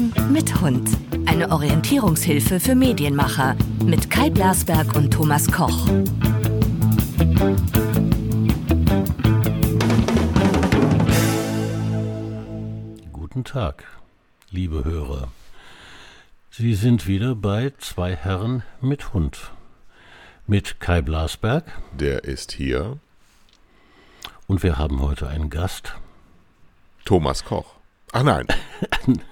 [0.00, 0.88] Herren mit Hund.
[1.26, 5.86] Eine Orientierungshilfe für Medienmacher mit Kai Blasberg und Thomas Koch.
[13.12, 13.84] Guten Tag,
[14.50, 15.28] liebe Hörer.
[16.50, 19.52] Sie sind wieder bei zwei Herren mit Hund.
[20.46, 21.64] Mit Kai Blasberg.
[21.92, 22.98] Der ist hier.
[24.46, 25.94] Und wir haben heute einen Gast.
[27.04, 27.74] Thomas Koch.
[28.12, 28.46] Ach nein.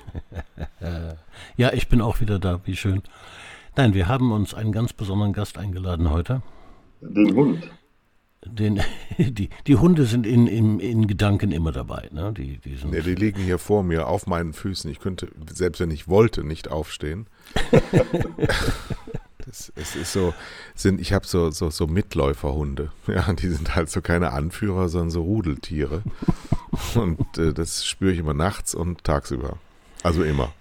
[1.56, 2.60] ja, ich bin auch wieder da.
[2.64, 3.02] Wie schön.
[3.76, 6.42] Nein, wir haben uns einen ganz besonderen Gast eingeladen heute.
[7.00, 7.70] Den Hund.
[8.44, 8.80] Den,
[9.18, 12.08] die, die Hunde sind in, in, in Gedanken immer dabei.
[12.12, 12.32] Ne?
[12.36, 14.90] Die, die, sind ja, die liegen hier vor mir auf meinen Füßen.
[14.90, 17.28] Ich könnte, selbst wenn ich wollte, nicht aufstehen.
[19.38, 20.34] das, es ist so,
[20.74, 22.90] sind, ich habe so, so, so Mitläuferhunde.
[23.06, 26.02] Ja, die sind halt so keine Anführer, sondern so Rudeltiere.
[26.94, 29.58] Und äh, das spüre ich immer nachts und tagsüber.
[30.02, 30.52] Also immer.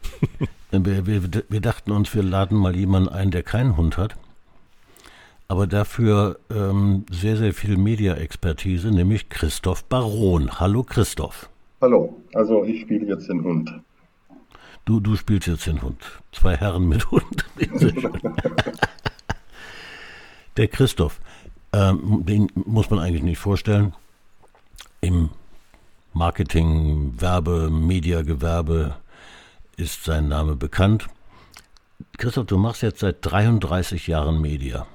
[0.72, 4.16] Wir, wir, wir, dachten uns, wir laden mal jemanden ein, der keinen Hund hat,
[5.48, 10.60] aber dafür ähm, sehr, sehr viel Media-Expertise, nämlich Christoph Baron.
[10.60, 11.50] Hallo Christoph.
[11.80, 13.72] Hallo, also ich spiele jetzt den Hund.
[14.84, 16.02] Du, du spielst jetzt den Hund.
[16.32, 17.46] Zwei Herren mit Hund.
[20.58, 21.22] der Christoph,
[21.72, 23.94] ähm, den muss man eigentlich nicht vorstellen.
[25.00, 25.30] Im
[26.14, 28.98] Marketing, Werbe, Mediagewerbe
[29.78, 31.08] ist sein Name bekannt.
[32.18, 34.88] Christoph, du machst jetzt seit 33 Jahren Media.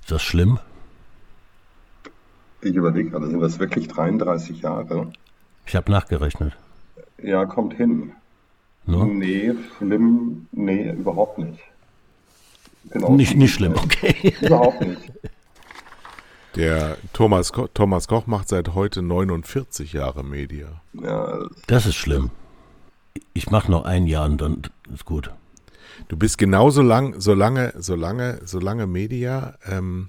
[0.00, 0.58] Ist das schlimm?
[2.60, 5.10] Ich überlege gerade, sind das wirklich 33 Jahre?
[5.66, 6.56] Ich habe nachgerechnet.
[7.22, 8.12] Ja, kommt hin.
[8.84, 9.04] No?
[9.04, 11.60] Nee, schlimm, nee, überhaupt nicht.
[12.92, 14.34] Nicht, nicht schlimm, okay.
[14.40, 15.12] Überhaupt nicht.
[16.56, 20.80] Der Thomas, Ko Thomas Koch macht seit heute 49 Jahre Media.
[20.94, 22.30] Ja, das ist schlimm.
[23.32, 25.30] Ich mache noch ein Jahr und dann ist gut.
[26.08, 30.08] Du bist genauso lang, so lange, so lange, so lange Media ähm,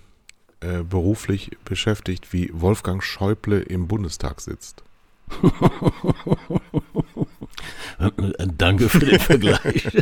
[0.62, 4.84] äh, beruflich beschäftigt, wie Wolfgang Schäuble im Bundestag sitzt.
[8.58, 9.88] Danke für den Vergleich.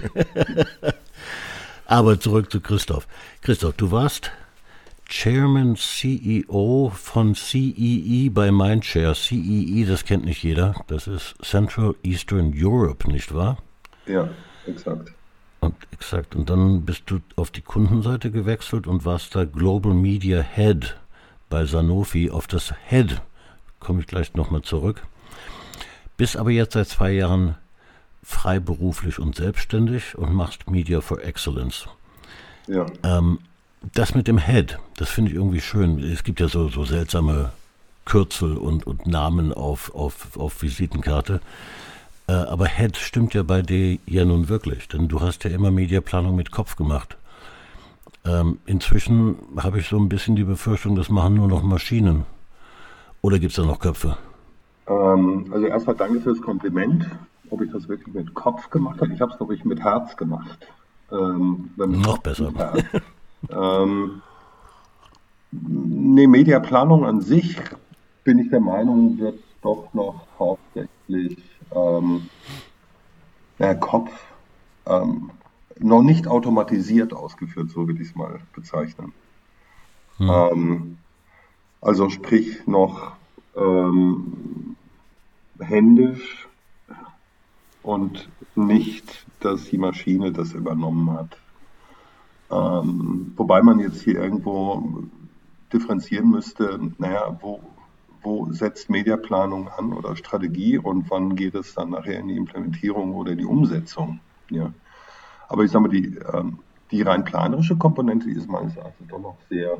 [1.86, 3.08] Aber zurück zu Christoph.
[3.42, 4.31] Christoph, du warst
[5.09, 9.16] Chairman CEO von CEE bei Mindshare.
[9.16, 10.75] CEE, das kennt nicht jeder.
[10.86, 13.58] Das ist Central Eastern Europe, nicht wahr?
[14.06, 14.30] Ja,
[14.68, 15.12] exakt.
[15.62, 16.36] Und exakt.
[16.36, 20.96] Und dann bist du auf die Kundenseite gewechselt und warst da Global Media Head
[21.50, 22.30] bei Sanofi.
[22.30, 23.19] Auf das Head
[23.80, 25.02] komme ich gleich nochmal zurück.
[26.18, 27.56] Bist aber jetzt seit zwei Jahren
[28.22, 31.88] freiberuflich und selbstständig und machst Media for Excellence.
[32.68, 32.86] Ja.
[33.03, 33.40] Ähm,
[33.94, 36.00] das mit dem Head, das finde ich irgendwie schön.
[36.00, 37.52] Es gibt ja so, so seltsame
[38.06, 41.42] Kürzel und, und Namen auf, auf, auf Visitenkarte.
[42.28, 45.72] Äh, aber Head stimmt ja bei dir ja nun wirklich, denn du hast ja immer
[45.72, 47.18] Mediaplanung mit Kopf gemacht.
[48.26, 52.26] Ähm, inzwischen habe ich so ein bisschen die Befürchtung, das machen nur noch Maschinen.
[53.22, 54.18] Oder gibt es da noch Köpfe?
[54.88, 57.10] Ähm, also erstmal danke für das Kompliment.
[57.50, 59.14] Ob ich das wirklich mit Kopf gemacht habe?
[59.14, 60.68] Ich habe es, glaube ich, mit Herz gemacht.
[61.12, 62.52] Ähm, noch besser.
[63.50, 64.22] Ähm,
[65.52, 67.58] ne, Mediaplanung an sich
[68.24, 71.38] bin ich der Meinung, wird doch noch hauptsächlich
[71.72, 72.30] ähm,
[73.58, 74.12] der Kopf
[74.86, 75.32] ähm,
[75.80, 79.14] noch nicht automatisiert ausgeführt, so würde ich es mal bezeichnen.
[80.18, 80.30] Hm.
[80.30, 80.98] Ähm,
[81.82, 83.14] also sprich noch
[83.56, 84.76] ähm,
[85.60, 86.48] händisch
[87.84, 91.38] und nicht, dass die Maschine das übernommen hat.
[92.52, 95.04] Ähm, wobei man jetzt hier irgendwo
[95.72, 97.62] differenzieren müsste, naja, wo,
[98.22, 103.14] wo setzt Mediaplanung an oder Strategie und wann geht es dann nachher in die Implementierung
[103.14, 104.20] oder die Umsetzung.
[104.50, 104.74] Ja.
[105.48, 106.60] Aber ich sage mal, die, ähm,
[106.92, 109.78] die rein planerische Komponente ist meines Erachtens doch noch sehr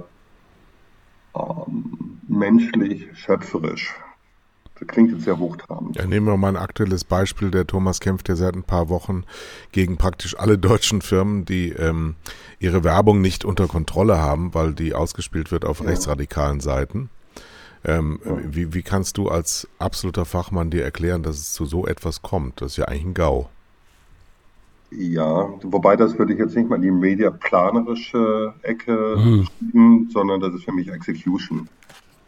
[1.36, 3.96] ähm, menschlich, schöpferisch.
[4.80, 5.98] Das klingt jetzt sehr hochtrabend.
[5.98, 7.52] Ja, nehmen wir mal ein aktuelles Beispiel.
[7.52, 9.24] Der Thomas kämpft ja seit ein paar Wochen
[9.72, 12.16] gegen praktisch alle deutschen Firmen, die ähm,
[12.60, 15.88] ihre Werbung nicht unter Kontrolle haben, weil die ausgespielt wird auf ja.
[15.88, 17.10] rechtsradikalen Seiten.
[17.86, 18.38] Ähm, ja.
[18.44, 22.62] wie, wie kannst du als absoluter Fachmann dir erklären, dass es zu so etwas kommt?
[22.62, 23.50] Das ist ja eigentlich ein GAU.
[24.92, 29.48] Ja, wobei das würde ich jetzt nicht mal in die mediaplanerische Ecke hm.
[29.60, 31.70] schieben, sondern das ist für mich Execution.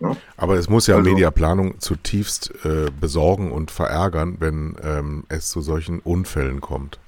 [0.01, 0.15] Ja?
[0.38, 5.62] Aber es muss ja also, Mediaplanung zutiefst äh, besorgen und verärgern, wenn ähm, es zu
[5.62, 7.00] solchen Unfällen kommt.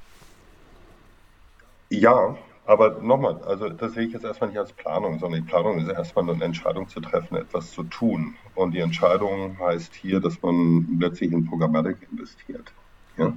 [1.89, 5.79] Ja, aber nochmal, also das sehe ich jetzt erstmal nicht als Planung, sondern die Planung
[5.79, 8.35] ist erstmal eine Entscheidung zu treffen, etwas zu tun.
[8.55, 12.71] Und die Entscheidung heißt hier, dass man letztlich in Programmatik investiert.
[13.17, 13.33] Ja?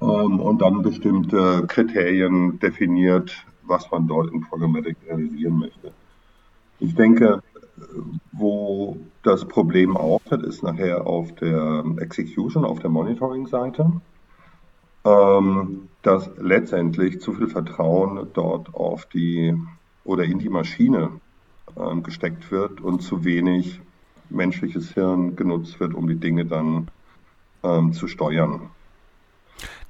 [0.00, 5.92] ähm, und dann bestimmte Kriterien definiert, was man dort in Programmatic realisieren möchte.
[6.80, 7.42] Ich denke,
[8.32, 14.00] wo das Problem auftritt, ist nachher auf der Execution, auf der Monitoring-Seite,
[15.04, 19.54] ähm, dass letztendlich zu viel Vertrauen dort auf die
[20.04, 21.10] oder in die Maschine
[21.76, 23.80] ähm, gesteckt wird und zu wenig
[24.30, 26.88] menschliches Hirn genutzt wird, um die Dinge dann
[27.62, 28.70] ähm, zu steuern.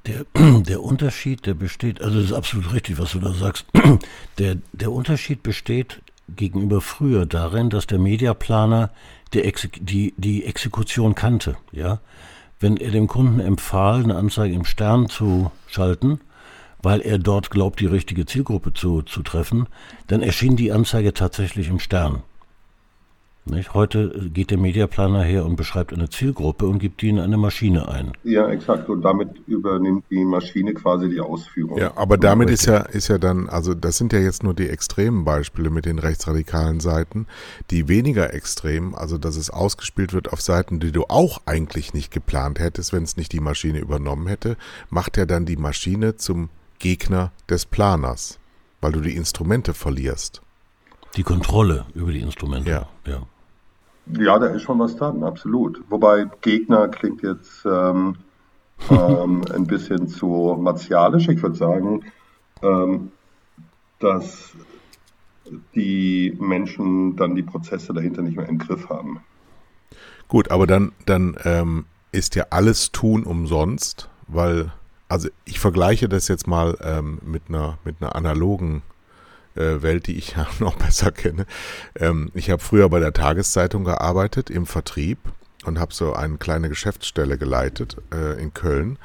[0.06, 0.26] Der,
[0.62, 3.66] der Unterschied, der besteht, also das ist absolut richtig, was du da sagst.
[4.38, 8.90] Der, der Unterschied besteht gegenüber früher darin, dass der Mediaplaner
[9.32, 11.56] die, die, die Exekution kannte.
[11.72, 12.00] Ja?
[12.60, 16.20] Wenn er dem Kunden empfahl, eine Anzeige im Stern zu schalten,
[16.82, 19.66] weil er dort glaubt, die richtige Zielgruppe zu, zu treffen,
[20.06, 22.22] dann erschien die Anzeige tatsächlich im Stern.
[23.46, 23.74] Nicht?
[23.74, 27.88] Heute geht der Mediaplaner her und beschreibt eine Zielgruppe und gibt die in eine Maschine
[27.88, 28.12] ein.
[28.22, 28.88] Ja, exakt.
[28.88, 31.76] Und damit übernimmt die Maschine quasi die Ausführung.
[31.76, 34.70] Ja, aber damit ist ja, ist ja dann, also das sind ja jetzt nur die
[34.70, 37.26] extremen Beispiele mit den rechtsradikalen Seiten.
[37.70, 42.10] Die weniger extremen, also dass es ausgespielt wird auf Seiten, die du auch eigentlich nicht
[42.10, 44.56] geplant hättest, wenn es nicht die Maschine übernommen hätte,
[44.88, 46.48] macht ja dann die Maschine zum
[46.78, 48.38] Gegner des Planers,
[48.80, 50.40] weil du die Instrumente verlierst.
[51.16, 52.70] Die Kontrolle über die Instrumente.
[52.70, 52.88] Ja.
[53.06, 53.22] ja.
[54.06, 55.82] Ja, da ist schon was dran, absolut.
[55.88, 58.16] Wobei Gegner klingt jetzt ähm,
[58.90, 61.28] ähm, ein bisschen zu martialisch.
[61.28, 62.04] Ich würde sagen,
[62.62, 63.12] ähm,
[63.98, 64.52] dass
[65.74, 69.20] die Menschen dann die Prozesse dahinter nicht mehr im Griff haben.
[70.28, 74.72] Gut, aber dann, dann ähm, ist ja alles tun umsonst, weil,
[75.08, 78.82] also ich vergleiche das jetzt mal ähm, mit, einer, mit einer analogen
[79.56, 81.46] äh, Welt, die ich ja noch besser kenne.
[81.96, 85.18] Ähm, ich habe früher bei der Tageszeitung gearbeitet im Vertrieb
[85.64, 88.98] und habe so eine kleine Geschäftsstelle geleitet äh, in Köln.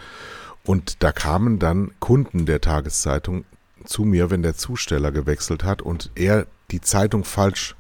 [0.65, 3.45] Und da kamen dann Kunden der Tageszeitung
[3.85, 7.75] zu mir, wenn der Zusteller gewechselt hat und er die Zeitung falsch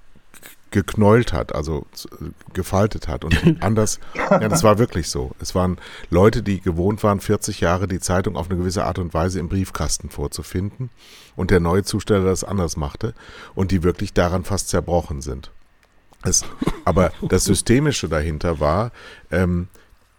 [0.71, 1.85] geknäult hat, also
[2.53, 3.99] gefaltet hat und anders.
[4.15, 5.31] ja, das war wirklich so.
[5.39, 5.77] Es waren
[6.09, 9.49] Leute, die gewohnt waren, 40 Jahre die Zeitung auf eine gewisse Art und Weise im
[9.49, 10.89] Briefkasten vorzufinden
[11.35, 13.13] und der neue Zusteller das anders machte
[13.55, 15.51] und die wirklich daran fast zerbrochen sind.
[16.23, 16.43] Es,
[16.85, 18.91] aber das Systemische dahinter war,
[19.31, 19.69] ähm,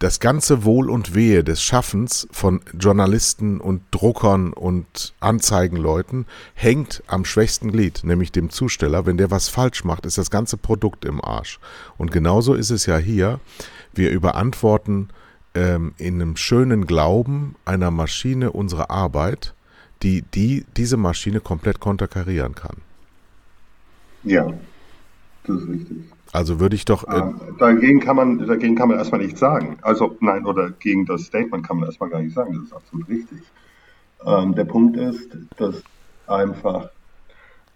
[0.00, 6.24] das ganze Wohl und Wehe des Schaffens von Journalisten und Druckern und Anzeigenleuten
[6.54, 9.04] hängt am schwächsten Glied, nämlich dem Zusteller.
[9.04, 11.60] Wenn der was falsch macht, ist das ganze Produkt im Arsch.
[11.98, 13.40] Und genauso ist es ja hier.
[13.92, 15.10] Wir überantworten
[15.54, 19.52] ähm, in einem schönen Glauben einer Maschine unsere Arbeit,
[20.02, 22.78] die, die diese Maschine komplett konterkarieren kann.
[24.24, 24.50] Ja,
[25.54, 25.98] das ist richtig.
[26.32, 27.06] Also würde ich doch.
[27.08, 29.78] Äh, ähm, dagegen kann man, dagegen kann man erstmal nichts sagen.
[29.82, 32.54] Also nein, oder gegen das Statement kann man erstmal gar nicht sagen.
[32.54, 33.40] Das ist absolut richtig.
[34.24, 35.82] Ähm, der Punkt ist, dass
[36.26, 36.90] einfach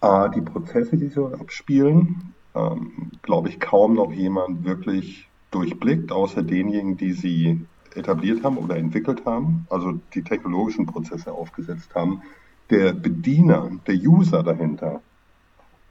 [0.01, 6.43] A, die Prozesse, die so abspielen, ähm, glaube ich, kaum noch jemand wirklich durchblickt, außer
[6.43, 12.23] denjenigen, die sie etabliert haben oder entwickelt haben, also die technologischen Prozesse aufgesetzt haben.
[12.71, 15.01] Der Bediener, der User dahinter,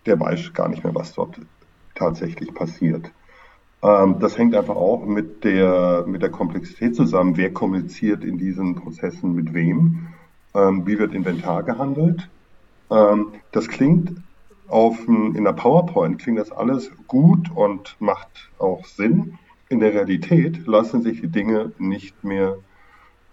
[0.05, 1.39] der weiß gar nicht mehr, was dort
[1.95, 3.11] tatsächlich passiert.
[3.81, 7.37] Ähm, das hängt einfach auch mit der, mit der Komplexität zusammen.
[7.37, 10.07] Wer kommuniziert in diesen Prozessen mit wem?
[10.53, 12.29] Ähm, wie wird Inventar gehandelt?
[12.89, 14.15] Ähm, das klingt
[14.67, 19.37] auf, in der PowerPoint klingt das alles gut und macht auch Sinn.
[19.69, 22.57] In der Realität lassen sich die Dinge nicht mehr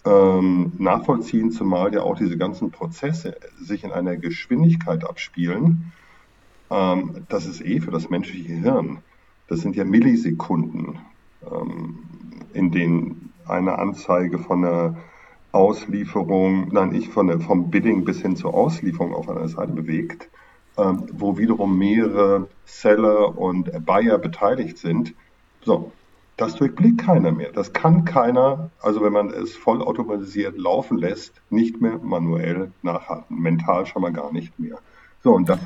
[0.05, 5.93] ähm, nachvollziehen, zumal ja auch diese ganzen Prozesse sich in einer Geschwindigkeit abspielen,
[6.71, 8.99] ähm, das ist eh für das menschliche Hirn.
[9.49, 10.99] Das sind ja Millisekunden,
[11.50, 11.99] ähm,
[12.53, 14.97] in denen eine Anzeige von der
[15.53, 20.29] Auslieferung, nein, ich von der, vom Bidding bis hin zur Auslieferung auf einer Seite bewegt,
[20.79, 25.15] ähm, wo wiederum mehrere Seller und Buyer beteiligt sind.
[25.65, 25.91] So,
[26.37, 27.50] das durchblickt keiner mehr.
[27.53, 33.37] Das kann keiner, also wenn man es vollautomatisiert laufen lässt, nicht mehr manuell nachhalten.
[33.43, 34.79] Mental schon mal gar nicht mehr.
[35.23, 35.59] So, und das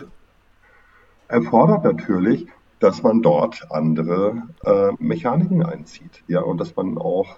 [1.28, 2.46] erfordert natürlich,
[2.80, 7.36] dass man dort andere äh, Mechaniken einzieht, ja, und dass man auch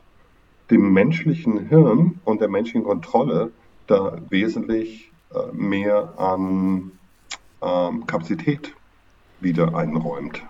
[0.71, 3.52] dem menschlichen Hirn und der menschlichen Kontrolle
[3.87, 6.93] da wesentlich äh, mehr an
[7.62, 8.75] ähm, Kapazität
[9.40, 10.43] wieder einräumt.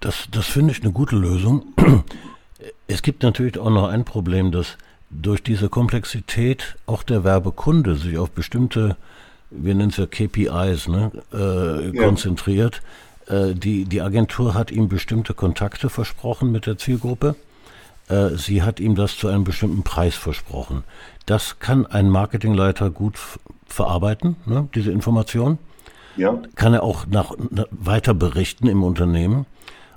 [0.00, 1.64] Das, das finde ich eine gute Lösung.
[2.86, 4.78] Es gibt natürlich auch noch ein Problem, dass
[5.10, 8.96] durch diese Komplexität auch der Werbekunde sich auf bestimmte
[9.56, 12.04] wir nennen es ja KPIs, ne, äh, ja.
[12.04, 12.82] konzentriert.
[13.26, 17.36] Äh, die, die Agentur hat ihm bestimmte Kontakte versprochen mit der Zielgruppe.
[18.08, 20.84] äh, sie hat ihm das zu einem bestimmten Preis versprochen.
[21.26, 23.18] Das kann ein Marketingleiter gut
[23.66, 25.58] verarbeiten, ne, diese Information.
[26.16, 26.38] Ja.
[26.54, 29.46] Kann er auch nach, nach, weiter berichten im Unternehmen.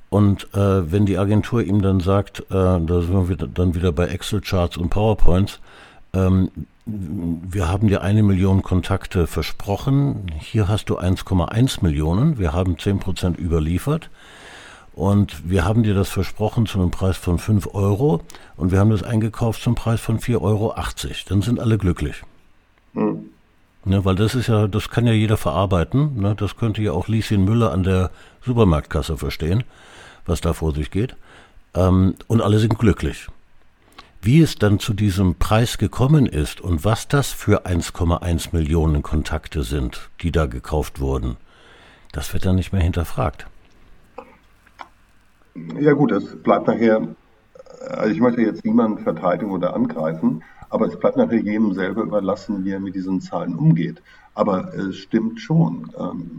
[0.09, 3.91] Und äh, wenn die Agentur ihm dann sagt, äh, da sind wir wieder, dann wieder
[3.91, 5.59] bei Excel-Charts und PowerPoints,
[6.13, 6.49] ähm,
[6.85, 12.99] wir haben dir eine Million Kontakte versprochen, hier hast du 1,1 Millionen, wir haben 10
[12.99, 14.09] Prozent überliefert
[14.93, 18.21] und wir haben dir das versprochen zu einem Preis von 5 Euro
[18.55, 20.73] und wir haben das eingekauft zum Preis von 4,80 Euro.
[21.29, 22.23] Dann sind alle glücklich.
[22.93, 23.29] Mhm.
[23.85, 26.19] Ne, weil das ist ja, das kann ja jeder verarbeiten.
[26.19, 26.35] Ne?
[26.35, 28.11] Das könnte ja auch Lieschen Müller an der
[28.45, 29.63] Supermarktkasse verstehen,
[30.25, 31.15] was da vor sich geht.
[31.73, 33.27] Ähm, und alle sind glücklich.
[34.27, 39.63] Wie es dann zu diesem Preis gekommen ist und was das für 1,1 Millionen Kontakte
[39.63, 41.37] sind, die da gekauft wurden,
[42.11, 43.47] das wird dann nicht mehr hinterfragt.
[45.79, 47.15] Ja gut, es bleibt nachher,
[47.87, 52.65] also ich möchte jetzt niemanden verteidigen oder angreifen, aber es bleibt nachher jedem selber überlassen,
[52.65, 54.01] wie er mit diesen Zahlen umgeht.
[54.33, 56.37] Aber es stimmt schon, ähm,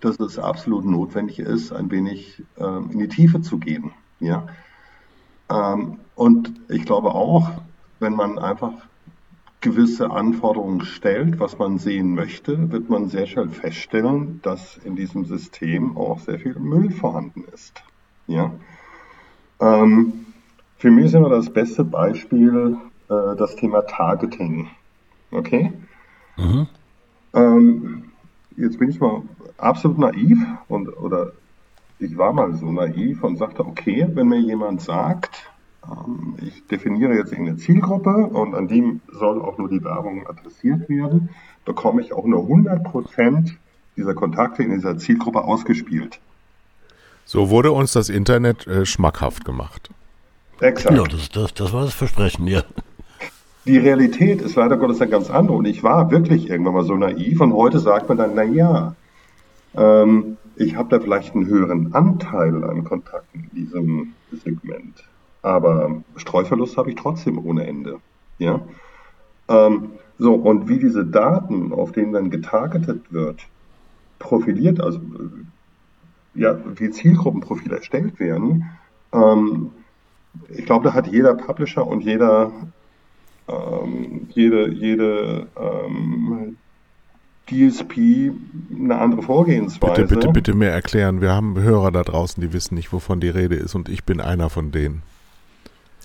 [0.00, 3.92] dass es absolut notwendig ist, ein wenig ähm, in die Tiefe zu gehen.
[4.18, 4.46] Ja?
[5.50, 7.50] Ähm, und ich glaube auch,
[8.00, 8.72] wenn man einfach
[9.60, 15.24] gewisse Anforderungen stellt, was man sehen möchte, wird man sehr schnell feststellen, dass in diesem
[15.24, 17.82] System auch sehr viel Müll vorhanden ist.
[18.26, 18.52] Ja?
[19.60, 20.26] Ähm,
[20.78, 22.76] für mich ist immer das beste Beispiel
[23.08, 24.68] äh, das Thema Targeting.
[25.30, 25.72] Okay?
[26.36, 26.66] Mhm.
[27.34, 28.04] Ähm,
[28.56, 29.22] jetzt bin ich mal
[29.58, 30.38] absolut naiv
[30.68, 31.32] und oder
[31.98, 35.50] ich war mal so naiv und sagte, okay, wenn mir jemand sagt,
[35.84, 40.88] ähm, ich definiere jetzt irgendeine Zielgruppe und an die soll auch nur die Werbung adressiert
[40.88, 41.30] werden,
[41.64, 43.52] bekomme ich auch nur 100%
[43.96, 46.20] dieser Kontakte in dieser Zielgruppe ausgespielt.
[47.24, 49.90] So wurde uns das Internet äh, schmackhaft gemacht.
[50.60, 50.96] Exakt.
[50.96, 52.62] Ja, das, das, das war das Versprechen, ja.
[53.64, 55.56] Die Realität ist leider Gottes eine ganz andere.
[55.56, 58.94] Und ich war wirklich irgendwann mal so naiv und heute sagt man dann, na ja,
[59.74, 65.04] ähm, ich habe da vielleicht einen höheren Anteil an Kontakten in diesem Segment.
[65.42, 68.00] Aber Streuverlust habe ich trotzdem ohne Ende.
[68.38, 68.60] Ja?
[69.48, 73.46] Ähm, so, und wie diese Daten, auf denen dann getargetet wird,
[74.18, 74.98] profiliert, also
[76.34, 78.64] ja, wie Zielgruppenprofile erstellt werden,
[79.12, 79.70] ähm,
[80.48, 82.50] ich glaube, da hat jeder Publisher und jeder,
[83.48, 86.56] ähm, jede, jede ähm,
[87.50, 88.32] DSP
[88.74, 90.02] eine andere Vorgehensweise.
[90.02, 91.20] Bitte, bitte, bitte mehr erklären.
[91.20, 94.20] Wir haben Hörer da draußen, die wissen nicht, wovon die Rede ist und ich bin
[94.20, 95.02] einer von denen.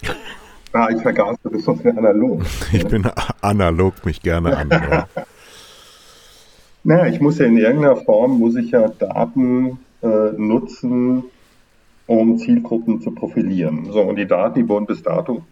[0.73, 2.43] Ah, ich vergaß, du bist sonst analog.
[2.71, 3.05] ich bin
[3.41, 4.69] analog mich gerne an.
[4.69, 5.05] Ja.
[6.85, 11.25] naja, ich muss ja in irgendeiner Form, muss ich ja Daten äh, nutzen,
[12.07, 13.91] um Zielgruppen zu profilieren.
[13.91, 15.43] So, und die Daten, die wurden bis dato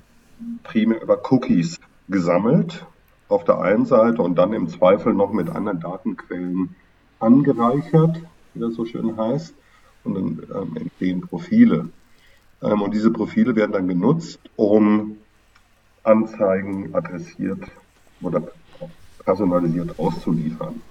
[0.63, 2.86] primär über Cookies gesammelt,
[3.29, 6.75] auf der einen Seite und dann im Zweifel noch mit anderen Datenquellen
[7.19, 8.17] angereichert,
[8.53, 9.53] wie das so schön heißt,
[10.03, 11.89] und dann ähm, entstehen Profile.
[12.62, 15.17] Ähm, und diese Profile werden dann genutzt, um
[16.03, 17.59] Anzeigen adressiert
[18.21, 18.41] oder
[19.24, 20.81] personalisiert auszuliefern.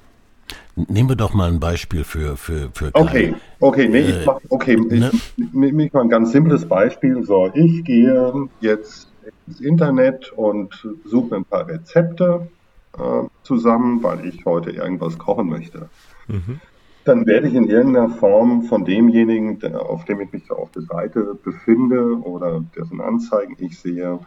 [0.76, 4.38] Nehmen wir doch mal ein Beispiel für für für Okay, okay, nee, ich äh, mach,
[4.48, 5.10] okay, ne?
[5.12, 7.24] ich, ich mal ein ganz simples Beispiel.
[7.24, 9.08] So, ich gehe jetzt
[9.48, 12.48] ins Internet und suche mir ein paar Rezepte
[12.96, 15.88] äh, zusammen, weil ich heute irgendwas kochen möchte.
[16.26, 16.60] Mhm.
[17.04, 20.82] Dann werde ich in irgendeiner Form von demjenigen, der, auf dem ich mich auf der
[20.82, 24.18] Seite befinde oder dessen Anzeigen ich sehe,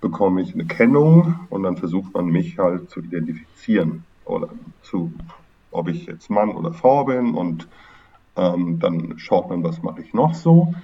[0.00, 4.48] bekomme ich eine Kennung und dann versucht man mich halt zu identifizieren oder
[4.82, 5.12] zu
[5.70, 7.66] ob ich jetzt Mann oder Frau bin und
[8.36, 10.74] ähm, dann schaut man, was mache ich noch so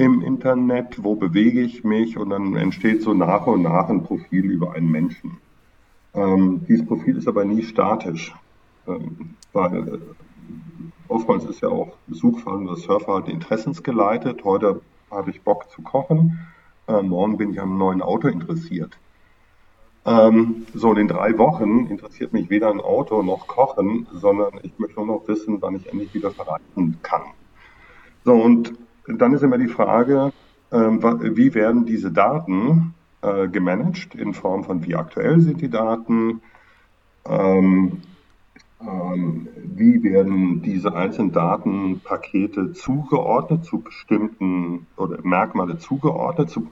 [0.00, 4.50] im Internet, wo bewege ich mich und dann entsteht so nach und nach ein Profil
[4.50, 5.36] über einen Menschen.
[6.14, 8.34] Ähm, dieses Profil ist aber nie statisch,
[8.88, 9.98] ähm, weil äh,
[11.08, 14.42] oftmals ist ja auch Suchverhalten oder Surfverhalten interessensgeleitet.
[14.42, 14.80] Heute
[15.10, 16.38] habe ich Bock zu kochen,
[16.88, 18.96] äh, morgen bin ich am neuen Auto interessiert.
[20.06, 24.96] Ähm, so, in drei Wochen interessiert mich weder ein Auto noch Kochen, sondern ich möchte
[24.96, 27.24] nur noch wissen, wann ich endlich wieder verreisen kann.
[28.24, 28.72] So, und
[29.18, 30.32] dann ist immer die Frage,
[30.72, 31.02] ähm,
[31.36, 36.42] wie werden diese Daten äh, gemanagt in Form von wie aktuell sind die Daten,
[37.26, 38.02] ähm,
[38.80, 46.68] ähm, wie werden diese einzelnen Datenpakete zugeordnet zu bestimmten oder Merkmale zugeordnet zu,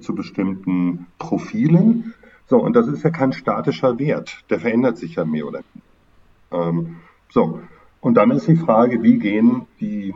[0.00, 2.14] zu bestimmten Profilen?
[2.46, 5.60] So, und das ist ja kein statischer Wert, der verändert sich ja mehr oder
[6.50, 6.96] weniger.
[7.30, 7.60] So,
[8.00, 10.12] und dann ist die Frage, wie gehen die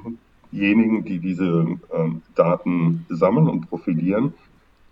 [0.52, 4.34] diejenigen, die diese ähm, Daten sammeln und profilieren,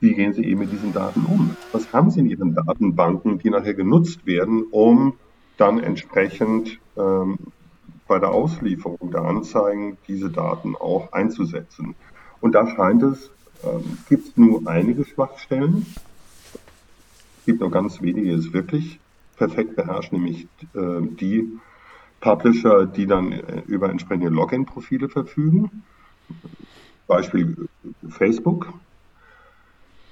[0.01, 1.57] wie gehen sie eben mit diesen Daten um?
[1.73, 5.15] Was haben sie in ihren Datenbanken, die nachher genutzt werden, um
[5.57, 7.39] dann entsprechend ähm,
[8.07, 11.95] bei der Auslieferung der Anzeigen diese Daten auch einzusetzen?
[12.41, 13.31] Und da scheint es,
[13.65, 15.87] ähm, gibt es nur einige Schwachstellen.
[17.39, 19.01] Es gibt nur ganz wenige, die es wirklich
[19.37, 21.49] perfekt beherrschen, nämlich äh, die
[22.25, 25.83] Publisher, die dann äh, über entsprechende Login-Profile verfügen.
[27.07, 27.69] Beispiel
[28.09, 28.73] Facebook.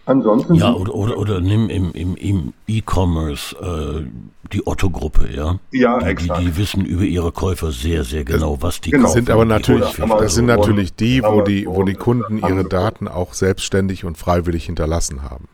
[0.05, 0.55] Ansonsten.
[0.57, 4.05] Ja, oder, oder, oder nimm im, im, im E-Commerce äh,
[4.53, 5.59] die Otto-Gruppe, ja?
[5.71, 6.41] Ja, die, exakt.
[6.41, 9.05] Die, die, wissen über ihre Käufer sehr, sehr genau, was die genau.
[9.05, 9.15] kaufen.
[9.15, 13.33] Sind aber natürlich, das sind natürlich die, wo die, wo die Kunden ihre Daten auch
[13.33, 15.49] selbstständig und freiwillig hinterlassen haben.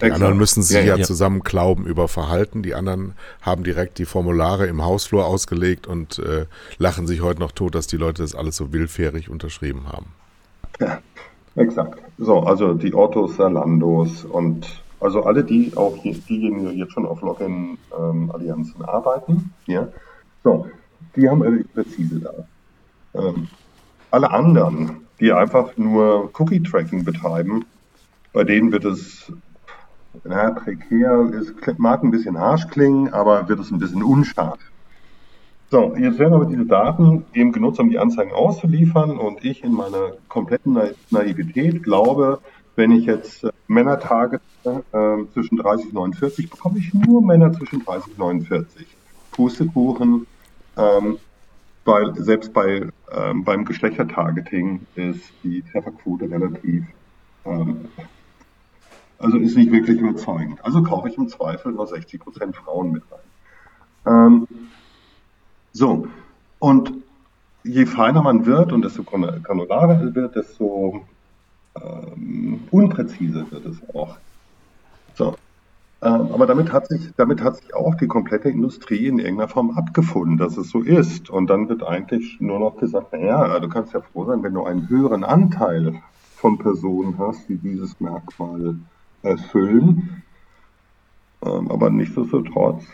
[0.00, 2.62] Die anderen müssen sich ja, ja, zusammen glauben über Verhalten.
[2.62, 6.46] Die anderen haben direkt die Formulare im Hausflur ausgelegt und äh,
[6.78, 10.06] lachen sich heute noch tot, dass die Leute das alles so willfährig unterschrieben haben.
[10.78, 11.00] Ja,
[11.56, 12.00] exakt.
[12.18, 14.66] So, also die Ottos, Salandos und
[15.00, 19.88] also alle die, auch diejenigen, die jetzt schon auf Login-Allianzen ähm, arbeiten, ja,
[20.44, 20.66] so,
[21.14, 22.32] die haben ihre präzise da.
[23.14, 23.48] Ähm,
[24.10, 27.64] alle anderen, die einfach nur Cookie-Tracking betreiben,
[28.32, 29.32] bei denen wird es
[30.24, 34.58] na, prekär ist, mag ein bisschen harsch klingen, aber wird es ein bisschen unscharf.
[35.70, 39.72] So, jetzt werden aber diese Daten eben genutzt, um die Anzeigen auszuliefern und ich in
[39.72, 40.78] meiner kompletten
[41.10, 42.40] Naivität glaube,
[42.74, 47.84] wenn ich jetzt Männer targete äh, zwischen 30 und 49, bekomme ich nur Männer zwischen
[47.84, 48.86] 30 und 49.
[49.32, 50.26] Pustekuchen,
[50.76, 51.18] ähm,
[51.84, 56.84] weil selbst bei, ähm, beim Geschlechtertargeting ist die Trefferquote relativ
[57.44, 57.88] ähm,
[59.18, 60.64] also ist nicht wirklich überzeugend.
[60.64, 63.20] Also kaufe ich im Zweifel nur 60 Prozent Frauen mit rein.
[64.06, 64.48] Ähm,
[65.72, 66.06] so,
[66.58, 66.92] und
[67.64, 71.04] je feiner man wird und desto granularer wird, desto
[71.74, 74.16] ähm, unpräziser wird es auch.
[75.14, 75.34] So.
[76.00, 79.72] Ähm, aber damit hat, sich, damit hat sich auch die komplette Industrie in irgendeiner Form
[79.72, 81.28] abgefunden, dass es so ist.
[81.28, 84.64] Und dann wird eigentlich nur noch gesagt, naja, du kannst ja froh sein, wenn du
[84.64, 86.00] einen höheren Anteil
[86.36, 88.76] von Personen hast, die dieses Merkmal
[89.22, 90.22] erfüllen.
[91.42, 92.84] Ähm, aber nichtsdestotrotz,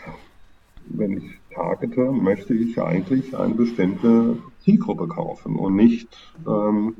[0.87, 6.07] wenn ich targete, möchte ich eigentlich eine bestimmte Zielgruppe kaufen und nicht
[6.47, 6.95] ähm,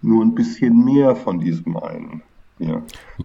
[0.00, 2.22] nur ein bisschen mehr von diesem einen.
[2.58, 2.82] Ja.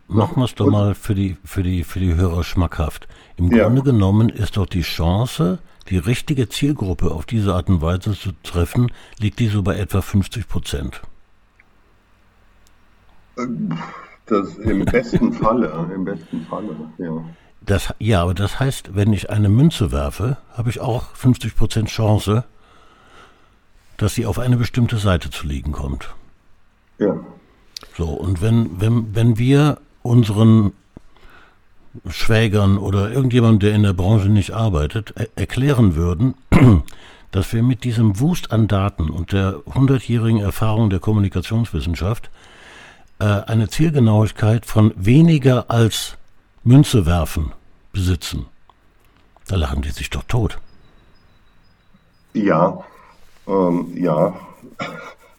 [0.07, 3.07] Machen wir es doch mal für die, für, die, für die Hörer schmackhaft.
[3.35, 3.65] Im ja.
[3.65, 8.31] Grunde genommen ist doch die Chance, die richtige Zielgruppe auf diese Art und Weise zu
[8.43, 11.01] treffen, liegt die so bei etwa 50 Prozent.
[13.37, 13.77] Ähm,
[14.27, 17.23] das im besten Falle, im besten Falle, ja.
[17.61, 22.45] Das, ja, aber das heißt, wenn ich eine Münze werfe, habe ich auch 50% Chance,
[23.97, 26.15] dass sie auf eine bestimmte Seite zu liegen kommt.
[26.97, 27.19] Ja.
[27.97, 30.71] So, und wenn, wenn, wenn wir unseren
[32.07, 36.35] Schwägern oder irgendjemandem, der in der Branche nicht arbeitet, er erklären würden,
[37.31, 42.29] dass wir mit diesem Wust an Daten und der hundertjährigen Erfahrung der Kommunikationswissenschaft
[43.19, 46.17] äh, eine Zielgenauigkeit von weniger als
[46.63, 47.51] Münze werfen
[47.91, 48.45] besitzen.
[49.47, 50.59] Da lachen die sich doch tot.
[52.33, 52.83] Ja,
[53.47, 54.35] ähm, ja.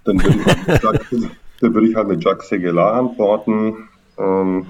[0.05, 1.29] Dann würde ich,
[1.61, 3.89] dann würde ich halt mit Jacques Seguela antworten.
[4.17, 4.67] Ähm,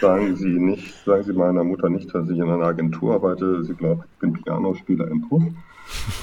[0.00, 3.64] sagen Sie nicht, sagen Sie meiner Mutter nicht, dass ich in einer Agentur arbeite.
[3.64, 5.42] Sie glaubt, ich bin Pianospieler im Puff.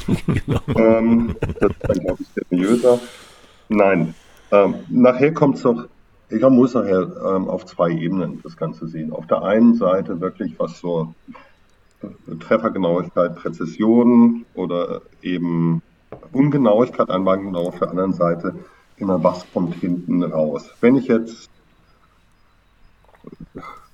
[0.26, 0.62] genau.
[0.76, 3.00] ähm, das ist dann, glaube ich, seriöser.
[3.68, 4.16] Nein.
[4.52, 5.88] Ähm, nachher kommt es doch
[6.30, 9.12] man muss nachher ähm, auf zwei Ebenen das Ganze sehen.
[9.12, 11.14] Auf der einen Seite wirklich, was so
[12.40, 15.82] Treffergenauigkeit, Präzision oder eben
[16.32, 18.56] Ungenauigkeit anbelangt und auf der anderen Seite
[18.98, 20.70] immer, was kommt hinten raus.
[20.82, 21.50] Wenn ich jetzt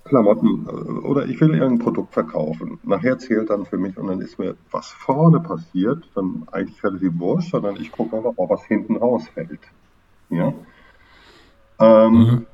[0.03, 4.21] Klamotten äh, oder ich will irgendein Produkt verkaufen, nachher zählt dann für mich und dann
[4.21, 8.97] ist mir was vorne passiert, dann eigentlich relativ wurscht, sondern ich gucke auch, was hinten
[8.97, 9.61] rausfällt.
[10.29, 10.53] Ja?
[11.79, 12.45] Ähm, mhm.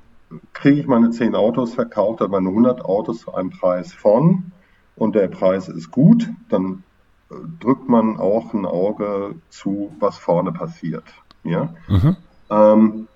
[0.53, 4.51] Kriege ich meine 10 Autos verkauft, oder meine 100 Autos zu einem Preis von
[4.95, 6.83] und der Preis ist gut, dann
[7.29, 11.03] äh, drückt man auch ein Auge zu, was vorne passiert.
[11.43, 11.73] Ja?
[11.87, 12.15] Mhm.
[12.49, 13.07] Ähm,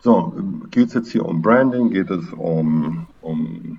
[0.00, 0.32] so,
[0.70, 3.78] geht es jetzt hier um Branding, geht es um, um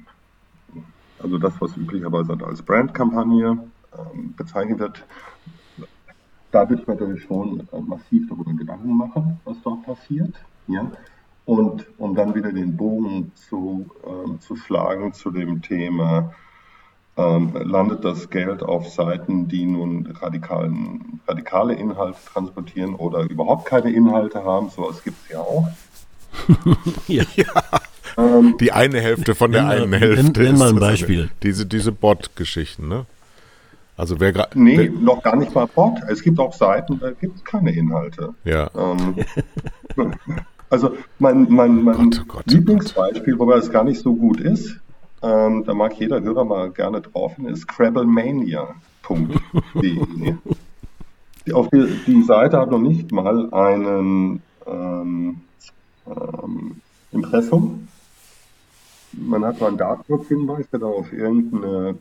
[1.21, 5.05] also das, was üblicherweise als Brandkampagne ähm, bezeichnet wird,
[6.51, 10.33] da würde ich mir natürlich schon äh, massiv darüber Gedanken machen, was dort passiert.
[10.67, 10.91] Ja?
[11.49, 16.35] Und um dann wieder den Bogen zu, äh, zu schlagen zu dem Thema
[17.17, 23.89] ähm, landet das Geld auf Seiten, die nun radikalen, radikale Inhalte transportieren oder überhaupt keine
[23.91, 24.69] Inhalte haben.
[24.69, 25.67] Sowas gibt es ja auch.
[27.07, 27.25] ja.
[28.15, 30.43] Ähm, die eine Hälfte von der einen Hälfte.
[30.43, 31.21] Nenn, mal ein Beispiel.
[31.21, 33.07] Eine, diese diese Bot-Geschichten, ne?
[33.97, 34.51] Also wer gerade.
[34.53, 35.97] Nee, wer, noch gar nicht mal Bot.
[36.07, 38.35] Es gibt auch Seiten, da gibt es keine Inhalte.
[38.43, 38.69] Ja.
[38.77, 39.15] Ähm,
[40.69, 44.39] also mein, mein, mein Gott, oh Gott, oh Lieblingsbeispiel, wobei es gar nicht so gut
[44.39, 44.79] ist,
[45.21, 50.36] ähm, da mag jeder Hörer mal gerne drauf hin, ist crabblemania.de.
[51.53, 55.41] Auf die, die Seite hat noch nicht mal einen ähm,
[56.05, 57.88] ähm, Impressum.
[59.13, 61.97] Man hat mal einen Dartboard-Hinweis, der da auf irgendeine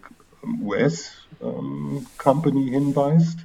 [0.63, 3.39] US-Company ähm, hinweist.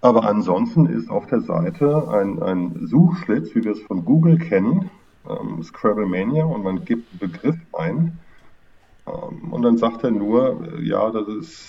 [0.00, 4.90] Aber ansonsten ist auf der Seite ein, ein Suchschlitz, wie wir es von Google kennen,
[5.28, 8.18] ähm, Scrabblemania, und man gibt einen Begriff ein.
[9.06, 11.68] Ähm, und dann sagt er nur, äh, ja, das ist,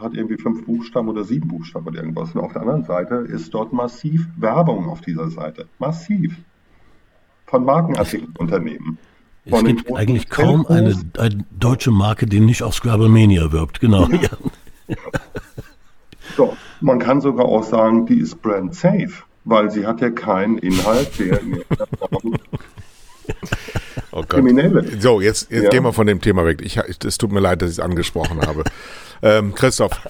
[0.00, 2.34] hat irgendwie fünf Buchstaben oder sieben Buchstaben oder irgendwas.
[2.34, 5.66] Und auf der anderen Seite ist dort massiv Werbung auf dieser Seite.
[5.78, 6.36] Massiv.
[7.46, 8.98] Von Markenartikelunternehmen.
[9.44, 13.80] Es gibt eigentlich kaum eine, eine, deutsche Marke, die nicht auf Scrabblemania wirbt.
[13.80, 14.06] Genau.
[14.08, 14.18] Ja.
[14.86, 14.96] Ja.
[16.36, 19.12] so, man kann sogar auch sagen, die ist brand safe,
[19.44, 21.62] weil sie hat ja keinen Inhalt, der in
[24.12, 24.84] oh Kriminelle.
[25.00, 25.70] So, jetzt, jetzt ja.
[25.70, 26.60] gehen wir von dem Thema weg.
[26.62, 28.64] Ich, es tut mir leid, dass ich es angesprochen habe.
[29.22, 30.00] Ähm, Christoph,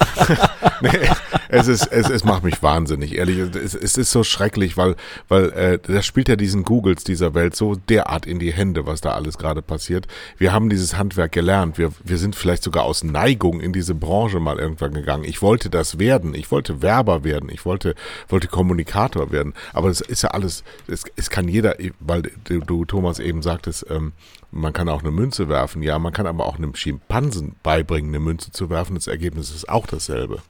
[0.83, 0.91] nee,
[1.51, 3.39] es ist, es, es macht mich wahnsinnig, ehrlich.
[3.39, 4.97] Es, es ist so schrecklich, weil,
[5.29, 9.01] weil äh, das spielt ja diesen Googles dieser Welt so derart in die Hände, was
[9.01, 10.07] da alles gerade passiert.
[10.39, 11.79] Wir haben dieses Handwerk gelernt.
[11.79, 15.25] Wir, wir sind vielleicht sogar aus Neigung in diese Branche mal irgendwann gegangen.
[15.25, 16.35] Ich wollte das werden.
[16.35, 17.51] Ich wollte Werber werden.
[17.51, 17.95] Ich wollte,
[18.29, 19.55] wollte Kommunikator werden.
[19.73, 23.87] Aber das ist ja alles, es, es kann jeder, weil du, du Thomas eben sagtest,
[23.91, 24.13] ähm,
[24.53, 28.19] man kann auch eine Münze werfen, ja, man kann aber auch einem Schimpansen beibringen, eine
[28.19, 28.97] Münze zu werfen.
[28.97, 30.43] Das Ergebnis ist auch dasselbe.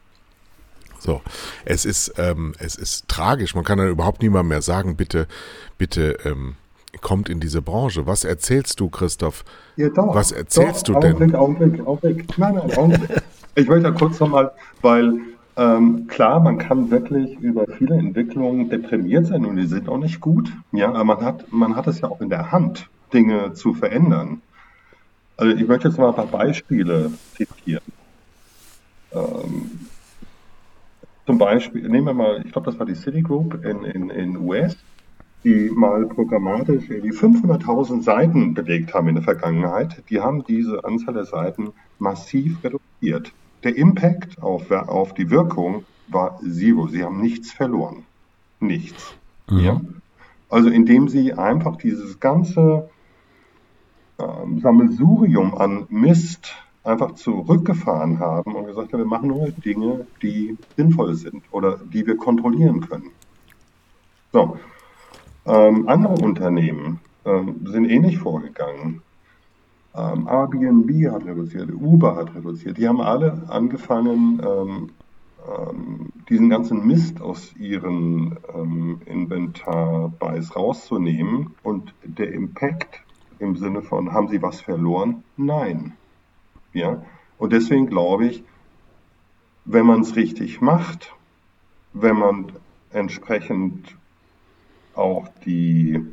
[1.00, 1.20] So,
[1.64, 3.54] es ist, ähm, es ist tragisch.
[3.54, 5.26] Man kann dann überhaupt niemand mehr sagen, bitte,
[5.78, 6.54] bitte, ähm,
[7.00, 8.06] kommt in diese Branche.
[8.06, 9.44] Was erzählst du, Christoph?
[9.76, 10.14] Ja, doch.
[10.14, 11.34] Was erzählst doch, du denn?
[11.34, 12.38] Augenblick, Augenblick, Augenblick.
[12.38, 13.22] Nein, nein, Augenblick.
[13.54, 15.14] ich möchte da kurz nochmal, weil
[15.56, 20.20] ähm, klar, man kann wirklich über viele Entwicklungen deprimiert sein und die sind auch nicht
[20.20, 20.52] gut.
[20.72, 22.88] Ja, aber man hat, man hat es ja auch in der Hand.
[23.12, 24.42] Dinge zu verändern.
[25.36, 27.84] Also ich möchte jetzt mal ein paar Beispiele zitieren.
[29.12, 29.88] Ähm,
[31.30, 34.76] zum Beispiel, nehmen wir mal, ich glaube, das war die Citigroup in, in, in US,
[35.44, 40.02] die mal programmatisch die 500.000 Seiten belegt haben in der Vergangenheit.
[40.10, 41.68] Die haben diese Anzahl der Seiten
[42.00, 43.32] massiv reduziert.
[43.62, 46.88] Der Impact auf, auf die Wirkung war zero.
[46.88, 48.02] Sie haben nichts verloren.
[48.58, 49.14] Nichts.
[49.48, 49.60] Mhm.
[49.60, 49.80] Ja?
[50.48, 52.90] Also indem sie einfach dieses ganze
[54.18, 60.56] ähm, Sammelsurium an Mist einfach zurückgefahren haben und gesagt haben, wir machen nur Dinge, die
[60.76, 63.10] sinnvoll sind oder die wir kontrollieren können.
[64.32, 64.56] So.
[65.46, 69.02] Ähm, andere Unternehmen ähm, sind ähnlich vorgegangen.
[69.94, 72.78] Ähm, Airbnb hat reduziert, Uber hat reduziert.
[72.78, 74.90] Die haben alle angefangen, ähm,
[75.48, 83.00] ähm, diesen ganzen Mist aus ihren ähm, Inventarbys rauszunehmen und der Impact
[83.38, 85.24] im Sinne von, haben Sie was verloren?
[85.36, 85.94] Nein.
[86.72, 87.02] Ja?
[87.38, 88.44] Und deswegen glaube ich,
[89.64, 91.14] wenn man es richtig macht,
[91.92, 92.52] wenn man
[92.90, 93.96] entsprechend
[94.94, 96.04] auch die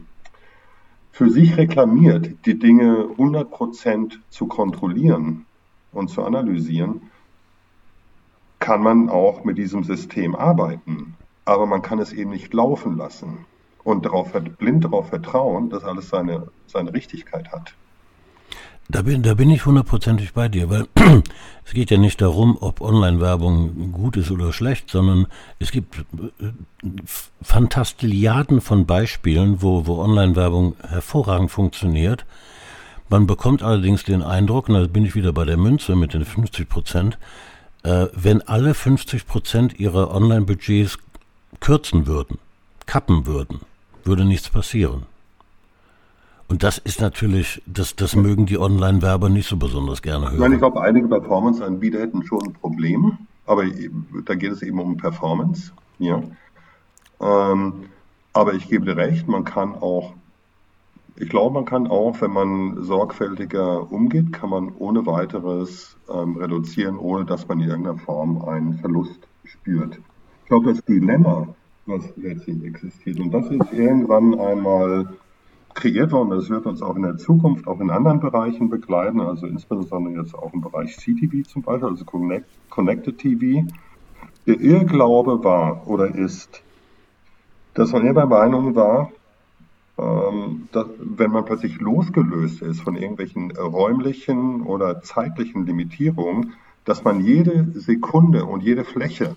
[1.12, 5.48] für sich reklamiert, die Dinge 100% zu kontrolliblieren
[5.92, 7.10] und zu analysieren,
[8.60, 11.16] kann man auch mit diesem System arbeiten.
[11.46, 13.46] Aber man kann es eben nicht laufen lassen
[13.84, 17.74] und darauf, blind darauf vertrauen, dass alles seine, seine Richtigkeit hat.
[18.90, 20.88] Da bin, da bin ich hundertprozentig bei dir, weil
[21.66, 25.28] es geht ja nicht darum, ob Online-Werbung gut ist oder schlecht, sondern
[25.60, 26.04] es gibt äh,
[27.42, 32.26] Fantastilliarden von Beispielen, wo, wo Online-Werbung hervorragend funktioniert.
[33.10, 36.24] Man bekommt allerdings den Eindruck, und da bin ich wieder bei der Münze mit den
[36.24, 37.18] 50 Prozent,
[37.84, 40.98] äh, wenn alle 50 Prozent ihrer Online-Budgets
[41.60, 42.38] kürzen würden,
[42.86, 43.60] kappen würden,
[44.06, 45.04] würde nichts passieren.
[46.50, 50.36] Und das ist natürlich, das, das mögen die Online-Werber nicht so besonders gerne hören.
[50.36, 53.66] Ich, meine, ich glaube, einige Performance-Anbieter hätten schon ein Problem, aber
[54.26, 55.74] da geht es eben um Performance.
[56.00, 56.22] Ja.
[57.20, 57.90] Ähm,
[58.32, 60.14] aber ich gebe dir recht, man kann auch,
[61.18, 66.98] ich glaube, man kann auch, wenn man sorgfältiger umgeht, kann man ohne weiteres ähm, reduzieren,
[66.98, 70.00] ohne dass man in irgendeiner Form einen Verlust spürt.
[70.44, 71.48] Ich glaube, das Dilemma
[71.88, 73.20] was letztlich existiert.
[73.20, 75.08] Und das ist irgendwann einmal
[75.78, 76.32] kreiert worden.
[76.32, 80.36] Das wird uns auch in der Zukunft auch in anderen Bereichen begleiten, also insbesondere jetzt
[80.36, 82.06] auch im Bereich CTV zum Beispiel, also
[82.70, 83.68] Connected TV.
[84.46, 86.64] Der Irrglaube war oder ist,
[87.74, 89.12] dass man immer der Meinung war,
[89.98, 96.54] ähm, dass, wenn man plötzlich losgelöst ist von irgendwelchen räumlichen oder zeitlichen Limitierungen,
[96.86, 99.36] dass man jede Sekunde und jede Fläche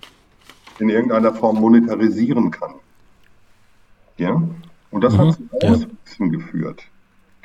[0.79, 2.75] in irgendeiner Form monetarisieren kann.
[4.17, 4.41] Ja?
[4.91, 5.17] Und das mhm.
[5.19, 6.83] hat zu Auswüchsen geführt.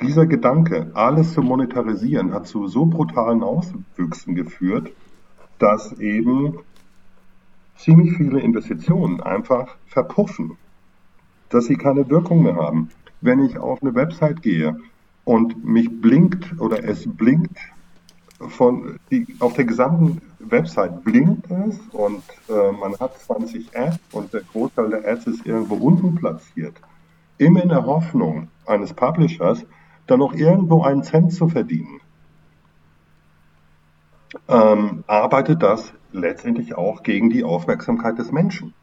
[0.01, 4.91] Dieser Gedanke, alles zu monetarisieren, hat zu so brutalen Auswüchsen geführt,
[5.57, 6.59] dass eben
[7.77, 10.57] ziemlich viele Investitionen einfach verpuffen,
[11.49, 12.89] dass sie keine Wirkung mehr haben.
[13.21, 14.77] Wenn ich auf eine Website gehe
[15.23, 17.57] und mich blinkt oder es blinkt
[18.39, 24.31] von die, auf der gesamten Website blinkt es und äh, man hat 20 Ads und
[24.33, 26.75] der Großteil der Ads ist irgendwo unten platziert.
[27.37, 29.65] Immer in der Hoffnung eines Publishers,
[30.07, 31.99] dann noch irgendwo einen Cent zu verdienen.
[34.47, 38.73] Ähm, arbeitet das letztendlich auch gegen die Aufmerksamkeit des Menschen.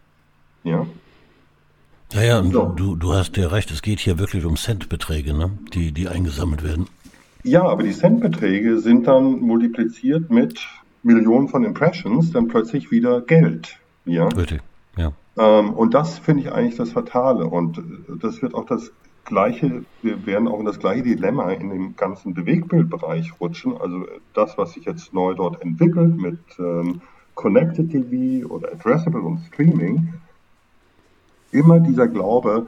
[0.62, 0.86] Ja.
[2.12, 2.66] Ja, ja, so.
[2.66, 5.50] du, du hast ja recht, es geht hier wirklich um Centbeträge, ne?
[5.72, 6.86] die, die eingesammelt werden.
[7.42, 10.60] Ja, aber die Centbeträge sind dann multipliziert mit
[11.02, 13.78] Millionen von Impressions, dann plötzlich wieder Geld.
[14.06, 14.28] Ja?
[14.28, 14.62] Richtig,
[14.96, 15.12] ja.
[15.36, 17.46] Ähm, und das finde ich eigentlich das Fatale.
[17.46, 17.82] Und
[18.20, 18.92] das wird auch das
[19.24, 23.76] gleiche, wir werden auch in das gleiche Dilemma in dem ganzen Bewegbildbereich rutschen.
[23.76, 27.00] Also das, was sich jetzt neu dort entwickelt mit ähm,
[27.34, 30.14] Connected TV oder Addressable und Streaming,
[31.50, 32.66] immer dieser Glaube,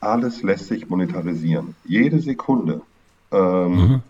[0.00, 1.74] alles lässt sich monetarisieren.
[1.84, 2.80] Jede Sekunde.
[3.30, 4.02] Ähm, mhm.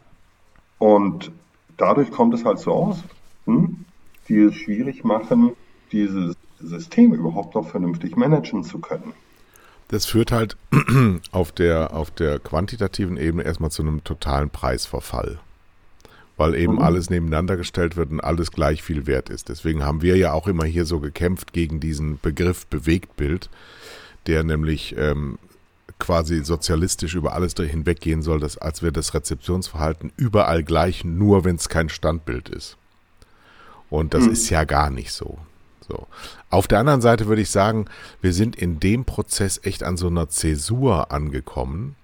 [0.79, 1.33] Und
[1.77, 3.03] dadurch kommt es halt so aus,
[3.44, 3.85] hm,
[4.29, 5.53] die es schwierig machen,
[5.92, 9.12] dieses System überhaupt noch vernünftig managen zu können.
[9.88, 10.57] Das führt halt
[11.33, 15.40] auf der, auf der quantitativen Ebene erstmal zu einem totalen Preisverfall.
[16.37, 16.79] Weil eben mhm.
[16.79, 19.49] alles nebeneinander gestellt wird und alles gleich viel wert ist.
[19.49, 23.51] Deswegen haben wir ja auch immer hier so gekämpft gegen diesen Begriff Bewegtbild,
[24.27, 25.38] der nämlich ähm,
[25.99, 31.57] quasi sozialistisch über alles hinweggehen soll, dass, als wäre das Rezeptionsverhalten überall gleich, nur wenn
[31.57, 32.77] es kein Standbild ist.
[33.90, 34.33] Und das mhm.
[34.33, 35.38] ist ja gar nicht so.
[35.90, 36.07] So.
[36.50, 37.87] Auf der anderen Seite würde ich sagen,
[38.20, 41.96] wir sind in dem Prozess echt an so einer Zäsur angekommen,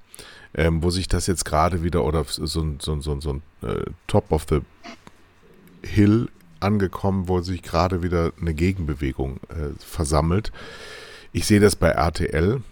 [0.55, 4.33] ähm, wo sich das jetzt gerade wieder oder so, so, so, so, ein äh, Top
[4.33, 4.61] of the
[5.83, 6.29] Hill
[6.61, 10.53] angekommen, wo sich gerade wieder eine Gegenbewegung äh, versammelt.
[11.33, 12.63] Ich sehe das bei RTL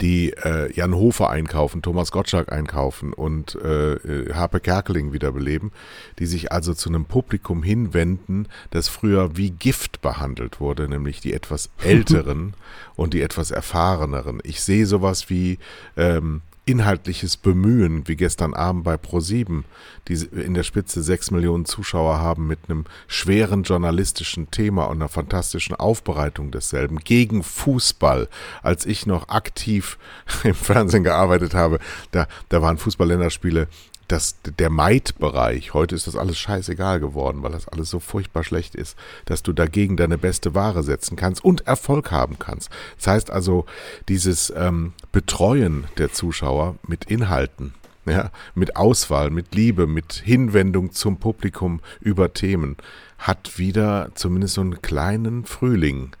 [0.00, 5.72] die äh, Jan Hofer einkaufen, Thomas Gottschalk einkaufen und äh, äh, Harpe Kerkeling wiederbeleben,
[6.18, 11.32] die sich also zu einem Publikum hinwenden, das früher wie Gift behandelt wurde, nämlich die
[11.32, 12.54] etwas älteren
[12.96, 14.40] und die etwas erfahreneren.
[14.44, 15.58] Ich sehe sowas wie
[15.96, 19.64] ähm, inhaltliches Bemühen, wie gestern Abend bei Pro7,
[20.08, 25.08] die in der Spitze sechs Millionen Zuschauer haben mit einem schweren journalistischen Thema und einer
[25.08, 28.28] fantastischen Aufbereitung desselben gegen Fußball.
[28.62, 29.98] Als ich noch aktiv
[30.44, 31.78] im Fernsehen gearbeitet habe,
[32.12, 33.68] da, da waren Fußball-Länderspiele
[34.08, 38.74] dass der Maid-Bereich, heute ist das alles scheißegal geworden, weil das alles so furchtbar schlecht
[38.74, 42.70] ist, dass du dagegen deine beste Ware setzen kannst und Erfolg haben kannst.
[42.98, 43.66] Das heißt also,
[44.08, 47.74] dieses ähm, Betreuen der Zuschauer mit Inhalten,
[48.06, 52.76] ja, mit Auswahl, mit Liebe, mit Hinwendung zum Publikum über Themen,
[53.18, 56.14] hat wieder zumindest so einen kleinen Frühling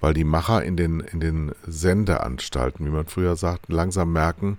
[0.00, 4.56] weil die Macher in den, in den Sendeanstalten, wie man früher sagt, langsam merken,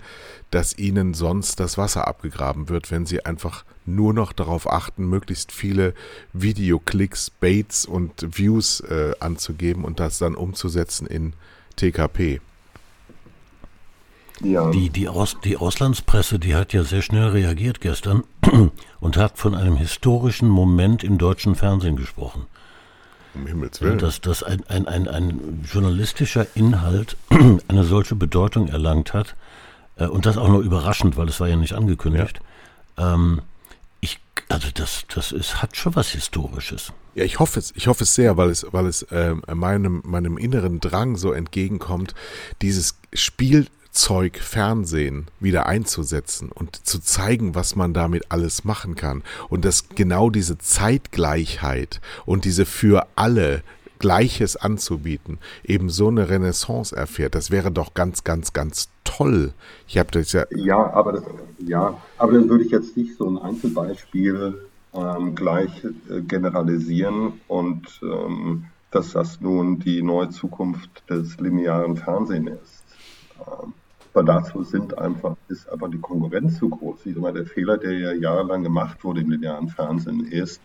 [0.52, 5.52] dass ihnen sonst das Wasser abgegraben wird, wenn sie einfach nur noch darauf achten, möglichst
[5.52, 5.94] viele
[6.34, 11.34] Videoklicks, Baits und Views äh, anzugeben und das dann umzusetzen in
[11.76, 12.40] TKP.
[14.44, 14.72] Ja.
[14.72, 18.24] Die, die, Aus, die Auslandspresse, die hat ja sehr schnell reagiert gestern
[19.00, 22.48] und hat von einem historischen Moment im deutschen Fernsehen gesprochen.
[23.34, 23.98] Um Himmels Willen.
[23.98, 27.18] Dass, dass ein, ein, ein, ein journalistischer Inhalt
[27.68, 29.36] eine solche Bedeutung erlangt hat
[29.98, 32.40] äh, und das auch nur überraschend, weil es war ja nicht angekündigt.
[32.98, 33.14] Ja.
[33.14, 33.42] Ähm,
[34.02, 36.92] ich, also das, das ist, hat schon was Historisches.
[37.16, 40.38] Ja, ich hoffe es, ich hoffe es sehr, weil es, weil es äh, meinem, meinem
[40.38, 42.16] inneren Drang so entgegenkommt,
[42.62, 49.24] dieses Spiel Zeug Fernsehen wieder einzusetzen und zu zeigen, was man damit alles machen kann.
[49.50, 53.64] Und dass genau diese Zeitgleichheit und diese für alle
[54.00, 57.36] Gleiches anzubieten, eben so eine Renaissance erfährt.
[57.36, 59.54] Das wäre doch ganz, ganz, ganz toll.
[59.88, 60.46] Ich habe das ja.
[60.56, 61.24] Ja, aber das,
[61.60, 68.02] ja, aber dann würde ich jetzt nicht so ein Einzelbeispiel ähm, gleich äh, generalisieren und
[68.02, 72.84] ähm, dass das nun die neue Zukunft des linearen Fernsehens ist.
[73.40, 73.74] Ähm,
[74.14, 77.06] weil dazu sind einfach, ist aber die Konkurrenz zu groß.
[77.06, 80.62] Ich mal, der Fehler, der ja jahrelang gemacht wurde im linearen Fernsehen, ist,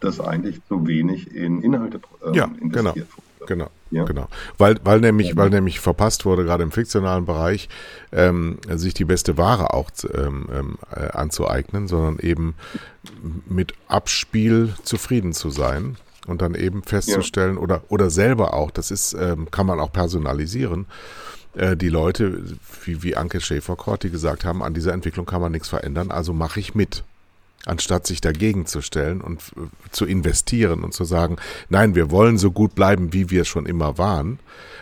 [0.00, 2.94] dass eigentlich zu wenig in Inhalte äh, ja, investiert genau.
[2.94, 3.24] wurde.
[3.46, 4.04] Genau, ja?
[4.04, 4.28] genau.
[4.58, 7.68] Weil, weil, nämlich, weil nämlich verpasst wurde, gerade im fiktionalen Bereich,
[8.12, 12.54] ähm, sich die beste Ware auch ähm, ähm, äh, anzueignen, sondern eben
[13.46, 17.60] mit Abspiel zufrieden zu sein und dann eben festzustellen ja.
[17.60, 20.86] oder, oder selber auch, das ist, ähm, kann man auch personalisieren,
[21.54, 22.42] äh, die Leute,
[22.82, 26.32] wie, wie Anke Schäferkort, die gesagt haben, an dieser Entwicklung kann man nichts verändern, also
[26.32, 27.04] mache ich mit.
[27.66, 31.36] Anstatt sich dagegen zu stellen und äh, zu investieren und zu sagen,
[31.68, 34.38] nein, wir wollen so gut bleiben, wie wir schon immer waren,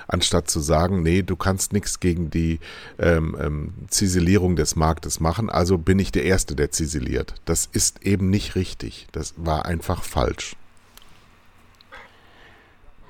[0.09, 2.59] anstatt zu sagen, nee, du kannst nichts gegen die
[2.99, 7.35] ähm, ähm, Ziselierung des Marktes machen, also bin ich der Erste, der ziseliert.
[7.45, 9.07] Das ist eben nicht richtig.
[9.13, 10.57] Das war einfach falsch.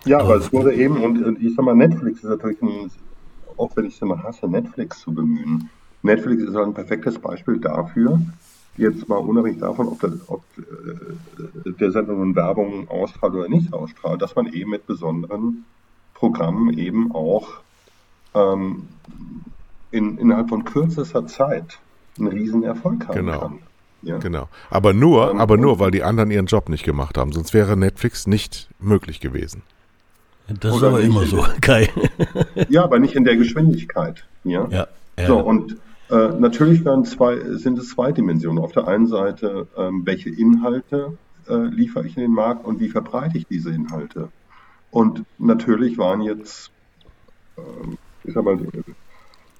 [0.04, 2.90] Ja, aber es wurde eben, und ich sag mal, Netflix ist natürlich ein
[3.56, 5.70] auch wenn ich es immer hasse, Netflix zu bemühen.
[6.02, 8.20] Netflix ist ein perfektes Beispiel dafür,
[8.76, 13.72] jetzt mal unabhängig davon, ob, das, ob äh, der Sender nun Werbung ausstrahlt oder nicht
[13.72, 15.64] ausstrahlt, dass man eben mit besonderen
[16.14, 17.48] Programmen eben auch
[18.34, 18.88] ähm,
[19.90, 21.78] in, innerhalb von kürzester Zeit
[22.18, 23.38] einen riesen Erfolg haben genau.
[23.40, 23.58] kann.
[24.02, 24.18] Ja.
[24.18, 24.48] Genau.
[24.70, 27.32] Aber nur, ähm, aber nur, weil die anderen ihren Job nicht gemacht haben.
[27.32, 29.62] Sonst wäre Netflix nicht möglich gewesen.
[30.48, 31.88] Das Oder ist aber immer so, Kai.
[32.68, 34.24] ja, aber nicht in der Geschwindigkeit.
[34.44, 34.68] Ja.
[34.70, 34.86] ja,
[35.18, 35.26] ja.
[35.26, 35.76] So, und
[36.10, 38.62] äh, natürlich zwei, sind es zwei Dimensionen.
[38.62, 41.16] Auf der einen Seite, ähm, welche Inhalte
[41.48, 44.28] äh, liefere ich in den Markt und wie verbreite ich diese Inhalte?
[44.90, 46.70] Und natürlich waren jetzt,
[47.56, 47.60] äh,
[48.24, 48.58] ich sag mal,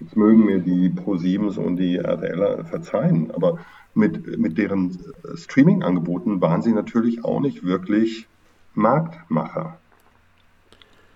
[0.01, 3.59] jetzt mögen mir die Pro7s und die RTLer verzeihen, aber
[3.95, 4.99] mit, mit deren
[5.35, 8.27] Streaming-Angeboten waren sie natürlich auch nicht wirklich
[8.75, 9.79] Marktmacher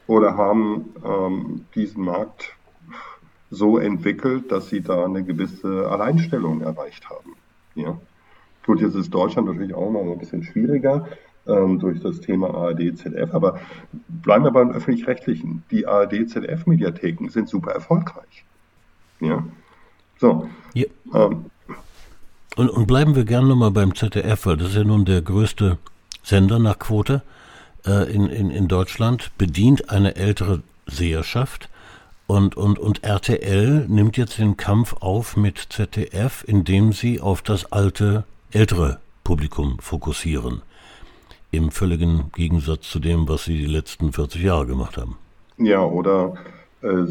[0.07, 2.57] oder haben ähm, diesen Markt
[3.51, 7.37] so entwickelt, dass sie da eine gewisse Alleinstellung erreicht haben.
[7.75, 7.99] Ja.
[8.65, 11.07] Gut, jetzt ist Deutschland natürlich auch noch ein bisschen schwieriger
[11.47, 13.61] ähm, durch das Thema ARD, ZDF, aber
[14.09, 15.63] bleiben wir beim Öffentlich-Rechtlichen.
[15.71, 18.45] Die ARD, ZDF-Mediatheken sind super erfolgreich.
[19.21, 19.45] Ja.
[20.19, 20.49] So.
[20.75, 20.87] Ja.
[21.15, 21.47] Ähm,
[22.57, 25.79] und, und bleiben wir gerne nochmal beim ZDF, weil das ist ja nun der größte
[26.23, 27.23] Sender nach Quote
[27.87, 31.69] äh, in, in, in Deutschland bedient eine ältere Seherschaft
[32.27, 37.71] und, und, und RTL nimmt jetzt den Kampf auf mit ZDF, indem sie auf das
[37.73, 40.63] alte, ältere Publikum fokussieren.
[41.53, 45.17] Im völligen Gegensatz zu dem, was sie die letzten 40 Jahre gemacht haben.
[45.59, 46.35] Ja, oder
[46.83, 47.05] äh,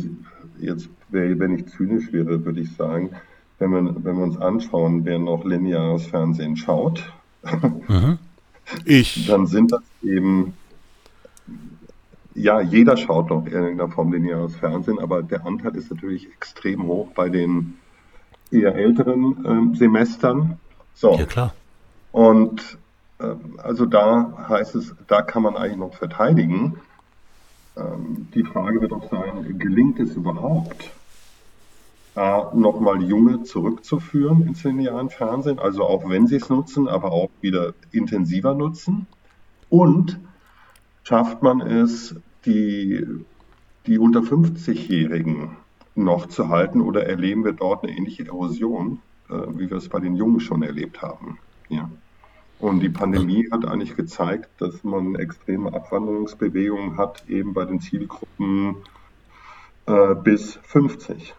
[0.60, 3.12] jetzt, wenn ich zynisch wäre, würde ich sagen,
[3.60, 7.12] wenn wir, wenn wir uns anschauen, wer noch lineares Fernsehen schaut,
[7.88, 8.18] mhm.
[8.86, 9.28] ich.
[9.28, 10.54] dann sind das eben
[12.36, 16.84] ja, jeder schaut noch in irgendeiner Form lineares Fernsehen, aber der Anteil ist natürlich extrem
[16.84, 17.76] hoch bei den
[18.52, 20.60] eher älteren äh, Semestern.
[20.94, 21.16] So.
[21.18, 21.54] Ja, klar.
[22.12, 22.78] Und
[23.20, 26.76] äh, also da heißt es, da kann man eigentlich noch verteidigen.
[27.78, 30.92] Ähm, die Frage wird auch sein, gelingt es überhaupt,
[32.16, 37.30] äh, nochmal Junge zurückzuführen ins linearen Fernsehen, also auch wenn sie es nutzen, aber auch
[37.42, 39.08] wieder intensiver nutzen?
[39.70, 40.20] Und
[41.06, 42.16] schafft man es,
[42.46, 43.06] die,
[43.86, 45.56] die unter 50-Jährigen
[45.96, 50.00] noch zu halten oder erleben wir dort eine ähnliche Erosion, äh, wie wir es bei
[50.00, 51.40] den Jungen schon erlebt haben?
[51.70, 51.90] Ja.
[52.60, 58.78] Und die Pandemie hat eigentlich gezeigt, dass man extreme Abwanderungsbewegungen hat, eben bei den Zielgruppen
[59.86, 61.36] äh, bis 50.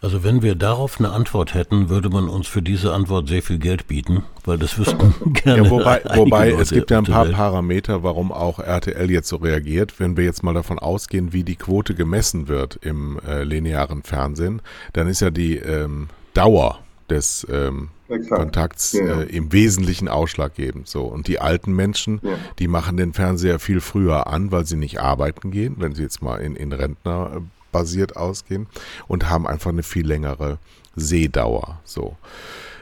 [0.00, 3.58] Also wenn wir darauf eine Antwort hätten, würde man uns für diese Antwort sehr viel
[3.58, 5.64] Geld bieten, weil das wüssten gerne.
[5.64, 9.98] Ja, wobei, wobei es gibt ja ein paar Parameter, warum auch RTL jetzt so reagiert.
[9.98, 14.62] Wenn wir jetzt mal davon ausgehen, wie die Quote gemessen wird im äh, linearen Fernsehen,
[14.92, 16.78] dann ist ja die ähm, Dauer
[17.10, 17.88] des ähm,
[18.28, 19.22] Kontakts ja.
[19.22, 20.88] äh, im Wesentlichen ausschlaggebend.
[20.88, 22.34] So und die alten Menschen, ja.
[22.58, 26.22] die machen den Fernseher viel früher an, weil sie nicht arbeiten gehen, wenn sie jetzt
[26.22, 27.40] mal in, in Rentner äh,
[27.72, 28.66] basiert ausgehen
[29.06, 30.58] und haben einfach eine viel längere
[30.96, 31.80] Sehdauer.
[31.84, 32.16] So.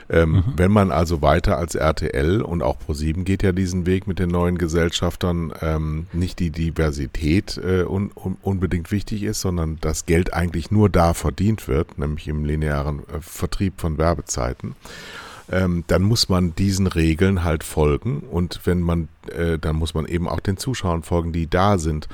[0.08, 0.44] Ähm, mhm.
[0.56, 4.30] Wenn man also weiter als RTL und auch ProSieben geht ja diesen Weg mit den
[4.30, 10.32] neuen Gesellschaftern, ähm, nicht die Diversität äh, un, un, unbedingt wichtig ist, sondern das Geld
[10.32, 14.76] eigentlich nur da verdient wird, nämlich im linearen äh, Vertrieb von Werbezeiten.
[15.50, 20.06] Ähm, dann muss man diesen Regeln halt folgen und wenn man, äh, dann muss man
[20.06, 22.08] eben auch den Zuschauern folgen, die da sind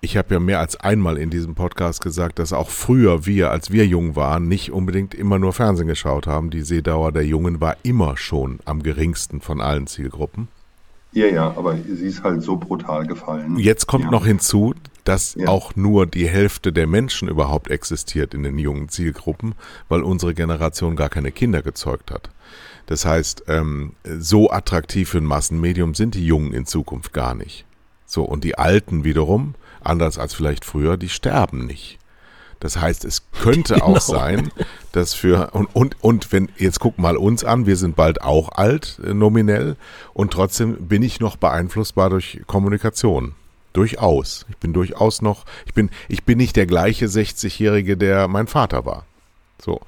[0.00, 3.72] ich habe ja mehr als einmal in diesem Podcast gesagt, dass auch früher wir, als
[3.72, 6.50] wir jung waren, nicht unbedingt immer nur Fernsehen geschaut haben.
[6.50, 10.48] Die Sehdauer der Jungen war immer schon am geringsten von allen Zielgruppen.
[11.12, 13.58] Ja, ja, aber sie ist halt so brutal gefallen.
[13.58, 14.10] Jetzt kommt ja.
[14.10, 14.74] noch hinzu,
[15.04, 15.48] dass ja.
[15.48, 19.54] auch nur die Hälfte der Menschen überhaupt existiert in den jungen Zielgruppen,
[19.88, 22.30] weil unsere Generation gar keine Kinder gezeugt hat.
[22.86, 27.64] Das heißt, ähm, so attraktiv für ein Massenmedium sind die Jungen in Zukunft gar nicht.
[28.06, 31.98] So, und die Alten wiederum, anders als vielleicht früher, die sterben nicht.
[32.60, 33.86] Das heißt, es könnte genau.
[33.86, 34.50] auch sein,
[34.92, 38.50] dass für und, und und wenn jetzt guck mal uns an, wir sind bald auch
[38.50, 39.76] alt äh, nominell
[40.14, 43.34] und trotzdem bin ich noch beeinflussbar durch Kommunikation.
[43.74, 44.46] Durchaus.
[44.48, 48.84] Ich bin durchaus noch, ich bin ich bin nicht der gleiche 60-jährige, der mein Vater
[48.84, 49.04] war.
[49.60, 49.80] So.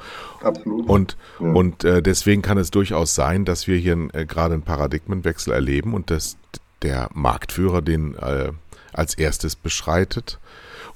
[0.43, 0.88] Absolut.
[0.88, 1.47] Und ja.
[1.53, 5.95] und äh, deswegen kann es durchaus sein, dass wir hier äh, gerade einen Paradigmenwechsel erleben
[5.95, 6.36] und dass
[6.82, 8.53] der Marktführer den äh,
[8.93, 10.38] als erstes beschreitet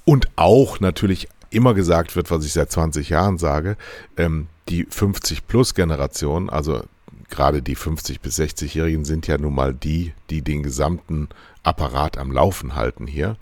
[0.05, 3.77] und auch natürlich immer gesagt wird, was ich seit 20 Jahren sage,
[4.17, 6.83] ähm, die 50-Plus-Generation, also
[7.29, 11.29] gerade die 50- bis 60-Jährigen sind ja nun mal die, die den gesamten
[11.63, 13.37] Apparat am Laufen halten hier.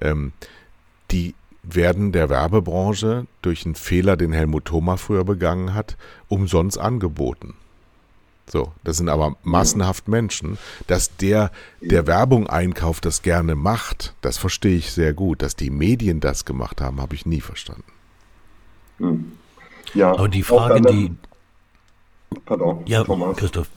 [0.00, 0.32] Ähm,
[1.10, 5.96] die werden der Werbebranche durch einen Fehler, den Helmut Thoma früher begangen hat,
[6.28, 7.54] umsonst angeboten.
[8.46, 10.58] So, das sind aber massenhaft Menschen.
[10.86, 15.42] Dass der, der Werbung einkauft, das gerne macht, das verstehe ich sehr gut.
[15.42, 17.84] Dass die Medien das gemacht haben, habe ich nie verstanden.
[18.98, 19.32] Hm.
[19.94, 21.12] Ja, aber die Frage, die.
[22.46, 23.36] Pardon, ja, Thomas.
[23.36, 23.68] Christoph.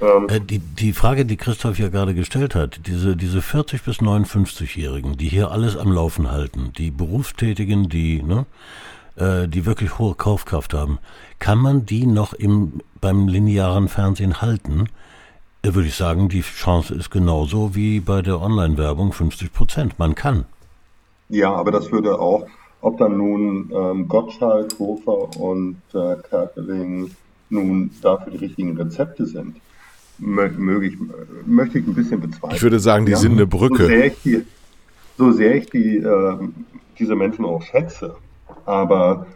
[0.00, 3.98] Ähm, äh, die, die Frage, die Christoph ja gerade gestellt hat, diese, diese 40- bis
[3.98, 8.46] 59-Jährigen, die hier alles am Laufen halten, die Berufstätigen, die, ne,
[9.18, 10.98] äh, die wirklich hohe Kaufkraft haben,
[11.38, 14.88] kann man die noch im, beim linearen Fernsehen halten?
[15.62, 19.98] Äh, würde ich sagen, die Chance ist genauso wie bei der Online-Werbung 50 Prozent.
[19.98, 20.44] Man kann.
[21.28, 22.46] Ja, aber das würde auch,
[22.80, 27.10] ob dann nun ähm, Gottschalk, Hofer und äh, Kerkeling
[27.50, 29.56] nun dafür die richtigen Rezepte sind,
[30.18, 30.96] möge ich,
[31.46, 32.56] möchte ich ein bisschen bezweifeln.
[32.56, 33.84] Ich würde sagen, die ja, sind eine Brücke.
[33.84, 34.44] So sehr ich die,
[35.16, 36.38] so sehr ich die äh,
[36.98, 38.16] diese Menschen auch schätze,
[38.68, 39.26] aber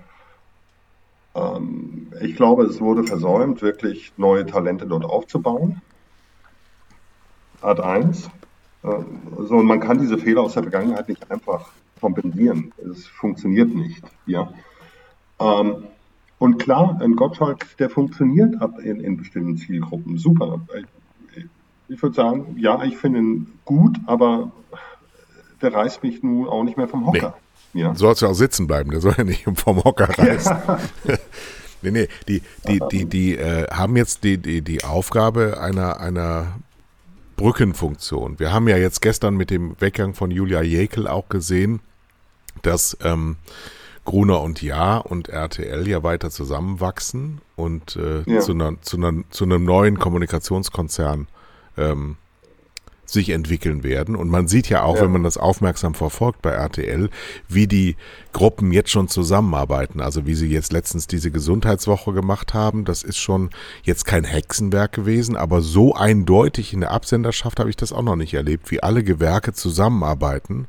[1.35, 5.81] ähm, ich glaube, es wurde versäumt, wirklich neue Talente dort aufzubauen.
[7.63, 8.27] Art 1.
[8.83, 8.89] Äh,
[9.39, 12.75] so, und man kann diese Fehler aus der Vergangenheit nicht einfach kompensieren.
[12.79, 14.03] Es funktioniert nicht.
[14.27, 14.53] Ja.
[15.41, 15.85] Ähm,
[16.39, 20.19] und klar, ein Gottschalk, der funktioniert ab in, in bestimmten Zielgruppen.
[20.19, 20.61] Super.
[21.35, 21.47] Ich,
[21.89, 24.53] ich würde sagen, ja, ich finde ihn gut, aber
[25.63, 27.35] der reißt mich nun auch nicht mehr vom Hocker.
[27.75, 27.95] Ja.
[27.95, 30.57] Sollst ja auch sitzen bleiben, der soll ja nicht vom Hocker reißen.
[30.67, 30.79] Ja.
[31.83, 36.59] nee, nee, die, die, die, die äh, haben jetzt die, die, die Aufgabe einer, einer
[37.37, 38.39] Brückenfunktion.
[38.39, 41.81] Wir haben ja jetzt gestern mit dem Weggang von Julia Jekel auch gesehen,
[42.63, 43.37] dass ähm,
[44.05, 48.41] Gruner und Ja und RTL ja weiter zusammenwachsen und äh, ja.
[48.41, 51.29] zu, einer, zu, einer, zu einem neuen Kommunikationskonzern
[51.77, 52.17] ähm,
[53.05, 54.17] sich entwickeln werden.
[54.17, 55.03] Und man sieht ja auch, ja.
[55.03, 57.11] wenn man das aufmerksam verfolgt bei RTL,
[57.49, 57.97] wie die
[58.33, 60.01] Gruppen jetzt schon zusammenarbeiten.
[60.01, 63.51] Also wie sie jetzt letztens diese Gesundheitswoche gemacht haben, das ist schon
[63.83, 68.17] jetzt kein Hexenwerk gewesen, aber so eindeutig in der Absenderschaft habe ich das auch noch
[68.17, 70.67] nicht erlebt, wie alle Gewerke zusammenarbeiten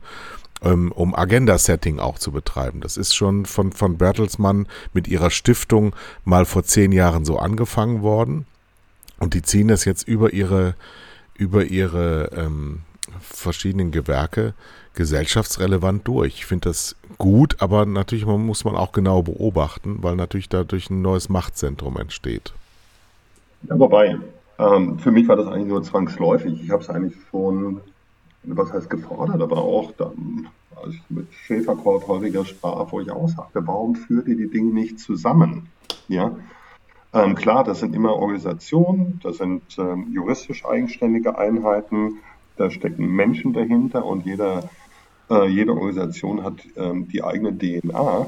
[0.63, 2.81] ähm, um Agenda-Setting auch zu betreiben.
[2.81, 8.01] Das ist schon von, von Bertelsmann mit ihrer Stiftung mal vor zehn Jahren so angefangen
[8.01, 8.45] worden.
[9.19, 10.75] Und die ziehen das jetzt über ihre
[11.35, 12.81] über ihre ähm,
[13.19, 14.53] verschiedenen Gewerke
[14.93, 16.35] gesellschaftsrelevant durch.
[16.35, 21.01] Ich finde das gut, aber natürlich muss man auch genau beobachten, weil natürlich dadurch ein
[21.01, 22.53] neues Machtzentrum entsteht.
[23.63, 24.17] Ja, wobei,
[24.59, 26.61] ähm, für mich war das eigentlich nur zwangsläufig.
[26.61, 27.81] Ich habe es eigentlich schon,
[28.43, 33.29] was heißt gefordert, aber auch dann, als ich mit Schäferkort häufiger sprach, wo ich auch
[33.29, 35.67] sagte, warum führt ihr die Dinge nicht zusammen?
[36.07, 36.35] Ja,
[37.13, 42.19] ähm, klar, das sind immer Organisationen, das sind ähm, juristisch eigenständige Einheiten,
[42.57, 44.69] da stecken Menschen dahinter und jeder,
[45.29, 48.27] äh, jede Organisation hat ähm, die eigene DNA.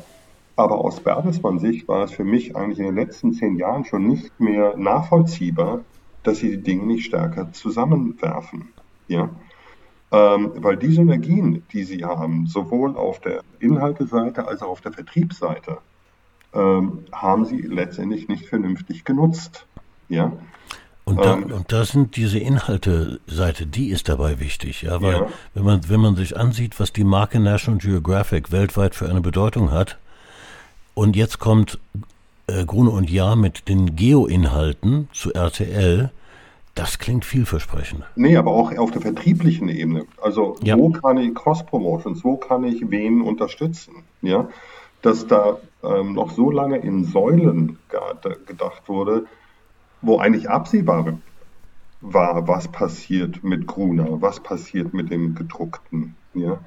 [0.58, 4.40] Aber aus Bertelsmann-Sicht war es für mich eigentlich in den letzten zehn Jahren schon nicht
[4.40, 5.82] mehr nachvollziehbar,
[6.24, 8.70] dass sie die Dinge nicht stärker zusammenwerfen.
[9.08, 9.30] Ja?
[10.12, 14.94] Ähm, weil die Synergien, die sie haben, sowohl auf der Inhalteseite als auch auf der
[14.94, 15.80] Vertriebsseite,
[16.56, 19.66] ähm, haben sie letztendlich nicht vernünftig genutzt.
[20.10, 20.32] Ja.
[21.03, 25.28] Und da, ähm, und da sind diese Inhalte-Seite, die ist dabei wichtig, ja, weil ja.
[25.53, 29.72] wenn man wenn man sich ansieht, was die Marke National Geographic weltweit für eine Bedeutung
[29.72, 29.99] hat,
[30.95, 31.78] und jetzt kommt
[32.47, 36.10] äh, Grune und Jahr mit den Geo-Inhalten zu RTL,
[36.74, 38.03] das klingt vielversprechend.
[38.16, 40.06] Nee, aber auch auf der vertrieblichen Ebene.
[40.22, 40.78] Also ja.
[40.78, 44.03] wo kann ich Cross-Promotions, wo kann ich wen unterstützen?
[44.22, 44.49] Ja,
[45.06, 47.78] dass da ähm, noch so lange in Säulen
[48.47, 49.26] gedacht wurde,
[50.01, 51.20] wo eigentlich absehbar
[52.01, 56.16] war, was passiert mit Gruner, was passiert mit dem gedruckten.
[56.34, 56.60] Ja?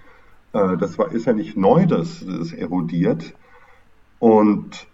[0.52, 3.34] Äh, das war, ist ja nicht neu, dass es erodiert.
[4.20, 4.86] Und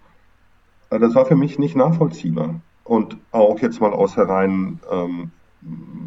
[0.89, 2.61] äh, das war für mich nicht nachvollziehbar.
[2.83, 5.31] Und auch jetzt mal aus der rein ähm,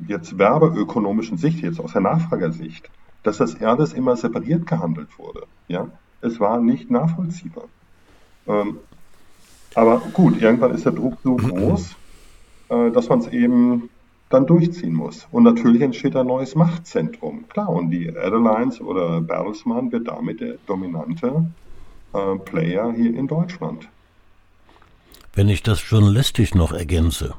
[0.06, 2.90] jetzt werbeökonomischen Sicht, jetzt aus der Nachfragersicht,
[3.22, 5.46] dass das alles immer separiert gehandelt wurde.
[5.66, 5.88] Ja,
[6.20, 7.64] es war nicht nachvollziehbar.
[8.46, 8.78] Ähm,
[9.74, 11.94] aber gut, irgendwann ist der Druck so groß,
[12.70, 13.90] äh, dass man es eben
[14.30, 15.26] dann durchziehen muss.
[15.30, 17.48] Und natürlich entsteht ein neues Machtzentrum.
[17.48, 21.46] Klar, und die Airlines oder Bertelsmann wird damit der dominante
[22.12, 23.88] äh, Player hier in Deutschland.
[25.34, 27.34] Wenn ich das journalistisch noch ergänze,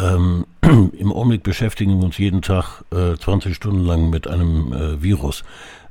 [0.00, 5.02] ähm, im Augenblick beschäftigen wir uns jeden Tag äh, 20 Stunden lang mit einem äh,
[5.02, 5.44] Virus.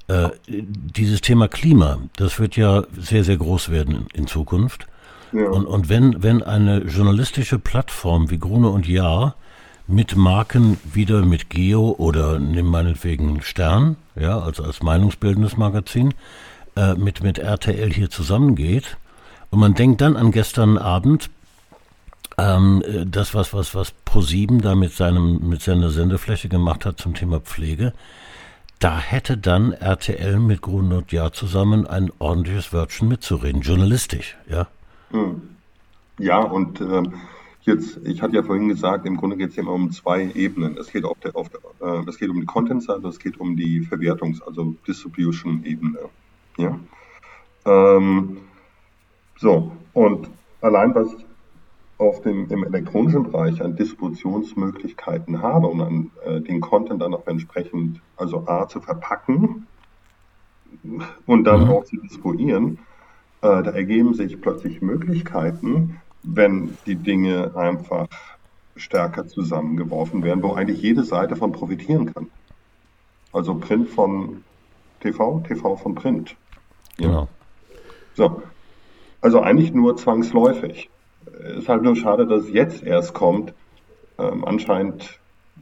[0.09, 4.87] Äh, dieses Thema Klima, das wird ja sehr, sehr groß werden in, in Zukunft.
[5.31, 5.47] Ja.
[5.49, 9.35] Und, und wenn, wenn eine journalistische Plattform wie Grune und Jahr
[9.85, 16.15] mit Marken wieder mit Geo oder nimm meinetwegen Stern, ja, also als meinungsbildendes Magazin,
[16.75, 18.97] äh, mit, mit RTL hier zusammengeht.
[19.51, 21.29] Und man denkt dann an gestern Abend,
[22.39, 27.13] ähm, das, was, was, was ProSieben da mit, seinem, mit seiner Sendefläche gemacht hat zum
[27.13, 27.93] Thema Pflege,
[28.79, 34.67] da hätte dann RTL mit Grunot Jahr zusammen ein ordentliches Wörtchen mitzureden, journalistisch, ja.
[35.11, 35.41] Hm.
[36.17, 37.13] Ja, und ähm,
[37.69, 40.75] Jetzt, ich hatte ja vorhin gesagt, im Grunde geht es immer um zwei Ebenen.
[40.77, 43.55] Es geht, auf der, auf der, äh, es geht um die Content-Seite, es geht um
[43.55, 45.99] die Verwertungs-, also Distribution-Ebene.
[46.57, 46.79] Ja?
[47.65, 48.37] Ähm,
[49.37, 50.29] so, und
[50.61, 51.15] allein was
[51.99, 57.27] auf dem, im elektronischen Bereich an Distributionsmöglichkeiten habe, um an, äh, den Content dann auch
[57.27, 59.67] entsprechend, also A, zu verpacken
[61.25, 61.69] und dann mhm.
[61.69, 62.79] auch zu distribuieren,
[63.41, 68.07] äh, da ergeben sich plötzlich Möglichkeiten, wenn die Dinge einfach
[68.77, 72.27] stärker zusammengeworfen werden, wo eigentlich jede Seite von profitieren kann.
[73.33, 74.43] Also Print von
[75.01, 76.35] TV, TV von Print.
[76.97, 77.07] Ja.
[77.07, 77.27] Genau.
[78.15, 78.41] So.
[79.21, 80.89] Also eigentlich nur zwangsläufig.
[81.39, 83.53] Ist halt nur schade, dass es jetzt erst kommt.
[84.17, 85.19] Ähm, anscheinend,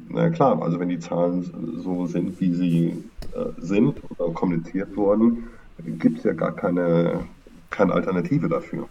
[0.10, 1.44] na klar, also wenn die Zahlen
[1.84, 3.04] so sind, wie sie
[3.34, 5.48] äh, sind oder kommuniziert wurden,
[5.78, 7.26] gibt es ja gar keine,
[7.70, 8.90] keine Alternative dafür.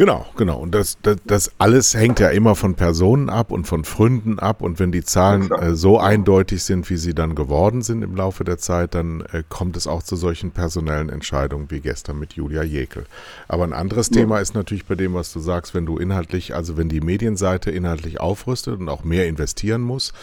[0.00, 0.56] Genau, genau.
[0.56, 4.62] Und das, das, das alles hängt ja immer von Personen ab und von Fründen ab.
[4.62, 8.42] Und wenn die Zahlen äh, so eindeutig sind, wie sie dann geworden sind im Laufe
[8.42, 12.62] der Zeit, dann äh, kommt es auch zu solchen personellen Entscheidungen wie gestern mit Julia
[12.62, 13.04] Jekel.
[13.46, 14.22] Aber ein anderes ja.
[14.22, 17.70] Thema ist natürlich bei dem, was du sagst, wenn du inhaltlich, also wenn die Medienseite
[17.70, 20.14] inhaltlich aufrüstet und auch mehr investieren muss,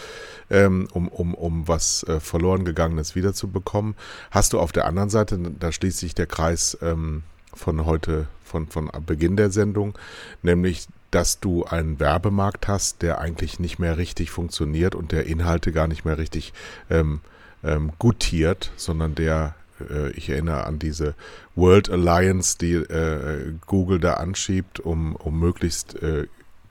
[0.50, 3.94] ähm, um, um, um was äh, verloren gegangenes wiederzubekommen,
[4.32, 7.22] hast du auf der anderen Seite, da schließt sich der Kreis ähm,
[7.58, 9.96] von heute von, von Beginn der Sendung,
[10.42, 15.72] nämlich dass du einen Werbemarkt hast, der eigentlich nicht mehr richtig funktioniert und der Inhalte
[15.72, 16.52] gar nicht mehr richtig
[16.90, 17.20] ähm,
[17.64, 19.54] ähm, gutiert, sondern der,
[19.90, 21.14] äh, ich erinnere an diese
[21.54, 26.26] World Alliance, die äh, Google da anschiebt, um, um möglichst äh,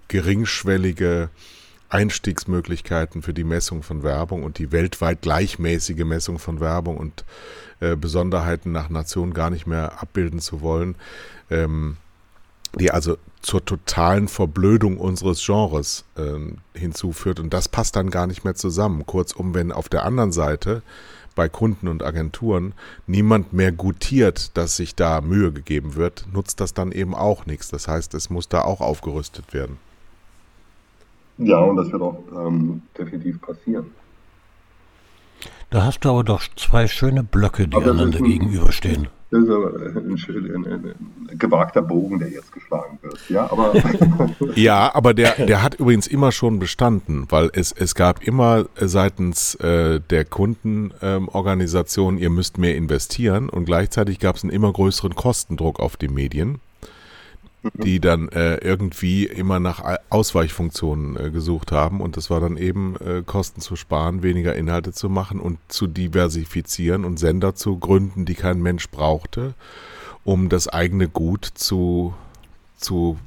[0.07, 1.29] geringschwellige
[1.89, 7.23] Einstiegsmöglichkeiten für die Messung von Werbung und die weltweit gleichmäßige Messung von Werbung und
[7.79, 10.95] äh, Besonderheiten nach Nation gar nicht mehr abbilden zu wollen,
[11.49, 11.97] ähm,
[12.77, 17.39] die also zur totalen Verblödung unseres Genres ähm, hinzuführt.
[17.39, 19.05] Und das passt dann gar nicht mehr zusammen.
[19.05, 20.81] Kurzum, wenn auf der anderen Seite
[21.35, 22.73] bei Kunden und Agenturen
[23.05, 27.69] niemand mehr gutiert, dass sich da Mühe gegeben wird, nutzt das dann eben auch nichts.
[27.69, 29.77] Das heißt, es muss da auch aufgerüstet werden.
[31.37, 33.87] Ja, und das wird auch ähm, definitiv passieren.
[35.69, 39.09] Da hast du aber doch zwei schöne Blöcke, die aber einander gegenüberstehen.
[39.29, 40.95] Das ist aber ein, ein, ein,
[41.29, 43.19] ein, gewagter Bogen, der jetzt geschlagen wird.
[43.27, 43.73] Ja, aber,
[44.55, 49.55] ja, aber der, der hat übrigens immer schon bestanden, weil es, es gab immer seitens
[49.55, 55.15] äh, der Kundenorganisation, ähm, ihr müsst mehr investieren und gleichzeitig gab es einen immer größeren
[55.15, 56.61] Kostendruck auf die Medien
[57.73, 62.01] die dann äh, irgendwie immer nach Ausweichfunktionen äh, gesucht haben.
[62.01, 65.87] Und das war dann eben äh, Kosten zu sparen, weniger Inhalte zu machen und zu
[65.87, 69.53] diversifizieren und Sender zu gründen, die kein Mensch brauchte,
[70.23, 72.13] um das eigene Gut zu,
[72.77, 73.17] zu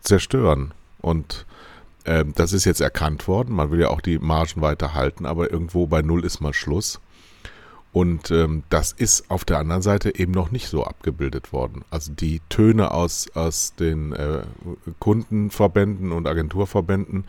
[0.00, 0.72] zerstören.
[1.00, 1.46] Und
[2.04, 3.54] äh, das ist jetzt erkannt worden.
[3.54, 7.00] Man will ja auch die Margen weiter halten, aber irgendwo bei Null ist mal Schluss.
[7.92, 11.84] Und ähm, das ist auf der anderen Seite eben noch nicht so abgebildet worden.
[11.90, 14.42] Also die Töne aus, aus den äh,
[15.00, 17.24] Kundenverbänden und Agenturverbänden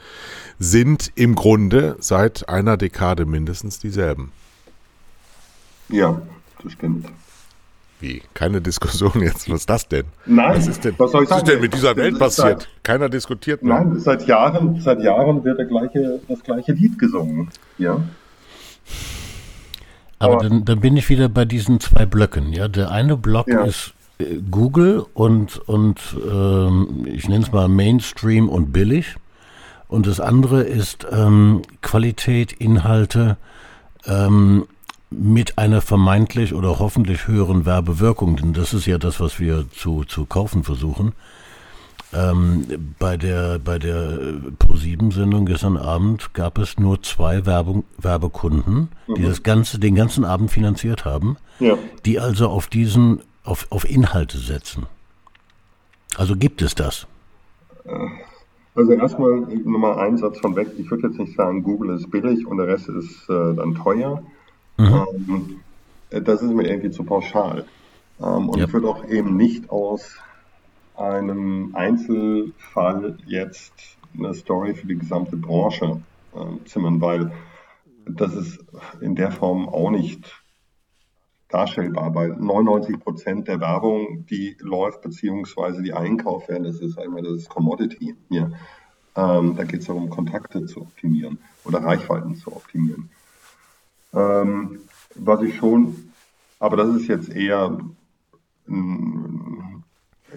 [0.59, 4.31] sind im Grunde seit einer Dekade mindestens dieselben.
[5.89, 6.21] Ja,
[6.63, 7.07] das stimmt.
[7.99, 8.21] Wie?
[8.33, 9.49] Keine Diskussion jetzt.
[9.49, 10.05] Was ist das denn?
[10.25, 10.57] Nein.
[10.57, 12.61] Was ist denn, was was ist denn mit dieser Welt passiert?
[12.61, 13.83] Seit, Keiner diskutiert mehr.
[13.83, 17.49] Nein, seit Jahren, seit Jahren wird der gleiche, das gleiche Lied gesungen.
[17.77, 18.03] Ja.
[20.21, 22.53] Aber, dann, dann, bin ich wieder bei diesen zwei Blöcken.
[22.53, 23.63] Ja, der eine Block ja.
[23.63, 25.99] ist äh, Google und und
[26.29, 29.15] ähm, ich nenne es mal Mainstream und billig.
[29.87, 33.37] Und das andere ist ähm, Qualität, Inhalte
[34.05, 34.65] ähm,
[35.09, 38.37] mit einer vermeintlich oder hoffentlich höheren Werbewirkung.
[38.37, 41.11] Denn das ist ja das, was wir zu, zu kaufen versuchen.
[42.13, 44.19] Ähm, bei der, bei der
[44.59, 49.15] Pro7-Sendung gestern Abend gab es nur zwei Werbung, Werbekunden, mhm.
[49.15, 51.77] die das ganze, den ganzen Abend finanziert haben, ja.
[52.05, 54.87] die also auf diesen, auf, auf Inhalte setzen.
[56.17, 57.07] Also gibt es das?
[58.75, 60.67] Also erstmal nochmal ein Satz von weg.
[60.77, 64.21] Ich würde jetzt nicht sagen, Google ist billig und der Rest ist äh, dann teuer.
[64.77, 65.59] Mhm.
[66.09, 67.65] Ähm, das ist mir irgendwie zu pauschal.
[68.19, 68.65] Ähm, und ja.
[68.65, 70.17] ich würde auch eben nicht aus
[70.95, 73.73] einem Einzelfall jetzt
[74.17, 76.01] eine Story für die gesamte Branche
[76.35, 77.31] äh, zimmern, weil
[78.05, 78.59] das ist
[78.99, 80.41] in der Form auch nicht
[81.49, 87.23] darstellbar, weil 99 Prozent der Werbung, die läuft, beziehungsweise die einkauft werden, das ist einmal
[87.23, 88.15] das Commodity.
[88.29, 88.49] Ja.
[89.15, 93.09] Ähm, da geht es darum, Kontakte zu optimieren oder Reichweiten zu optimieren.
[94.13, 94.79] Ähm,
[95.15, 96.13] was ich schon,
[96.59, 97.77] aber das ist jetzt eher
[98.67, 99.50] ein,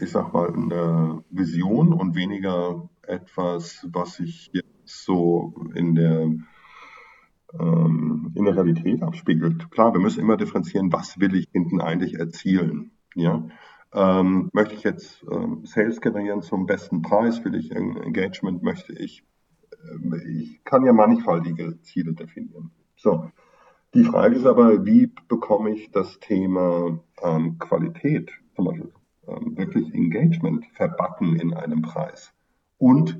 [0.00, 6.30] ich sag mal, eine Vision und weniger etwas, was sich jetzt so in der,
[7.58, 9.70] ähm, in der Realität abspiegelt.
[9.70, 12.92] Klar, wir müssen immer differenzieren, was will ich hinten eigentlich erzielen.
[13.14, 13.46] Ja?
[13.92, 17.44] Ähm, möchte ich jetzt ähm, Sales generieren zum besten Preis?
[17.44, 18.62] Will ich Engagement?
[18.62, 19.24] Möchte ich?
[19.70, 22.70] Äh, ich kann ja mannigfaltige Ziele definieren.
[22.96, 23.30] So.
[23.94, 28.92] Die Frage ist aber, wie bekomme ich das Thema ähm, Qualität zum Beispiel
[29.26, 32.32] wirklich Engagement verbacken in einem Preis.
[32.78, 33.18] Und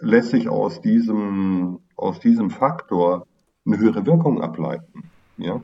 [0.00, 3.26] lässt sich aus diesem, aus diesem Faktor
[3.66, 5.04] eine höhere Wirkung ableiten.
[5.36, 5.60] Ja?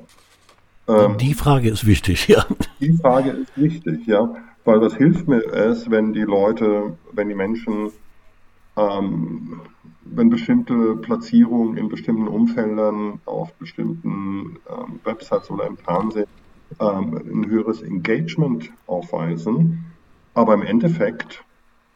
[0.88, 2.46] Ähm, die Frage ist wichtig, ja.
[2.80, 4.34] Die Frage ist wichtig, ja.
[4.64, 7.90] Weil was hilft mir es, wenn die Leute, wenn die Menschen,
[8.76, 9.62] ähm,
[10.02, 17.46] wenn bestimmte Platzierungen in bestimmten Umfeldern auf bestimmten ähm, Websites oder im Fernsehen ähm, ein
[17.48, 19.86] höheres Engagement aufweisen,
[20.34, 21.44] aber im Endeffekt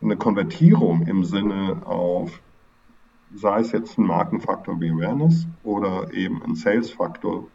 [0.02, 2.40] eine Konvertierung im Sinne auf,
[3.34, 7.46] sei es jetzt ein Markenfaktor wie Awareness oder eben ein Sales-Faktor,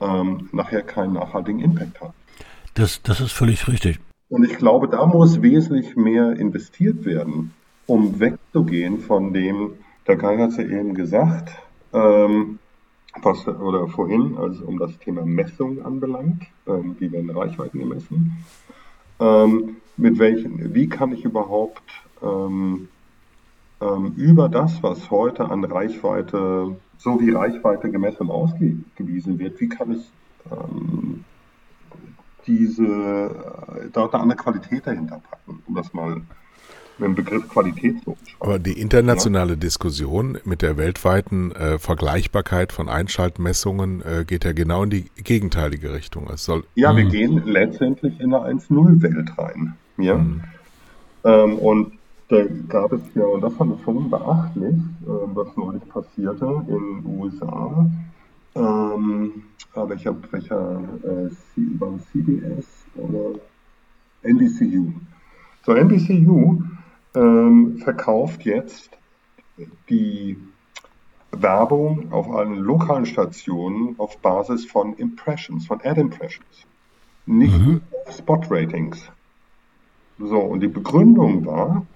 [0.00, 2.12] ähm, nachher keinen nachhaltigen Impact hat.
[2.74, 4.00] Das, das ist völlig richtig.
[4.28, 7.52] Und ich glaube, da muss wesentlich mehr investiert werden,
[7.86, 9.74] um wegzugehen von dem,
[10.06, 11.52] der Kai hat es ja eben gesagt,
[11.92, 12.58] ähm,
[13.22, 18.44] was, oder vorhin, als es um das Thema Messung anbelangt, ähm, wie werden Reichweiten gemessen,
[19.20, 21.82] ähm, mit welchen, wie kann ich überhaupt
[22.22, 22.88] ähm,
[23.80, 29.92] ähm, über das, was heute an Reichweite, so wie Reichweite gemessen ausgewiesen wird, wie kann
[29.92, 30.10] ich
[30.50, 31.24] ähm,
[32.46, 36.22] diese, äh, dort eine andere Qualität dahinter packen, um das mal
[36.98, 38.16] mit dem Begriff Qualität so.
[38.40, 39.56] Aber die internationale ja.
[39.56, 45.92] Diskussion mit der weltweiten äh, Vergleichbarkeit von Einschaltmessungen äh, geht ja genau in die gegenteilige
[45.92, 46.28] Richtung.
[46.32, 47.10] Es soll ja, wir hm.
[47.10, 49.74] gehen letztendlich in eine 1-0-Welt rein.
[49.98, 50.16] Ja?
[50.16, 50.42] Mhm.
[51.24, 51.92] Ähm, und
[52.28, 57.02] da gab es ja, und das fand ich schon beachtlich, äh, was neulich passierte in
[57.02, 57.88] den USA.
[58.54, 59.42] Ähm,
[59.74, 61.30] welcher, welcher äh,
[61.78, 62.66] war CBS
[62.96, 63.38] oder
[64.22, 64.92] NBCU?
[65.64, 66.62] So, NBCU
[67.16, 68.90] ähm, verkauft jetzt
[69.88, 70.36] die
[71.32, 76.66] Werbung auf allen lokalen Stationen auf Basis von Impressions, von Ad Impressions,
[77.24, 77.80] nicht mhm.
[78.10, 79.10] Spot Ratings.
[80.18, 81.86] So, und die Begründung war,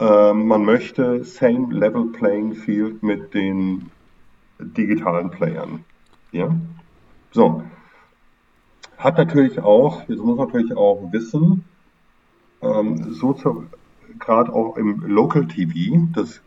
[0.00, 3.90] äh, man möchte same level playing field mit den
[4.58, 5.84] digitalen Playern.
[6.32, 6.54] Ja?
[7.32, 7.62] So.
[8.96, 11.64] Hat natürlich auch, jetzt muss man natürlich auch wissen,
[12.62, 13.66] ähm, so zu,
[14.18, 16.40] gerade auch im Local TV, das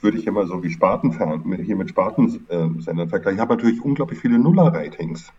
[0.00, 4.38] würde ich immer so wie Spartenfern, hier mit Spartensendern vergleichen, ich habe natürlich unglaublich viele
[4.38, 5.32] Nuller-Ratings.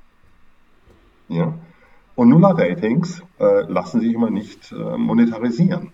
[1.29, 1.53] Ja?
[2.15, 5.91] Und Nuller-Ratings äh, lassen sich immer nicht äh, monetarisieren.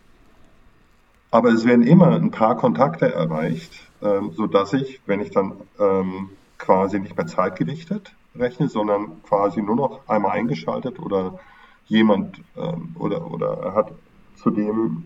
[1.32, 6.30] Aber es werden immer ein paar Kontakte erreicht, ähm, sodass ich, wenn ich dann ähm,
[6.58, 11.40] quasi nicht mehr zeitgedichtet rechne, sondern quasi nur noch einmal eingeschaltet oder
[11.86, 13.92] jemand ähm, oder, oder hat
[14.36, 15.04] zudem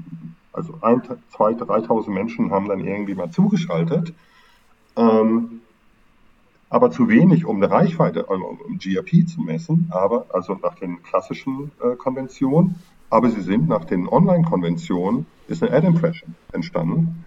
[0.54, 4.14] also 2.000, 3.000 Menschen haben dann irgendwie mal zugeschaltet.
[4.96, 5.62] Ähm,
[6.70, 11.02] aber zu wenig, um eine Reichweite, also um GRP zu messen, aber also nach den
[11.04, 12.76] klassischen äh, Konventionen,
[13.10, 17.26] aber sie sind nach den Online-Konventionen, ist eine Ad-Impression entstanden,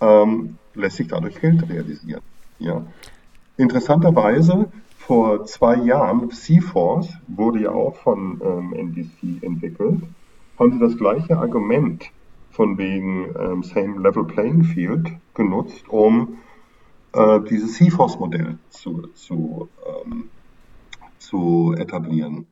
[0.00, 2.20] ähm, lässt sich dadurch Geld realisieren.
[2.58, 2.84] Ja.
[3.56, 10.02] Interessanterweise vor zwei Jahren, CForce wurde ja auch von ähm, NBC entwickelt,
[10.58, 12.10] haben sie das gleiche Argument
[12.54, 16.38] von wegen ähm, Same Level Playing Field genutzt, um
[17.12, 20.30] äh, dieses CForce-Modell zu, zu, ähm,
[21.18, 22.46] zu etablieren.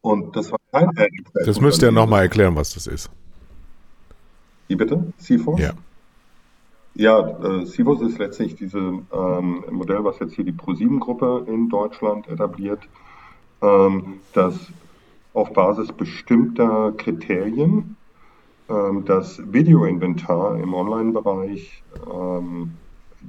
[0.00, 0.90] Und das war kein
[1.46, 3.10] Das müsst ihr nochmal erklären, was das ist.
[4.66, 5.12] Wie bitte?
[5.18, 5.60] CForce?
[5.60, 5.72] Ja.
[6.96, 12.28] Ja, äh, CFOS ist letztlich dieses ähm, Modell, was jetzt hier die ProSieben-Gruppe in Deutschland
[12.28, 12.80] etabliert,
[13.62, 14.54] ähm, das
[15.32, 17.96] auf Basis bestimmter Kriterien
[18.68, 22.72] ähm, das Videoinventar im Online-Bereich ähm,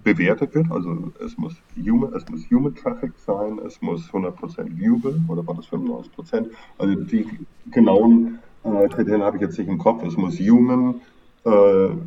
[0.04, 0.72] bewertet wird.
[0.72, 5.56] Also es muss, human, es muss Human Traffic sein, es muss 100% viewable oder war
[5.56, 6.50] das 95%?
[6.78, 7.28] Also die
[7.72, 10.04] genauen äh, Kriterien habe ich jetzt nicht im Kopf.
[10.04, 11.02] Es muss human,
[11.46, 11.50] äh,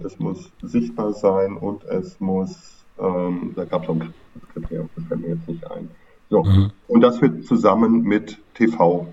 [0.05, 4.15] es muss sichtbar sein und es muss, ähm, da gab es noch ein
[4.53, 5.89] Kriterium, das fällt mir jetzt nicht ein.
[6.31, 6.43] So.
[6.43, 6.71] Mhm.
[6.89, 9.07] Und das wird zusammen mit TV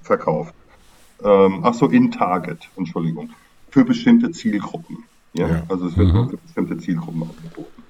[0.00, 0.54] verkauft.
[1.24, 3.30] Ähm, ach so, in Target, Entschuldigung.
[3.70, 5.04] Für bestimmte Zielgruppen.
[5.32, 5.48] Ja?
[5.48, 5.62] ja.
[5.68, 6.30] Also es wird mhm.
[6.30, 7.82] für bestimmte Zielgruppen angeboten.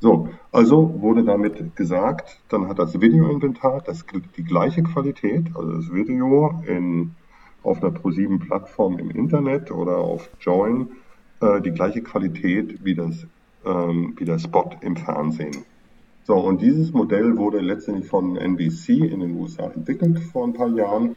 [0.00, 4.04] So, also wurde damit gesagt, dann hat das Videoinventar das,
[4.36, 7.12] die gleiche Qualität, also das Video in
[7.62, 10.88] auf einer ProSieben-Plattform im Internet oder auf Join
[11.40, 13.26] äh, die gleiche Qualität wie das,
[13.64, 15.64] ähm, wie der Spot im Fernsehen.
[16.24, 20.68] So, und dieses Modell wurde letztendlich von NBC in den USA entwickelt vor ein paar
[20.68, 21.16] Jahren,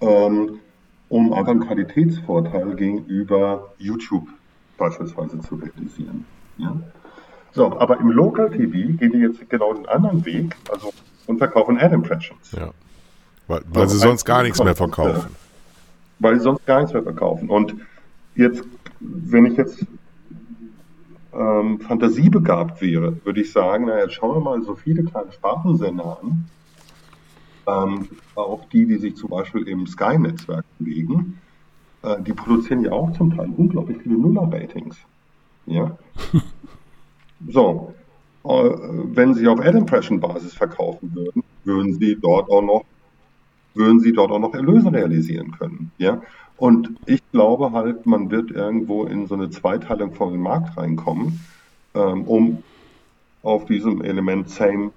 [0.00, 0.60] ähm,
[1.08, 4.28] um einfach einen Qualitätsvorteil gegenüber YouTube
[4.76, 6.24] beispielsweise zu realisieren.
[6.58, 6.76] Ja?
[7.52, 10.92] So, aber im Local TV gehen die jetzt genau den anderen Weg, also
[11.26, 12.52] und verkaufen Ad Impressions.
[12.52, 12.70] Ja.
[13.46, 15.34] Weil, weil sie sonst gar nichts mehr verkaufen
[16.18, 17.48] weil sie sonst gar nichts mehr verkaufen.
[17.48, 17.74] Und
[18.34, 18.64] jetzt,
[19.00, 19.84] wenn ich jetzt
[21.32, 26.18] ähm, fantasiebegabt wäre, würde ich sagen, naja, jetzt schauen wir mal so viele kleine Spartensender
[26.22, 26.46] an,
[27.66, 31.40] ähm, auch die, die sich zum Beispiel im Sky-Netzwerk bewegen,
[32.02, 34.96] äh, die produzieren ja auch zum Teil unglaublich viele Nuller-Ratings.
[35.66, 35.96] Ja.
[37.48, 37.94] so,
[38.44, 42.84] äh, wenn sie auf Ad-Impression-Basis verkaufen würden, würden sie dort auch noch
[43.74, 45.90] würden sie dort auch noch Erlöse realisieren können.
[45.98, 46.22] Ja?
[46.56, 51.40] Und ich glaube halt, man wird irgendwo in so eine Zweiteilung von dem Markt reinkommen,
[51.94, 52.62] ähm, um
[53.42, 54.92] auf diesem Element Same,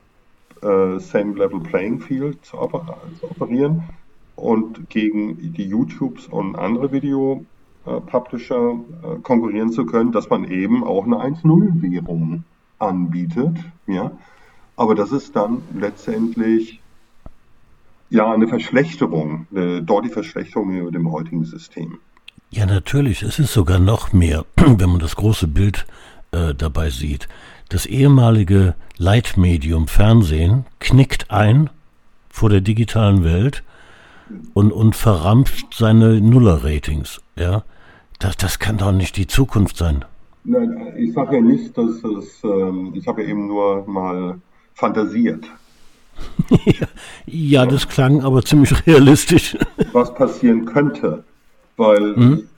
[0.61, 3.83] äh, same Level Playing Field zu, oper zu, operieren
[4.35, 11.05] und gegen die YouTubes und andere Video-Publisher äh, konkurrieren zu können, dass man eben auch
[11.05, 12.43] eine 1-0-Währung
[12.79, 13.57] anbietet.
[13.87, 14.11] Ja?
[14.75, 16.79] Aber das ist dann letztendlich
[18.09, 21.99] ja, eine Verschlechterung, eine deutliche Verschlechterung über dem heutigen System.
[22.49, 23.23] Ja, natürlich.
[23.23, 25.85] Es ist sogar noch mehr, wenn man das große Bild
[26.31, 27.27] äh, dabei sieht.
[27.69, 31.69] Das ehemalige Leitmedium Fernsehen knickt ein
[32.29, 33.63] vor der digitalen Welt
[34.53, 37.21] und, und verrampft seine Nuller-Ratings.
[37.35, 37.63] Ja?
[38.19, 40.05] Das, das kann doch nicht die Zukunft sein.
[40.45, 44.39] Nein, ich sage ja nicht, dass es, ähm, ich habe ja eben nur mal
[44.73, 45.45] fantasiert.
[47.25, 49.57] ja, das klang aber ziemlich realistisch.
[49.91, 51.23] Was passieren könnte,
[51.75, 52.49] weil, mhm.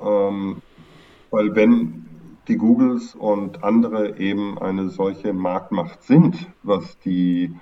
[0.00, 0.62] ähm,
[1.30, 2.06] weil wenn
[2.48, 7.54] die Googles und andere eben eine solche Marktmacht sind, was die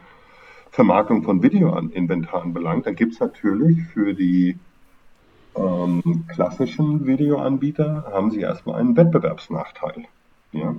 [0.70, 4.57] Vermarktung von Videoinventaren belangt, dann gibt es natürlich für die
[5.57, 10.05] ähm, klassischen Videoanbieter, haben sie erstmal einen Wettbewerbsnachteil.
[10.53, 10.74] Ja?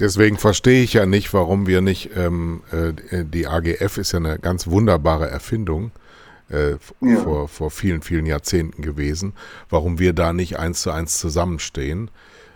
[0.00, 4.38] Deswegen verstehe ich ja nicht, warum wir nicht, ähm, äh, die AGF ist ja eine
[4.40, 5.92] ganz wunderbare Erfindung
[6.50, 7.16] äh, ja.
[7.22, 9.34] vor, vor vielen, vielen Jahrzehnten gewesen,
[9.68, 12.10] warum wir da nicht eins zu eins zusammenstehen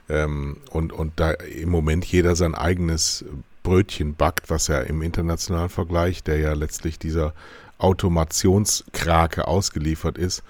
[0.09, 3.25] ähm, und, und da im Moment jeder sein eigenes
[3.63, 7.33] Brötchen backt, was ja im internationalen Vergleich, der ja letztlich dieser
[7.79, 10.43] Automationskrake ausgeliefert ist,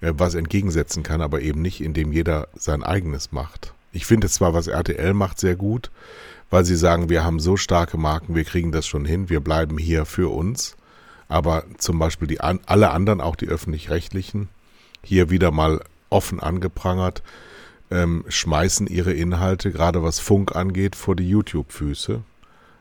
[0.00, 3.74] äh, was entgegensetzen kann, aber eben nicht, indem jeder sein eigenes macht.
[3.92, 5.90] Ich finde zwar, was RTL macht, sehr gut,
[6.50, 9.78] weil sie sagen, wir haben so starke Marken, wir kriegen das schon hin, wir bleiben
[9.78, 10.76] hier für uns.
[11.28, 14.48] Aber zum Beispiel die alle anderen, auch die öffentlich-rechtlichen,
[15.02, 17.22] hier wieder mal offen angeprangert,
[17.92, 22.22] ähm, schmeißen ihre Inhalte, gerade was Funk angeht, vor die YouTube-Füße.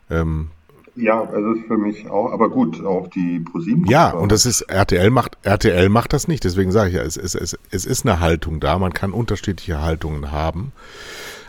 [0.09, 0.49] Ähm,
[0.95, 3.85] ja, also ist für mich auch, aber gut, auch die ProSieben.
[3.85, 7.15] Ja, und das ist, RTL macht, RTL macht das nicht, deswegen sage ich ja, es,
[7.15, 10.73] es, es, es ist eine Haltung da, man kann unterschiedliche Haltungen haben,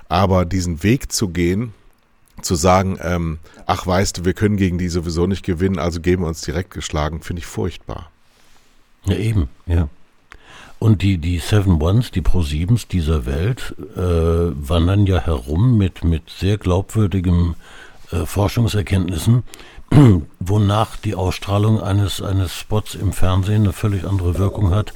[0.08, 1.74] aber diesen Weg zu gehen,
[2.40, 6.22] zu sagen, ähm, ach weißt du, wir können gegen die sowieso nicht gewinnen, also geben
[6.22, 8.10] wir uns direkt geschlagen, finde ich furchtbar.
[9.04, 9.88] Ja, eben, ja.
[10.82, 16.02] Und die, die Seven Ones, die Pro Siebens dieser Welt, äh, wandern ja herum mit,
[16.02, 17.54] mit sehr glaubwürdigem
[18.10, 19.44] äh, Forschungserkenntnissen
[20.40, 24.92] wonach die Ausstrahlung eines, eines Spots im Fernsehen eine völlig andere Wirkung hat,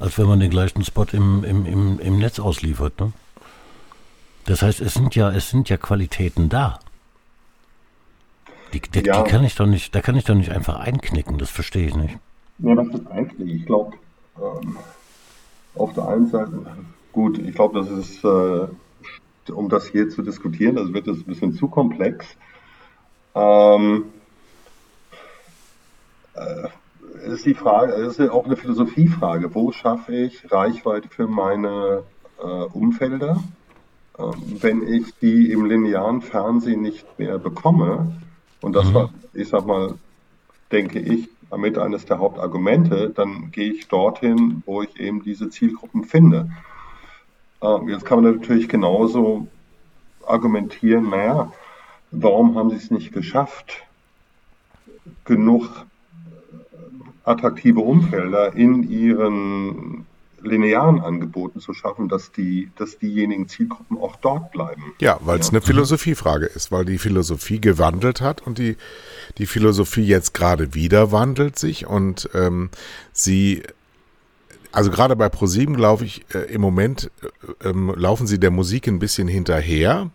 [0.00, 2.98] als wenn man den gleichen Spot im, im, im, im Netz ausliefert.
[2.98, 3.12] Ne?
[4.46, 6.80] Das heißt, es sind ja, es sind ja Qualitäten da.
[8.72, 9.22] Die, die, ja.
[9.22, 11.94] die kann ich doch nicht, da kann ich doch nicht einfach einknicken, das verstehe ich
[11.94, 12.18] nicht.
[12.58, 13.92] Ja, das ist eigentlich, ich glaube,
[14.36, 14.76] ähm,
[15.74, 16.66] auf der einen Seite,
[17.12, 21.24] gut, ich glaube, das ist, äh, um das hier zu diskutieren, das wird das ein
[21.24, 22.26] bisschen zu komplex.
[23.34, 24.04] Ähm,
[26.34, 26.68] äh,
[27.32, 29.54] ist die Frage, ist ja auch eine Philosophiefrage.
[29.54, 32.02] Wo schaffe ich Reichweite für meine
[32.38, 33.42] äh, Umfelder,
[34.18, 38.12] ähm, wenn ich die im linearen Fernsehen nicht mehr bekomme?
[38.60, 38.94] Und das mhm.
[38.94, 39.94] war, ich sag mal,
[40.70, 46.04] denke ich, damit eines der Hauptargumente, dann gehe ich dorthin, wo ich eben diese Zielgruppen
[46.04, 46.50] finde.
[47.62, 49.48] Ähm, jetzt kann man natürlich genauso
[50.26, 51.52] argumentieren, naja,
[52.10, 53.84] warum haben sie es nicht geschafft,
[55.24, 55.86] genug
[57.24, 60.06] attraktive Umfelder in ihren
[60.42, 64.82] linearen Angeboten zu schaffen, dass die, dass diejenigen Zielgruppen auch dort bleiben.
[65.00, 65.52] Ja, weil es ja.
[65.52, 68.76] eine Philosophiefrage ist, weil die Philosophie gewandelt hat und die,
[69.38, 72.70] die Philosophie jetzt gerade wieder wandelt sich und ähm,
[73.12, 73.62] sie
[74.70, 77.10] also gerade bei ProSieben glaube ich, äh, im Moment
[77.62, 80.10] äh, ähm, laufen sie der Musik ein bisschen hinterher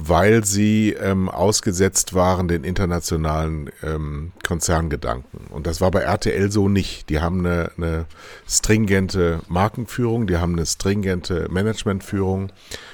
[0.00, 5.40] weil sie ähm, ausgesetzt waren den internationalen ähm, Konzerngedanken.
[5.50, 7.08] Und das war bei RTL so nicht.
[7.08, 8.06] Die haben eine, eine
[8.48, 12.52] stringente Markenführung, die haben eine stringente Managementführung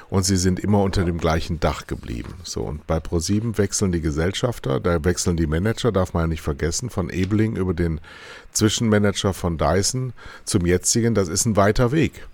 [0.09, 2.35] und sie sind immer unter dem gleichen Dach geblieben.
[2.43, 6.43] So und bei ProSieben wechseln die Gesellschafter, da wechseln die Manager, darf man ja nicht
[6.43, 8.01] vergessen, von Ebeling über den
[8.53, 11.15] Zwischenmanager von Dyson zum jetzigen.
[11.15, 12.27] Das ist ein weiter Weg.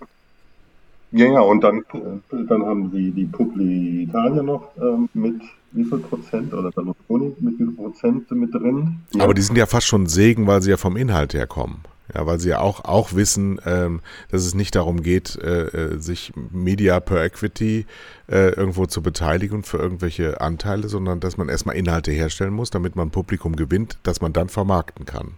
[1.11, 5.41] Ja, ja, und dann, äh, dann haben sie die Publi Italia noch ähm, mit
[5.73, 9.01] wie viel Prozent oder Berlusconi mit wie viel Prozent mit drin.
[9.13, 9.23] Ja.
[9.23, 11.83] Aber die sind ja fast schon Segen, weil sie ja vom Inhalt her kommen.
[12.13, 15.99] Ja, weil sie ja auch, auch wissen, ähm, dass es nicht darum geht, äh, äh,
[15.99, 17.85] sich Media per Equity
[18.29, 22.97] äh, irgendwo zu beteiligen für irgendwelche Anteile, sondern dass man erstmal Inhalte herstellen muss, damit
[22.97, 25.35] man Publikum gewinnt, dass man dann vermarkten kann.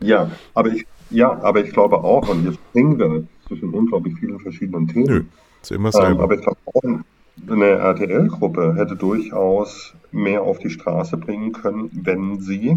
[0.00, 4.38] Ja, aber ich, ja, aber ich glaube auch, und jetzt bringen wir zwischen unglaublich vielen
[4.38, 5.06] verschiedenen Themen.
[5.06, 5.24] Nö,
[5.62, 7.04] ist immer ähm, aber ich glaube
[7.48, 12.76] eine RTL-Gruppe hätte durchaus mehr auf die Straße bringen können, wenn sie,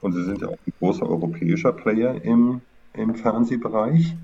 [0.00, 2.60] und sie sind ja auch ein großer europäischer Player im,
[2.94, 4.16] im Fernsehbereich,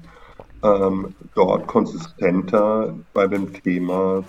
[0.62, 4.24] ähm, dort konsistenter bei dem Thema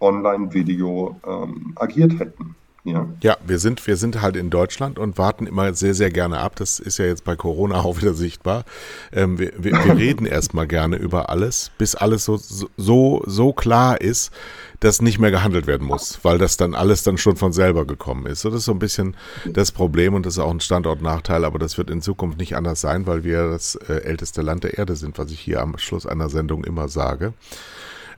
[0.00, 2.54] Online-Video ähm, agiert hätten.
[2.88, 3.08] Ja.
[3.22, 6.56] ja, wir sind, wir sind halt in Deutschland und warten immer sehr, sehr gerne ab.
[6.56, 8.64] Das ist ja jetzt bei Corona auch wieder sichtbar.
[9.12, 12.38] Ähm, wir, wir, wir reden erstmal gerne über alles, bis alles so,
[12.76, 14.32] so, so klar ist,
[14.80, 18.26] dass nicht mehr gehandelt werden muss, weil das dann alles dann schon von selber gekommen
[18.26, 18.42] ist.
[18.42, 21.58] So, das ist so ein bisschen das Problem und das ist auch ein Standortnachteil, aber
[21.58, 24.96] das wird in Zukunft nicht anders sein, weil wir das äh, älteste Land der Erde
[24.96, 27.32] sind, was ich hier am Schluss einer Sendung immer sage.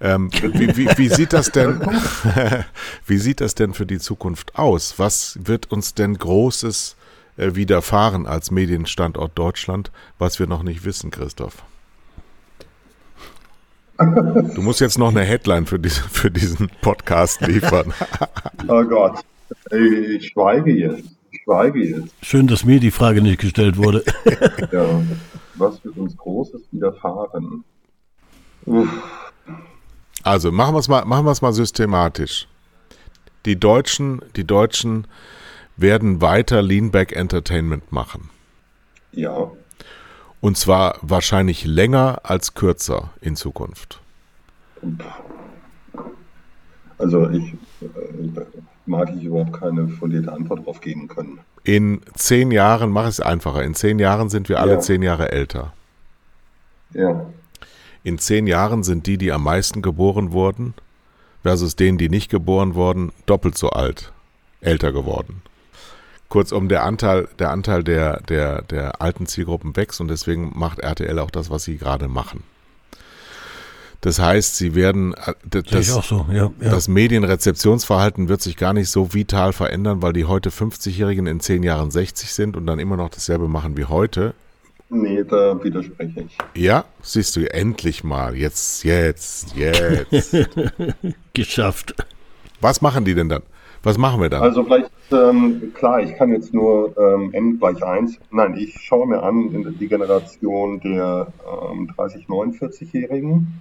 [0.03, 1.81] Ähm, wie, wie, wie, sieht das denn,
[3.07, 4.99] wie sieht das denn für die Zukunft aus?
[4.99, 6.97] Was wird uns denn Großes
[7.37, 11.63] äh, widerfahren als Medienstandort Deutschland, was wir noch nicht wissen, Christoph?
[13.99, 17.93] Du musst jetzt noch eine Headline für, diese, für diesen Podcast liefern.
[18.69, 19.21] oh Gott,
[19.71, 21.11] ich schweige jetzt.
[21.31, 22.15] Ich schweige jetzt.
[22.23, 24.03] Schön, dass mir die Frage nicht gestellt wurde.
[24.73, 25.03] ja,
[25.57, 27.63] was wird uns Großes widerfahren?
[28.65, 28.89] Uff.
[30.23, 32.47] Also machen wir es mal, machen wir es mal systematisch.
[33.47, 35.07] Die Deutschen, die Deutschen
[35.77, 38.29] werden weiter Leanback Entertainment machen.
[39.13, 39.51] Ja.
[40.41, 44.01] Und zwar wahrscheinlich länger als kürzer in Zukunft.
[46.99, 47.87] Also ich äh,
[48.87, 51.41] mag ich überhaupt keine fundierte Antwort darauf geben können.
[51.65, 54.81] In zehn Jahren, mach es einfacher, in zehn Jahren sind wir alle ja.
[54.81, 55.73] zehn Jahre älter.
[56.93, 57.27] Ja
[58.03, 60.75] in zehn Jahren sind die, die am meisten geboren wurden,
[61.43, 64.13] versus denen, die nicht geboren wurden, doppelt so alt,
[64.61, 65.43] älter geworden.
[66.29, 71.19] Kurzum, der Anteil, der Anteil der, der, der alten Zielgruppen wächst und deswegen macht RTL
[71.19, 72.45] auch das, was sie gerade machen.
[74.01, 76.27] Das heißt, sie werden äh, das, so.
[76.31, 76.71] ja, ja.
[76.71, 81.63] das Medienrezeptionsverhalten wird sich gar nicht so vital verändern, weil die heute 50-Jährigen in zehn
[81.63, 84.35] Jahren 60 sind und dann immer noch dasselbe machen wie heute.
[84.91, 86.37] Nee, da widerspreche ich.
[86.61, 88.37] Ja, siehst du, endlich mal.
[88.37, 90.37] Jetzt, jetzt, jetzt.
[91.33, 91.95] Geschafft.
[92.61, 93.43] Was machen die denn dann?
[93.85, 94.43] Was machen wir dann?
[94.43, 98.19] Also vielleicht, ähm, klar, ich kann jetzt nur ähm, n gleich 1.
[98.31, 101.29] Nein, ich schaue mir an die Generation der
[101.71, 103.61] ähm, 30-, 49-Jährigen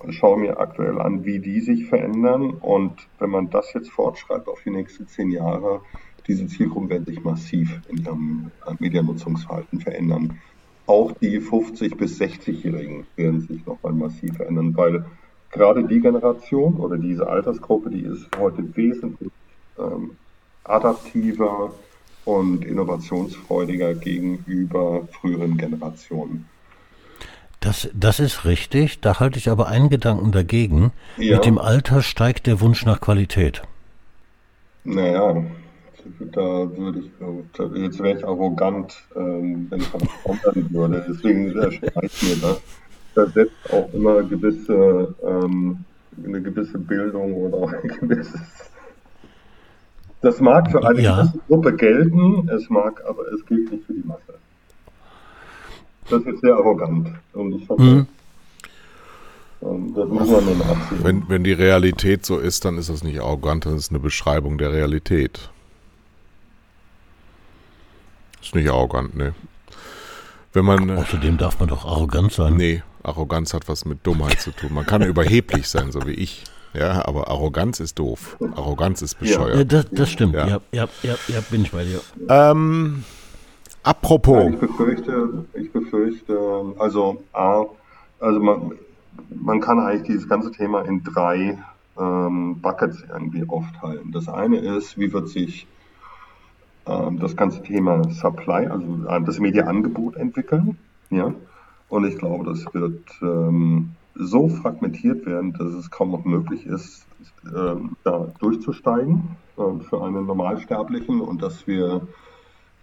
[0.00, 2.54] und schaue mir aktuell an, wie die sich verändern.
[2.60, 5.82] Und wenn man das jetzt fortschreibt auf die nächsten zehn Jahre,
[6.26, 10.38] diese Zielgruppen werden sich massiv in ihrem äh, Mediennutzungsverhalten verändern.
[10.92, 15.06] Auch die 50- bis 60-Jährigen werden sich nochmal massiv verändern, weil
[15.50, 19.32] gerade die Generation oder diese Altersgruppe, die ist heute wesentlich
[19.78, 20.10] ähm,
[20.64, 21.72] adaptiver
[22.26, 26.44] und innovationsfreudiger gegenüber früheren Generationen.
[27.60, 30.92] Das, das ist richtig, da halte ich aber einen Gedanken dagegen.
[31.16, 31.36] Ja.
[31.36, 33.62] Mit dem Alter steigt der Wunsch nach Qualität.
[34.84, 35.42] Naja,
[36.32, 37.10] da würde ich,
[37.82, 41.04] jetzt wäre ich arrogant, ähm, wenn ich das ändern würde.
[41.08, 42.60] Deswegen erschleicht mir das.
[43.14, 45.84] Da setzt auch immer gewisse, ähm,
[46.24, 48.40] eine gewisse Bildung oder auch ein gewisses.
[50.22, 51.16] Das mag für eine ja.
[51.16, 54.34] gewisse Gruppe gelten, es mag, aber es gilt nicht für die Masse.
[56.08, 57.08] Das ist jetzt sehr arrogant.
[57.32, 58.06] Und ich fand, mhm.
[59.94, 61.04] das muss man nur nachsehen.
[61.04, 63.98] Wenn, wenn die Realität so ist, dann ist das nicht arrogant, dann ist es eine
[63.98, 65.50] Beschreibung der Realität.
[68.42, 69.34] Ist nicht arrogant, ne.
[70.52, 72.56] Wenn man, äh, Außerdem darf man doch arrogant sein.
[72.56, 74.74] Nee, Arroganz hat was mit Dummheit zu tun.
[74.74, 76.44] Man kann überheblich sein, so wie ich.
[76.74, 78.36] Ja, aber Arroganz ist doof.
[78.56, 79.56] Arroganz ist bescheuert.
[79.56, 80.34] Ja, das, das stimmt.
[80.34, 80.46] Ja.
[80.46, 82.00] Ja, ja, ja, ja, bin ich bei dir.
[82.28, 83.04] Ähm,
[83.82, 84.52] apropos.
[84.52, 87.64] ich befürchte, ich befürchte, also A,
[88.20, 88.72] also man,
[89.28, 91.58] man kann eigentlich dieses ganze Thema in drei
[91.98, 94.10] ähm, Buckets irgendwie aufteilen.
[94.12, 95.66] Das eine ist, wie wird sich
[96.84, 100.78] das ganze Thema Supply, also äh, das Mediaangebot entwickeln.
[101.10, 101.32] Ja?
[101.88, 107.06] Und ich glaube, das wird ähm, so fragmentiert werden, dass es kaum noch möglich ist,
[107.54, 112.06] ähm, da durchzusteigen äh, für einen Normalsterblichen und dass wir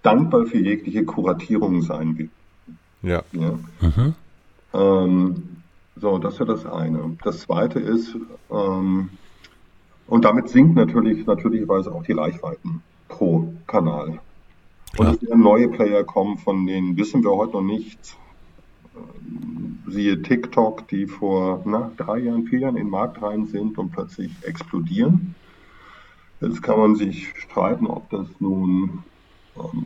[0.01, 2.31] dankbar für jegliche Kuratierung sein werden.
[3.01, 3.23] Ja.
[3.31, 3.59] ja.
[3.81, 4.15] Mhm.
[4.73, 5.43] Ähm,
[5.95, 7.17] so, das wäre das eine.
[7.23, 8.15] Das zweite ist,
[8.51, 9.09] ähm,
[10.07, 14.19] und damit sinkt natürlich natürlicherweise auch die Reichweiten pro Kanal.
[14.97, 18.17] Und es werden neue Player kommen, von denen wissen wir heute noch nichts.
[18.95, 23.77] Ähm, siehe TikTok, die vor na, drei Jahren, vier Jahren in den Markt rein sind
[23.77, 25.35] und plötzlich explodieren.
[26.41, 29.03] Jetzt kann man sich streiten, ob das nun
[29.57, 29.85] ähm,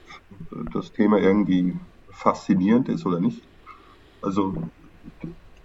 [0.71, 1.73] das Thema irgendwie
[2.11, 3.41] faszinierend ist oder nicht.
[4.21, 4.53] Also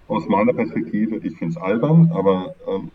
[0.08, 2.90] aus meiner Perspektive, ich finde es albern, aber ähm,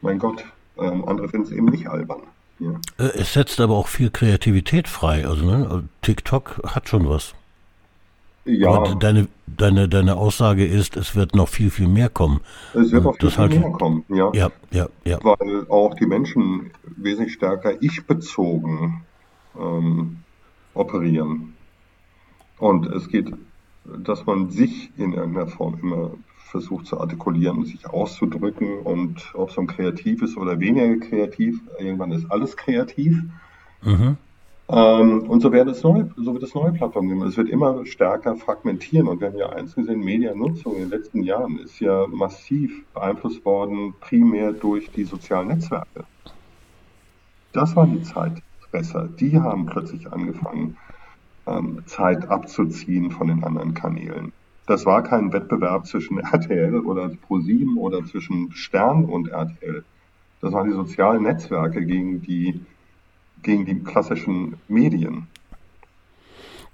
[0.00, 0.44] mein Gott,
[0.78, 2.22] ähm, andere finden es eben nicht albern.
[2.58, 2.72] Ja.
[2.98, 5.26] Äh, es setzt aber auch viel Kreativität frei.
[5.26, 5.88] Also, ne?
[6.02, 7.34] TikTok hat schon was.
[8.44, 8.70] Ja.
[8.70, 12.40] Aber deine, deine, deine Aussage ist, es wird noch viel, viel mehr kommen.
[12.72, 14.32] Es wird noch viel, viel mehr kommen, ja.
[14.32, 14.50] ja.
[14.70, 19.02] Ja, ja, Weil auch die Menschen wesentlich stärker ich-bezogen
[19.58, 20.18] ähm,
[20.72, 21.54] operieren.
[22.58, 23.30] Und es geht,
[23.84, 26.12] dass man sich in irgendeiner Form immer
[26.50, 32.12] versucht zu artikulieren, sich auszudrücken und ob so ein kreativ ist oder weniger kreativ, irgendwann
[32.12, 33.22] ist alles kreativ.
[33.82, 34.16] Mhm.
[34.70, 37.22] Ähm, und so, wird es neue, so wird es neue Plattformen geben.
[37.22, 41.22] Es wird immer stärker fragmentieren und wir haben ja eins gesehen, Mediennutzung in den letzten
[41.22, 46.04] Jahren ist ja massiv beeinflusst worden, primär durch die sozialen Netzwerke.
[47.52, 49.08] Das war die Zeitfresser.
[49.08, 50.76] Die haben plötzlich angefangen,
[51.46, 54.32] ähm, Zeit abzuziehen von den anderen Kanälen.
[54.68, 59.82] Das war kein Wettbewerb zwischen RTL oder ProSieben oder zwischen Stern und RTL.
[60.42, 62.60] Das waren die sozialen Netzwerke gegen die,
[63.42, 65.26] gegen die klassischen Medien.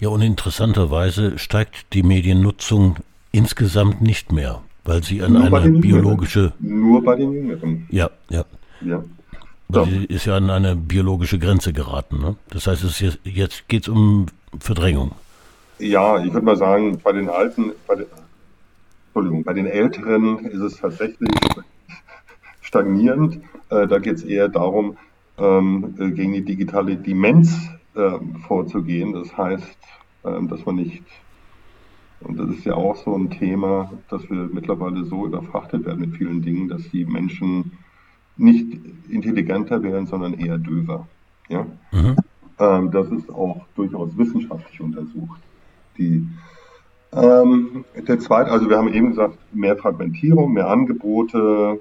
[0.01, 2.97] Ja, und interessanterweise steigt die Mediennutzung
[3.31, 6.53] insgesamt nicht mehr, weil sie an nur eine biologische.
[6.59, 7.87] Nur bei den Jüngeren.
[7.91, 8.45] Ja, ja.
[8.81, 9.05] ja.
[9.69, 9.85] So.
[9.85, 12.21] Sie ist ja an eine biologische Grenze geraten.
[12.21, 12.35] Ne?
[12.51, 14.27] Das heißt, es jetzt, jetzt geht es um
[14.59, 15.13] Verdrängung.
[15.79, 18.07] Ja, ich würde mal sagen, bei den Alten, bei den,
[19.07, 21.31] Entschuldigung, bei den Älteren ist es tatsächlich
[22.61, 23.41] stagnierend.
[23.71, 24.97] Äh, da geht es eher darum,
[25.37, 28.13] ähm, äh, gegen die digitale Demenz äh,
[28.47, 29.13] vorzugehen.
[29.15, 29.79] Das heißt,
[30.25, 31.03] ähm, dass man nicht,
[32.21, 36.17] und das ist ja auch so ein Thema, dass wir mittlerweile so überfrachtet werden mit
[36.17, 37.73] vielen Dingen, dass die Menschen
[38.37, 41.09] nicht intelligenter werden, sondern eher döver.
[41.49, 41.67] Ja?
[41.91, 42.17] Mhm.
[42.61, 45.41] Ähm, das ist auch durchaus wissenschaftlich untersucht
[45.99, 46.29] die
[47.13, 51.81] ähm, der zweite, also wir haben eben gesagt, mehr Fragmentierung, mehr Angebote,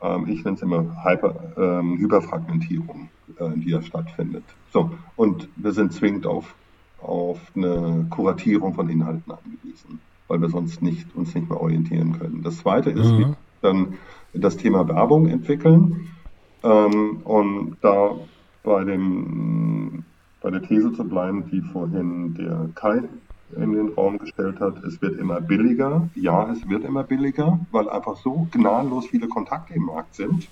[0.00, 4.44] ähm, ich nenne es immer Hyper, ähm, Hyperfragmentierung, äh, die ja stattfindet.
[4.72, 6.54] So, und wir sind zwingend auf,
[7.02, 12.42] auf eine Kuratierung von Inhalten angewiesen, weil wir sonst nicht, uns nicht mehr orientieren können.
[12.42, 13.36] Das zweite ist mhm.
[13.60, 13.98] dann
[14.32, 16.08] das Thema Werbung entwickeln.
[16.62, 18.12] Ähm, und da
[18.62, 20.04] bei dem
[20.42, 23.02] bei der These zu bleiben, die vorhin der Kai
[23.56, 26.08] in den Raum gestellt hat, es wird immer billiger.
[26.14, 30.48] Ja, es wird immer billiger, weil einfach so gnadenlos viele Kontakte im Markt sind.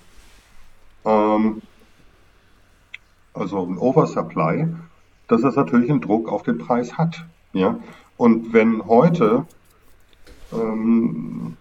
[1.05, 1.61] Ähm,
[3.33, 4.67] also ein Oversupply,
[5.27, 7.25] dass das natürlich einen Druck auf den Preis hat.
[7.53, 7.79] Ja?
[8.17, 9.45] Und wenn heute,
[10.51, 11.55] ähm,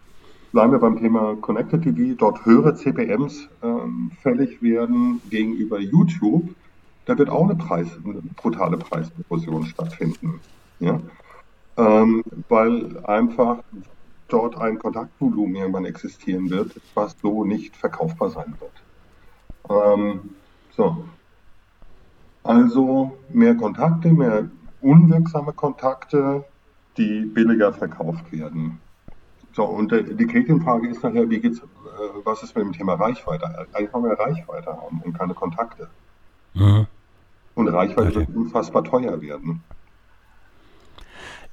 [0.52, 6.54] bleiben wir beim Thema Connected TV, dort höhere CPMs ähm, fällig werden gegenüber YouTube,
[7.04, 10.40] da wird auch eine, Preis, eine brutale Preiserosion stattfinden.
[10.80, 11.00] Ja?
[11.78, 13.58] Ähm, weil einfach
[14.28, 18.72] dort ein Kontaktvolumen irgendwann existieren wird, was so nicht verkaufbar sein wird.
[19.70, 20.30] Ähm,
[20.76, 21.04] so.
[22.42, 24.48] Also mehr Kontakte, mehr
[24.80, 26.44] unwirksame Kontakte,
[26.96, 28.80] die billiger verkauft werden.
[29.52, 31.62] So, und die Kritikfrage ist nachher, wie geht's, äh,
[32.24, 33.66] was ist mit dem Thema Reichweite?
[33.72, 35.88] Eigentlich wollen wir Reichweite haben und keine Kontakte.
[36.54, 36.86] Mhm.
[37.54, 38.18] Und Reichweite okay.
[38.20, 39.62] wird unfassbar teuer werden.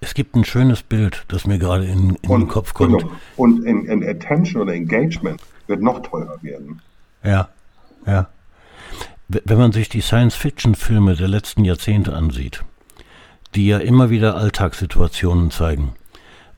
[0.06, 2.99] Es gibt ein schönes Bild, das mir gerade in, in und, den Kopf kommt.
[2.99, 3.12] Genau.
[3.38, 6.80] Und in, in Attention oder Engagement wird noch teurer werden.
[7.24, 7.49] Ja,
[8.06, 8.28] ja.
[9.28, 12.64] Wenn man sich die Science-Fiction-Filme der letzten Jahrzehnte ansieht,
[13.56, 15.95] die ja immer wieder Alltagssituationen zeigen,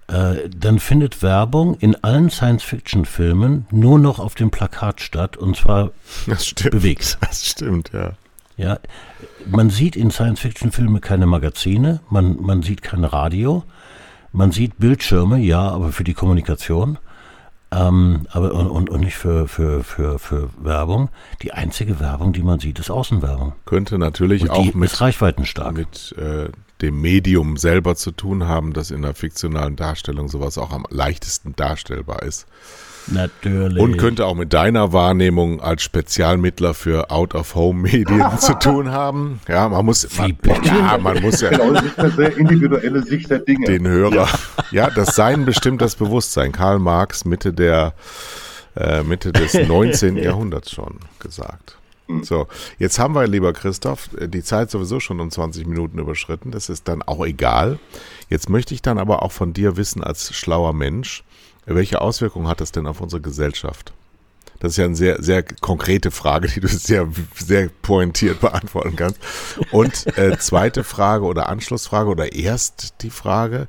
[0.07, 5.91] äh, dann findet Werbung in allen Science-Fiction-Filmen nur noch auf dem Plakat statt und zwar
[6.25, 7.17] das stimmt, bewegt.
[7.21, 8.11] Das stimmt, ja.
[8.57, 8.79] Ja,
[9.45, 13.63] man sieht in Science-Fiction-Filmen keine Magazine, man, man sieht kein Radio,
[14.31, 16.97] man sieht Bildschirme, ja, aber für die Kommunikation.
[17.69, 21.09] Ähm, aber und, und, und nicht für, für, für, für Werbung.
[21.41, 23.53] Die einzige Werbung, die man sieht, ist Außenwerbung.
[23.65, 25.75] Könnte natürlich auch mit, reichweitenstark.
[25.75, 26.49] mit äh,
[26.81, 31.55] dem Medium selber zu tun haben, dass in der fiktionalen Darstellung sowas auch am leichtesten
[31.55, 32.47] darstellbar ist.
[33.07, 33.81] Natürlich.
[33.81, 39.39] Und könnte auch mit deiner Wahrnehmung als Spezialmittler für Out-of-Home-Medien zu tun haben.
[39.47, 41.49] Ja, man muss, man, ja, man muss ja.
[41.49, 43.65] Genau, eine sehr individuelle Sicht der Dinge.
[43.65, 44.13] Den Hörer.
[44.13, 44.27] Ja,
[44.71, 46.51] ja das Sein bestimmt das Bewusstsein.
[46.51, 47.93] Karl Marx, Mitte der,
[48.75, 50.17] äh, Mitte des 19.
[50.17, 51.77] Jahrhunderts schon gesagt.
[52.07, 52.23] Hm.
[52.23, 52.47] So,
[52.79, 56.51] jetzt haben wir, lieber Christoph, die Zeit sowieso schon um 20 Minuten überschritten.
[56.51, 57.79] Das ist dann auch egal.
[58.29, 61.23] Jetzt möchte ich dann aber auch von dir wissen, als schlauer Mensch,
[61.76, 63.93] welche Auswirkungen hat das denn auf unsere Gesellschaft?
[64.59, 69.20] Das ist ja eine sehr, sehr konkrete Frage, die du sehr, sehr pointiert beantworten kannst.
[69.72, 73.68] Und äh, zweite Frage oder Anschlussfrage oder erst die Frage,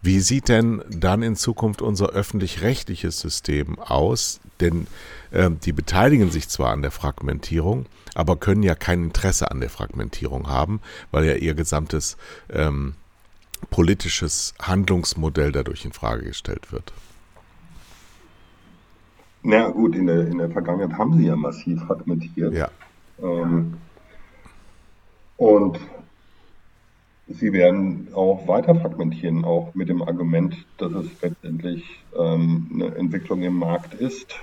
[0.00, 4.38] wie sieht denn dann in Zukunft unser öffentlich-rechtliches System aus?
[4.60, 4.86] Denn
[5.32, 9.70] äh, die beteiligen sich zwar an der Fragmentierung, aber können ja kein Interesse an der
[9.70, 10.80] Fragmentierung haben,
[11.10, 12.16] weil ja ihr gesamtes
[12.48, 12.94] ähm,
[13.70, 16.92] politisches Handlungsmodell dadurch in Frage gestellt wird.
[19.42, 22.52] Na gut, in der, in der Vergangenheit haben sie ja massiv fragmentiert.
[22.54, 22.68] Ja.
[23.22, 23.74] Ähm,
[25.36, 25.78] und
[27.28, 31.84] sie werden auch weiter fragmentieren, auch mit dem Argument, dass es letztendlich
[32.16, 34.34] ähm, eine Entwicklung im Markt ist,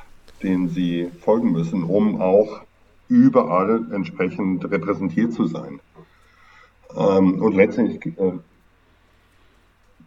[0.41, 2.61] den sie folgen müssen, um auch
[3.07, 5.79] überall entsprechend repräsentiert zu sein.
[6.95, 8.33] Ähm, und letztendlich äh,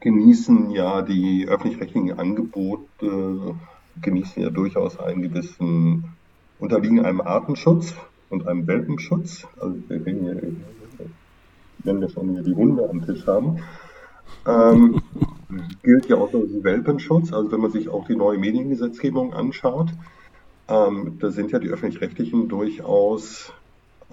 [0.01, 3.55] genießen ja die öffentlich-rechtlichen Angebote
[4.03, 6.05] genießen ja durchaus einen gewissen,
[6.59, 7.95] unterliegen einem Artenschutz
[8.31, 9.47] und einem Welpenschutz.
[9.61, 11.09] Also wir reden hier,
[11.79, 13.59] wenn wir schon hier die Hunde am Tisch haben,
[14.47, 15.01] ähm,
[15.83, 17.33] gilt ja auch der Welpenschutz.
[17.33, 19.89] Also wenn man sich auch die neue Mediengesetzgebung anschaut,
[20.69, 23.53] ähm, da sind ja die öffentlich-rechtlichen durchaus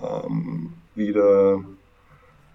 [0.01, 1.61] ähm, wieder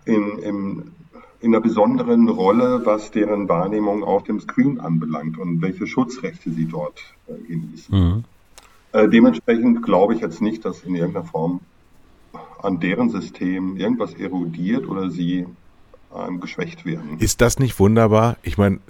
[0.07, 0.93] in, im
[1.41, 6.67] in einer besonderen Rolle, was deren Wahrnehmung auf dem Screen anbelangt und welche Schutzrechte sie
[6.67, 7.99] dort äh, genießen.
[7.99, 8.25] Mhm.
[8.93, 11.61] Äh, dementsprechend glaube ich jetzt nicht, dass in irgendeiner Form
[12.63, 15.47] an deren System irgendwas erodiert oder sie
[16.15, 17.19] ähm, geschwächt werden.
[17.19, 18.37] Ist das nicht wunderbar?
[18.43, 18.81] Ich meine,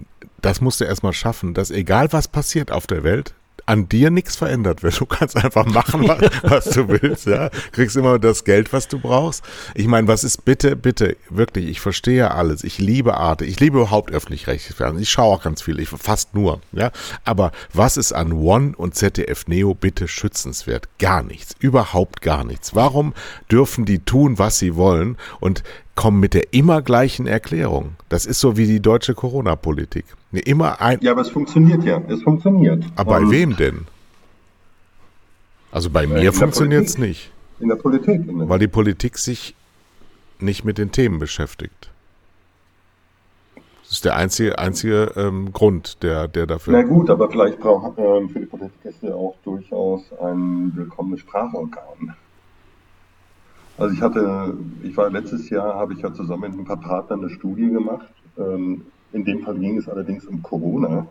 [0.41, 3.35] das musst du erstmal schaffen, dass egal was passiert auf der Welt,
[3.71, 4.99] an dir nichts verändert wird.
[4.99, 7.51] Du kannst einfach machen, was, was, du willst, ja.
[7.71, 9.45] Kriegst immer das Geld, was du brauchst.
[9.77, 12.65] Ich meine, was ist bitte, bitte, wirklich, ich verstehe alles.
[12.65, 13.45] Ich liebe Arte.
[13.45, 15.05] Ich liebe überhaupt öffentlich-rechtliches Fernsehen.
[15.05, 15.79] Ich schaue auch ganz viel.
[15.79, 16.91] Ich fast nur, ja.
[17.25, 20.89] Aber was ist an One und ZDF Neo bitte schützenswert?
[20.99, 21.55] Gar nichts.
[21.61, 22.75] Überhaupt gar nichts.
[22.75, 23.15] Warum
[23.53, 25.63] dürfen die tun, was sie wollen und
[25.95, 27.95] kommen mit der immer gleichen Erklärung?
[28.09, 30.07] Das ist so wie die deutsche Corona-Politik.
[30.33, 30.99] Immer ein.
[31.01, 32.01] Ja, aber es funktioniert ja.
[32.09, 32.85] Es funktioniert.
[32.97, 33.87] Aber bei wem denn?
[35.73, 37.33] Also bei mir funktioniert es nicht.
[37.59, 38.29] In der Politik.
[38.29, 39.55] In der Weil die Politik sich
[40.39, 41.91] nicht mit den Themen beschäftigt.
[43.83, 46.73] Das ist der einzige, einzige ähm, Grund, der, der dafür.
[46.75, 51.21] Na gut, aber vielleicht braucht ähm, für die Politik ist ja auch durchaus ein willkommenes
[51.21, 52.15] Sprachorgan.
[53.77, 57.21] Also ich hatte, ich war letztes Jahr, habe ich ja zusammen mit ein paar Partnern
[57.21, 58.07] eine Studie gemacht
[58.39, 58.83] ähm,
[59.13, 61.07] in dem Fall ging es allerdings um Corona.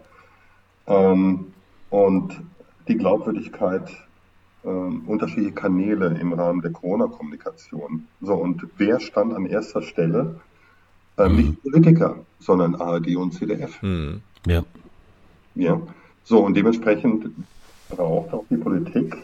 [0.87, 1.53] Ähm,
[1.89, 2.39] und
[2.87, 3.89] die Glaubwürdigkeit
[4.63, 8.07] ähm, unterschiedliche Kanäle im Rahmen der Corona-Kommunikation.
[8.21, 10.41] So, und wer stand an erster Stelle?
[11.17, 13.81] Ähm, nicht Politiker, sondern ARD und CDF.
[13.81, 14.21] Mhm.
[14.45, 14.63] Ja.
[15.55, 15.81] Ja.
[16.23, 17.29] So, und dementsprechend
[17.89, 19.17] braucht auch die Politik,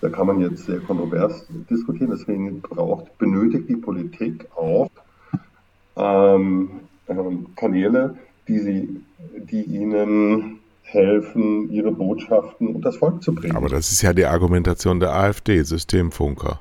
[0.00, 4.90] da kann man jetzt sehr kontrovers diskutieren, deswegen braucht, benötigt die Politik auch
[5.96, 6.70] ähm,
[7.56, 8.16] Kanäle,
[8.48, 8.88] die sie,
[9.50, 13.56] die ihnen helfen, ihre Botschaften und das Volk zu bringen.
[13.56, 16.60] Aber das ist ja die Argumentation der AfD, Systemfunker.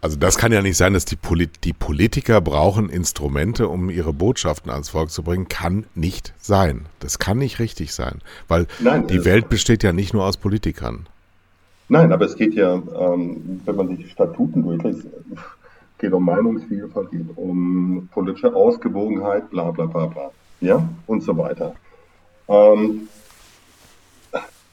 [0.00, 4.12] Also das kann ja nicht sein, dass die, Polit die Politiker brauchen Instrumente, um ihre
[4.12, 5.48] Botschaften ans Volk zu bringen.
[5.48, 6.86] Kann nicht sein.
[7.00, 8.20] Das kann nicht richtig sein.
[8.46, 11.08] Weil Nein, die Welt besteht ja nicht nur aus Politikern.
[11.88, 15.06] Nein, aber es geht ja, ähm, wenn man sich Statuten durchliest,
[15.98, 20.30] geht um Meinungsvielfalt, geht um politische Ausgewogenheit, bla bla bla bla
[20.60, 21.74] ja, und so weiter.
[22.48, 23.08] Ähm,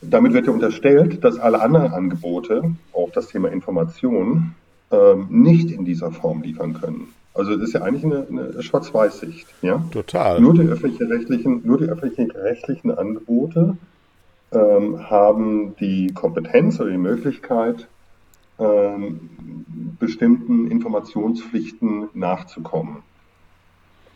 [0.01, 4.55] damit wird ja unterstellt, dass alle anderen Angebote, auch das Thema Information,
[4.91, 7.13] ähm, nicht in dieser Form liefern können.
[7.33, 9.47] Also das ist ja eigentlich eine, eine Schwarz-Weiß-Sicht.
[9.61, 9.83] Ja?
[9.91, 10.39] Total.
[10.39, 13.77] Nur die öffentlich-rechtlichen, nur die öffentlich-rechtlichen Angebote
[14.53, 17.87] ähm, haben die Kompetenz oder die Möglichkeit,
[18.59, 19.29] ähm,
[19.99, 22.97] bestimmten Informationspflichten nachzukommen.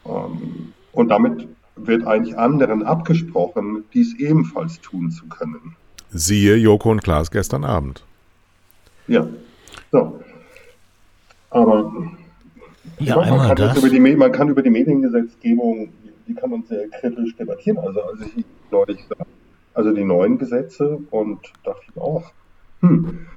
[0.05, 5.75] Ähm, und damit wird eigentlich anderen abgesprochen, dies ebenfalls tun zu können.
[6.09, 8.03] Siehe Joko und Klaas gestern Abend.
[9.07, 9.27] Ja,
[9.91, 10.21] so.
[11.49, 12.11] Aber
[12.99, 15.89] ja, meine, man, kann über die, man kann über die Mediengesetzgebung,
[16.27, 17.79] die kann man sehr kritisch debattieren.
[17.79, 18.99] Also als ich neulich
[19.73, 22.31] also die neuen Gesetze und dachte ich auch,
[22.81, 23.27] hm,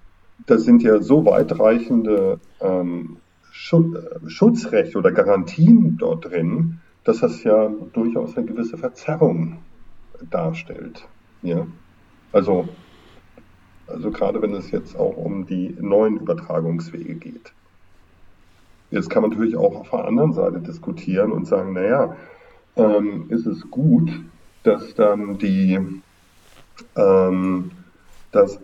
[0.46, 3.18] das sind ja so weitreichende ähm,
[3.50, 9.58] Schutzrechte oder Garantien dort drin, dass das ja durchaus eine gewisse Verzerrung
[10.30, 11.06] darstellt.
[11.42, 11.66] Ja?
[12.32, 12.68] Also,
[13.86, 17.52] also gerade wenn es jetzt auch um die neuen Übertragungswege geht.
[18.90, 22.16] Jetzt kann man natürlich auch auf der anderen Seite diskutieren und sagen, naja,
[22.76, 24.10] ähm, ist es gut,
[24.62, 25.78] dass dann die
[26.96, 27.70] ähm,
[28.30, 28.58] dass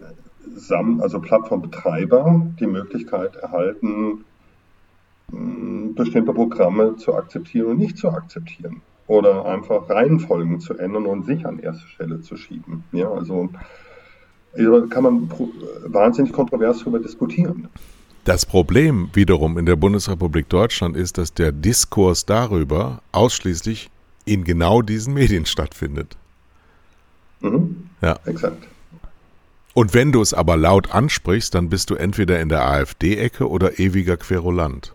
[0.57, 4.25] SAM, also Plattformbetreiber, die Möglichkeit erhalten,
[5.95, 8.83] bestimmte Programme zu akzeptieren und nicht zu akzeptieren.
[9.07, 12.85] Oder einfach Reihenfolgen zu ändern und sich an erste Stelle zu schieben.
[12.93, 13.49] Ja, also
[14.91, 15.31] kann man
[15.87, 17.69] wahnsinnig kontrovers darüber diskutieren.
[18.25, 23.89] Das Problem wiederum in der Bundesrepublik Deutschland ist, dass der Diskurs darüber ausschließlich
[24.27, 26.17] in genau diesen Medien stattfindet.
[27.41, 27.89] Mhm.
[28.03, 28.19] Ja.
[28.27, 28.67] Exakt.
[29.79, 33.79] Und wenn du es aber laut ansprichst, dann bist du entweder in der AfD-Ecke oder
[33.79, 34.93] ewiger Querulant.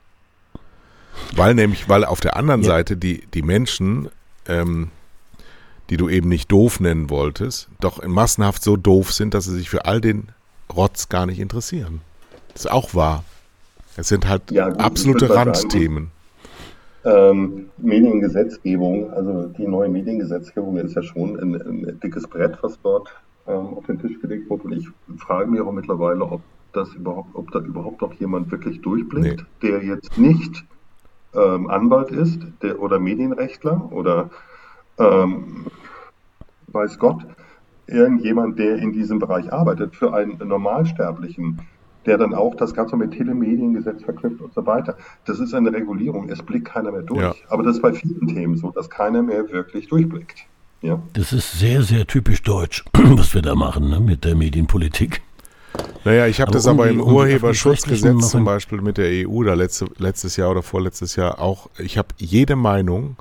[1.34, 2.68] Weil nämlich, weil auf der anderen ja.
[2.68, 4.10] Seite die, die Menschen,
[4.46, 4.90] ähm,
[5.90, 9.70] die du eben nicht doof nennen wolltest, doch massenhaft so doof sind, dass sie sich
[9.70, 10.28] für all den
[10.76, 12.02] Rotz gar nicht interessieren.
[12.52, 13.24] Das ist auch wahr.
[13.96, 16.12] Es sind halt ja, absolute Randthemen.
[17.06, 23.08] Ähm, Mediengesetzgebung, also die neue Mediengesetzgebung ist ja schon ein, ein dickes Brett, was dort
[23.48, 24.64] ähm, auf den Tisch gelegt wurde.
[24.64, 24.88] Und ich
[25.18, 26.42] frage mich auch mittlerweile, ob
[26.74, 29.70] das überhaupt, ob da überhaupt noch jemand wirklich durchblickt, nee.
[29.70, 30.66] der jetzt nicht
[31.34, 34.30] ähm, Anwalt ist der, oder Medienrechtler oder
[34.98, 35.66] ähm,
[36.68, 37.26] weiß Gott,
[37.88, 41.62] irgendjemand, der in diesem Bereich arbeitet, für einen Normalsterblichen,
[42.06, 44.98] der dann auch das Ganze mit Telemediengesetz verknüpft und so weiter.
[45.26, 47.22] Das ist eine Regulierung, es blickt keiner mehr durch.
[47.22, 47.34] Ja.
[47.50, 50.48] Aber das ist bei vielen Themen so, dass keiner mehr wirklich durchblickt.
[50.84, 51.02] Ja.
[51.14, 55.22] Das ist sehr, sehr typisch deutsch, was wir da machen ne, mit der Medienpolitik.
[56.04, 60.36] Naja, ich habe das aber im Urheberschutzgesetz zum Beispiel mit der EU da letzte, letztes
[60.36, 63.16] Jahr oder vorletztes Jahr auch, ich habe jede Meinung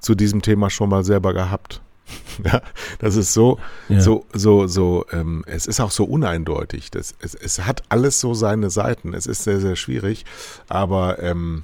[0.00, 1.80] zu diesem Thema schon mal selber gehabt.
[2.44, 2.60] Ja,
[2.98, 3.58] das ist so,
[3.88, 4.00] ja.
[4.00, 6.90] so, so, so, ähm, es ist auch so uneindeutig.
[6.90, 9.14] Das, es, es hat alles so seine Seiten.
[9.14, 10.24] Es ist sehr, sehr schwierig.
[10.68, 11.62] Aber ähm,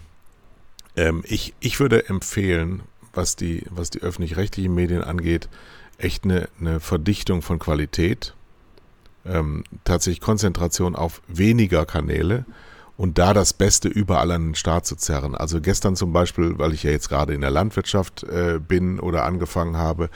[0.97, 5.49] ähm, ich, ich würde empfehlen, was die, was die öffentlich-rechtlichen Medien angeht,
[5.99, 8.35] echt eine, eine Verdichtung von Qualität
[9.27, 12.45] ähm, tatsächlich Konzentration auf weniger Kanäle
[12.97, 15.35] und da das Beste überall an den Start zu zerren.
[15.35, 19.25] Also gestern zum Beispiel, weil ich ja jetzt gerade in der Landwirtschaft äh, bin oder
[19.25, 20.11] angefangen habe,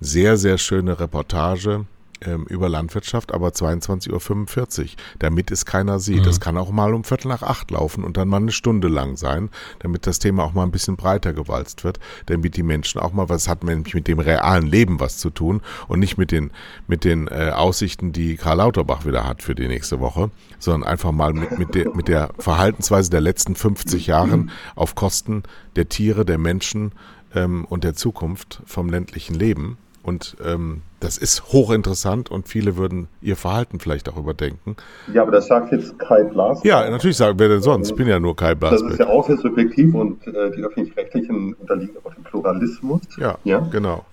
[0.00, 1.86] sehr, sehr schöne Reportage
[2.22, 4.88] ähm, über Landwirtschaft, aber 22.45 Uhr,
[5.18, 6.26] damit es keiner sieht.
[6.26, 6.40] Mhm.
[6.40, 9.50] kann auch mal um Viertel nach acht laufen und dann mal eine Stunde lang sein,
[9.78, 13.28] damit das Thema auch mal ein bisschen breiter gewalzt wird, damit die Menschen auch mal,
[13.28, 16.50] was hat nämlich mit dem realen Leben was zu tun und nicht mit den,
[16.86, 21.12] mit den äh, Aussichten, die Karl Lauterbach wieder hat für die nächste Woche, sondern einfach
[21.12, 25.42] mal mit, mit, der, mit der Verhaltensweise der letzten 50 Jahren auf Kosten
[25.76, 26.92] der Tiere, der Menschen
[27.34, 33.08] ähm, und der Zukunft vom ländlichen Leben Und ähm, das ist hochinteressant und viele würden
[33.20, 34.76] ihr Verhalten vielleicht auch überdenken.
[35.12, 36.60] Ja, aber das sagt jetzt Kai Blas.
[36.64, 37.90] Ja, natürlich sagen wer denn sonst?
[37.90, 38.80] Ich bin ja nur Kai Blas.
[38.80, 43.02] Das ist ja auch sehr subjektiv und äh, die öffentlich-rechtlichen unterliegen aber dem Pluralismus.
[43.18, 44.04] Ja, ja, genau.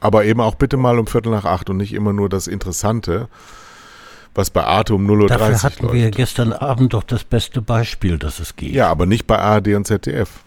[0.00, 3.28] Aber eben auch bitte mal um Viertel nach acht und nicht immer nur das Interessante,
[4.34, 5.94] was bei Arte um 0.30 Uhr Dafür hatten läuft.
[5.94, 8.72] wir gestern Abend doch das beste Beispiel, dass es geht.
[8.72, 10.43] Ja, aber nicht bei ARD und ZDF.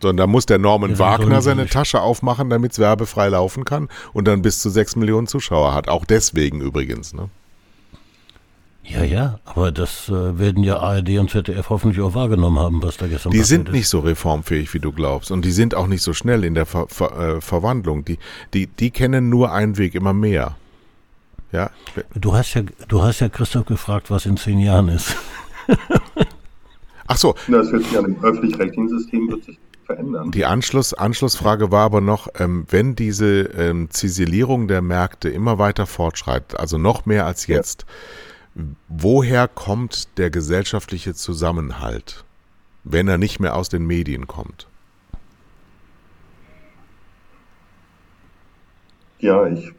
[0.00, 3.88] Sondern da muss der Norman Ja, Wagner seine Tasche aufmachen, damit es werbefrei laufen kann
[4.12, 5.88] und dann bis zu sechs Millionen Zuschauer hat.
[5.88, 7.14] Auch deswegen übrigens.
[7.14, 7.30] Ne?
[8.84, 12.96] Ja, ja, aber das äh, werden ja ARD und ZDF hoffentlich auch wahrgenommen haben, was
[12.98, 13.74] da gestern Die passiert sind ist.
[13.74, 15.32] nicht so reformfähig, wie du glaubst.
[15.32, 18.04] Und die sind auch nicht so schnell in der Ver Ver äh, Verwandlung.
[18.04, 18.18] Die,
[18.54, 20.56] die, die kennen nur einen Weg, immer mehr.
[21.52, 21.70] Ja,
[22.14, 25.16] Du hast ja, du hast ja Christoph gefragt, was in zehn Jahren ist.
[27.06, 30.30] ach so, Das wird sich an dem öffentlich-rechtlichen System wird sich verändern.
[30.32, 35.86] Die Anschluss, Anschlussfrage war aber noch, ähm, wenn diese ähm, Ziselierung der Märkte immer weiter
[35.86, 37.86] fortschreitet, also noch mehr als jetzt,
[38.88, 42.24] woher kommt der gesellschaftliche Zusammenhalt,
[42.84, 44.66] wenn er nicht mehr aus den Medien kommt?
[49.18, 49.72] Ja, ich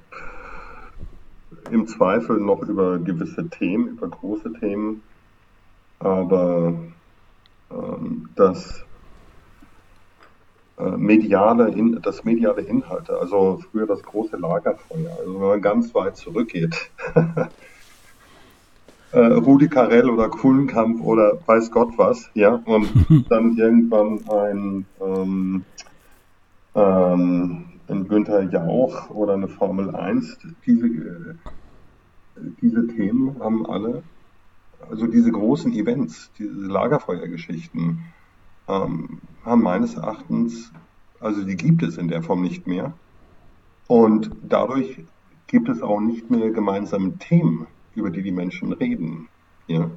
[1.72, 5.04] im Zweifel noch über gewisse Themen, über große Themen,
[6.00, 6.74] aber
[7.72, 8.86] ähm, das
[10.78, 16.18] mediale, in, das mediale Inhalte, also früher das große Lagerfeuer, also wenn man ganz weit
[16.18, 16.92] zurückgeht,
[19.12, 22.90] äh, Rudi Carell oder Kuhlenkampf oder weiß Gott was, ja, und
[23.30, 25.66] dann irgendwann ein ähm,
[26.76, 31.34] ähm, ein Günther Jauch oder eine Formel 1, diese, äh,
[32.62, 34.04] diese Themen haben alle,
[34.90, 38.04] also diese großen Events, diese Lagerfeuergeschichten,
[38.68, 40.72] ähm, haben meines Erachtens,
[41.20, 42.94] also die gibt es in der Form nicht mehr.
[43.88, 45.04] Und dadurch
[45.48, 49.30] gibt es auch nicht mehr gemeinsame Themen, über die die Menschen reden.
[49.68, 49.90] Ja?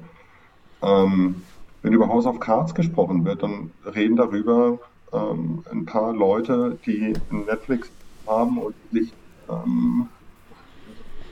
[0.81, 1.43] Ähm,
[1.81, 4.79] wenn über House of Cards gesprochen wird, dann reden darüber
[5.11, 7.89] ähm, ein paar Leute, die Netflix
[8.27, 9.11] haben und sich
[9.49, 10.07] ähm,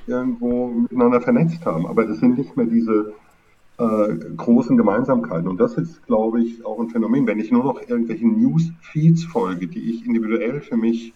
[0.07, 1.85] irgendwo miteinander vernetzt haben.
[1.85, 3.13] Aber es sind nicht mehr diese
[3.79, 5.47] äh, großen Gemeinsamkeiten.
[5.47, 7.25] Und das ist, glaube ich, auch ein Phänomen.
[7.27, 11.13] Wenn ich nur noch irgendwelchen News-Feeds folge, die ich individuell für mich,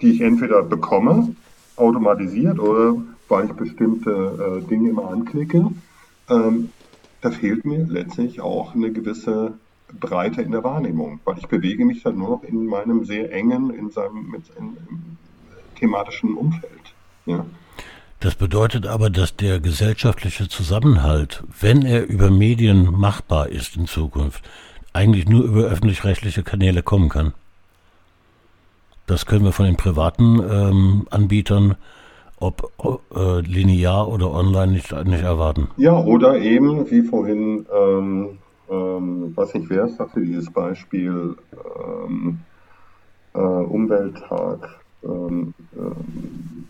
[0.00, 1.34] die ich entweder bekomme,
[1.76, 2.96] automatisiert oder
[3.28, 5.70] weil ich bestimmte äh, Dinge immer anklicke,
[6.28, 6.70] ähm,
[7.20, 9.54] da fehlt mir letztlich auch eine gewisse
[9.98, 13.70] Breite in der Wahrnehmung, weil ich bewege mich dann nur noch in meinem sehr engen,
[13.70, 14.76] in seinem mit, in,
[15.76, 16.94] thematischen Umfeld.
[17.26, 17.44] Ja.
[18.24, 24.42] Das bedeutet aber, dass der gesellschaftliche Zusammenhalt, wenn er über Medien machbar ist in Zukunft,
[24.94, 27.34] eigentlich nur über öffentlich-rechtliche Kanäle kommen kann.
[29.06, 31.74] Das können wir von den privaten ähm, Anbietern,
[32.38, 32.72] ob
[33.14, 35.68] äh, linear oder online, nicht, nicht erwarten.
[35.76, 38.38] ja, oder eben, wie vorhin, ähm,
[38.70, 42.38] ähm, weiß nicht wer, sagte dieses Beispiel, ähm,
[43.34, 46.68] äh, Umwelttag, ähm, ähm,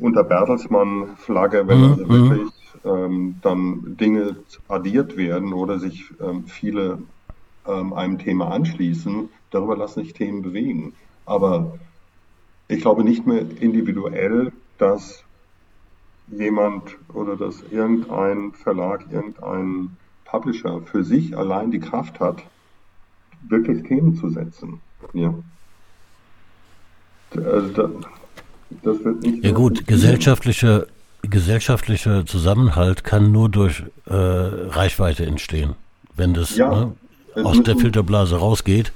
[0.00, 2.08] unter Bertelsmann-Flagge, wenn Mhm, also mhm.
[2.30, 2.52] wirklich
[2.84, 4.36] ähm, dann Dinge
[4.68, 6.98] addiert werden oder sich ähm, viele
[7.66, 10.94] ähm, einem Thema anschließen, darüber lassen sich Themen bewegen.
[11.26, 11.78] Aber
[12.68, 15.24] ich glaube nicht mehr individuell, dass
[16.28, 22.42] jemand oder dass irgendein Verlag, irgendein Publisher für sich allein die Kraft hat,
[23.42, 24.80] wirklich Themen zu setzen.
[25.12, 25.34] Ja.
[27.34, 27.90] Also da,
[28.82, 30.86] das wird nicht Ja gut, funktionieren.
[31.22, 35.74] gesellschaftlicher Zusammenhalt kann nur durch äh, Reichweite entstehen,
[36.16, 36.92] wenn das Ja, ne,
[37.44, 38.92] aus der Filterblase rausgeht.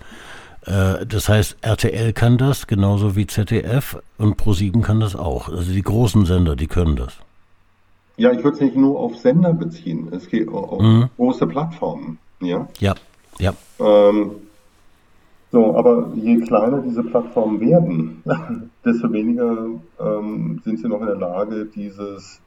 [0.66, 5.48] Äh, das heißt, RTL kann das genauso wie ZDF und Pro7 kann das auch.
[5.48, 7.14] Also die großen Sender, die können das.
[8.16, 10.08] Ja, ich würde es nicht nur auf Sender beziehen.
[10.12, 11.10] Es geht auch auf Mhm.
[11.16, 12.18] große Plattformen.
[12.40, 12.68] Ja.
[12.78, 12.94] Ja,
[13.38, 13.52] ja.
[13.80, 14.30] Ähm,
[15.54, 18.22] so, aber je kleiner diese Plattformen werden,
[18.84, 19.68] desto weniger
[20.00, 22.40] ähm, sind sie noch in der Lage, dieses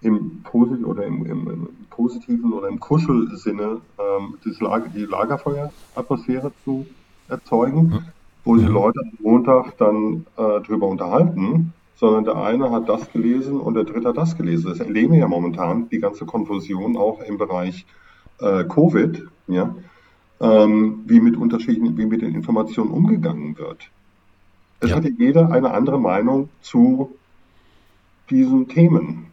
[0.00, 6.50] im, Posi oder im, im, im positiven oder im Kuschelsinne ähm, das Lager, die Lagerfeueratmosphäre
[6.64, 6.84] zu
[7.28, 8.06] erzeugen,
[8.44, 13.60] wo sich Leute am Montag dann äh, drüber unterhalten, sondern der eine hat das gelesen
[13.60, 14.68] und der dritte hat das gelesen.
[14.68, 17.86] Das erleben wir ja momentan, die ganze Konfusion auch im Bereich
[18.40, 19.76] äh, Covid, ja,
[20.42, 23.88] ähm, wie mit Unterschieden, wie mit den Informationen umgegangen wird.
[24.80, 24.96] Es Ja.
[24.96, 27.14] hat ja jeder eine andere Meinung zu
[28.30, 29.26] diesen Themen.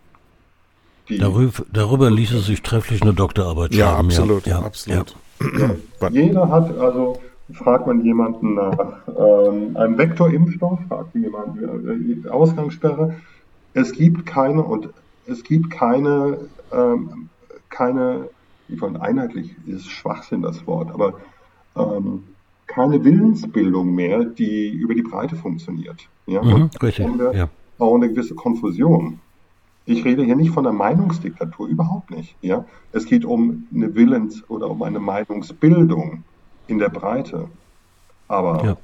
[1.09, 4.07] Die, Darüber, darüber ließe sich trefflich eine Doktorarbeit Ja, schreiben.
[4.07, 5.15] absolut, ja, absolut.
[5.41, 7.19] ja, jeder hat also
[7.53, 8.77] fragt man jemanden nach
[9.07, 13.15] ähm, einem Vektorimpfstoff, fragt jemanden äh, Ausgangssperre.
[13.73, 14.89] Es gibt keine und
[15.25, 16.37] es gibt keine,
[16.71, 17.29] ähm,
[17.69, 18.29] keine,
[18.77, 21.13] wollte einheitlich ist Schwachsinn das Wort, aber
[21.75, 22.23] ähm,
[22.67, 26.07] keine Willensbildung mehr, die über die Breite funktioniert.
[26.27, 26.41] Ja?
[26.43, 27.49] Mhm, richtig, wir ja.
[27.79, 29.19] auch eine gewisse Konfusion.
[29.85, 32.35] Ich rede hier nicht von einer Meinungsdiktatur, überhaupt nicht.
[32.41, 32.65] Ja?
[32.91, 36.23] Es geht um eine Willens- oder um eine Meinungsbildung
[36.67, 37.47] in der Breite.
[38.27, 38.77] Aber Ja.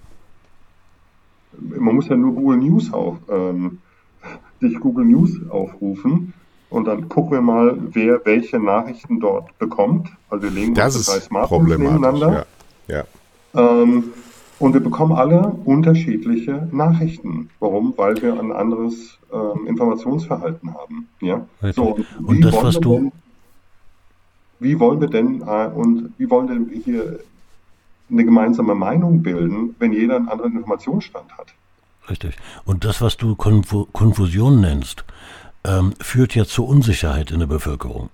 [1.59, 3.79] man muss ja nur Google News auf, ähm,
[4.59, 6.33] sich Google News aufrufen
[6.69, 10.09] und dann gucken wir mal, wer welche Nachrichten dort bekommt.
[10.29, 12.45] Also wir legen Das unsere drei ist nebeneinander.
[12.87, 13.03] Ja.
[13.53, 13.81] ja.
[13.81, 14.05] Ähm,
[14.59, 17.49] und wir bekommen alle unterschiedliche Nachrichten.
[17.59, 17.93] Warum?
[17.97, 21.07] Weil wir ein anderes ähm, Informationsverhalten haben.
[21.21, 21.45] Ja?
[21.61, 21.75] Richtig.
[21.75, 23.11] So, Und wie das, wollen was wir du- Denn,
[24.59, 27.19] wie wollen wir denn äh, und wie wollen wir denn hier
[28.09, 31.47] eine gemeinsame Meinung bilden, wenn jeder einen anderen Informationsstand hat?
[32.09, 32.37] Richtig.
[32.65, 35.03] Und das, was du Konfu Konfusion nennst,
[35.65, 38.09] ähm, führt ja zur Unsicherheit in der Bevölkerung.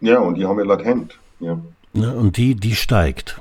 [0.00, 1.18] Ja, und die haben wir latent.
[1.40, 1.58] Ja.
[1.92, 2.14] Ne?
[2.14, 3.40] Und die, die steigt.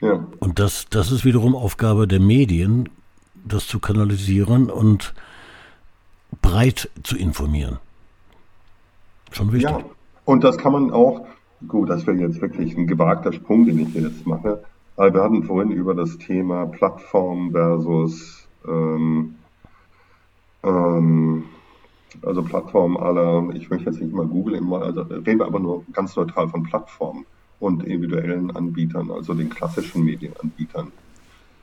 [0.00, 0.26] Ja.
[0.40, 2.88] Und das, das ist wiederum Aufgabe der Medien,
[3.44, 5.14] das zu kanalisieren und
[6.42, 7.78] breit zu informieren.
[9.32, 9.70] Schon wichtig.
[9.70, 9.84] Ja,
[10.24, 11.26] und das kann man auch,
[11.68, 14.62] gut, das wäre jetzt wirklich ein gewagter Sprung, den ich hier jetzt mache,
[14.96, 19.34] aber wir hatten vorhin über das Thema Plattform versus, ähm,
[20.62, 21.44] ähm,
[22.22, 25.84] also Plattform aller, ich möchte jetzt nicht mal Google immer, also reden wir aber nur
[25.92, 27.26] ganz neutral von Plattformen
[27.60, 30.92] und individuellen Anbietern, also den klassischen Medienanbietern.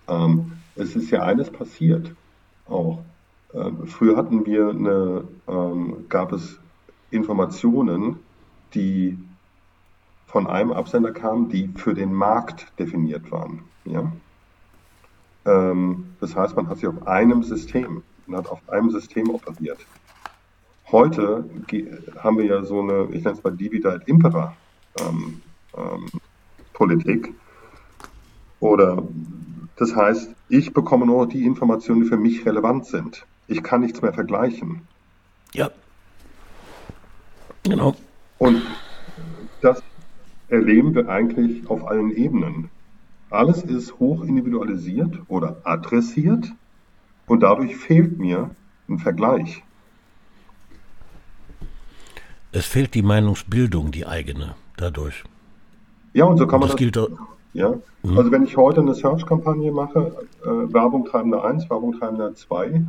[0.07, 2.13] Ähm, es ist ja eines passiert
[2.67, 2.99] auch.
[3.53, 6.59] Ähm, früher hatten wir eine, ähm, gab es
[7.11, 8.19] Informationen,
[8.73, 9.17] die
[10.27, 13.63] von einem Absender kamen, die für den Markt definiert waren.
[13.83, 14.11] Ja?
[15.45, 19.79] Ähm, das heißt, man hat sich auf einem System, man hat auf einem System operiert.
[20.89, 21.45] Heute
[22.19, 24.55] haben wir ja so eine, ich nenne es mal Divida et Impera
[24.99, 25.41] ähm,
[25.77, 26.07] ähm,
[26.73, 27.33] Politik.
[28.59, 29.03] Oder
[29.77, 33.25] das heißt, ich bekomme nur die Informationen, die für mich relevant sind.
[33.47, 34.81] Ich kann nichts mehr vergleichen.
[35.53, 35.71] Ja.
[37.63, 37.95] Genau.
[38.37, 38.61] Und
[39.61, 39.81] das
[40.49, 42.69] erleben wir eigentlich auf allen Ebenen.
[43.29, 46.51] Alles ist hoch individualisiert oder adressiert
[47.27, 48.51] und dadurch fehlt mir
[48.89, 49.63] ein Vergleich.
[52.53, 55.23] Es fehlt die Meinungsbildung, die eigene, dadurch.
[56.13, 57.09] Ja, und so kann man das das, gilt auch.
[57.53, 57.73] ja.
[58.03, 60.13] Also wenn ich heute eine Search-Kampagne mache,
[60.43, 62.85] äh, Werbung treibender 1, Werbung treibender 2,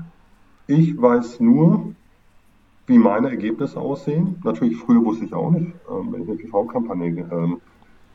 [0.66, 1.94] ich weiß nur,
[2.86, 4.40] wie meine Ergebnisse aussehen.
[4.42, 7.60] Natürlich früher wusste ich auch nicht, ähm, wenn ich eine TV-Kampagne ähm,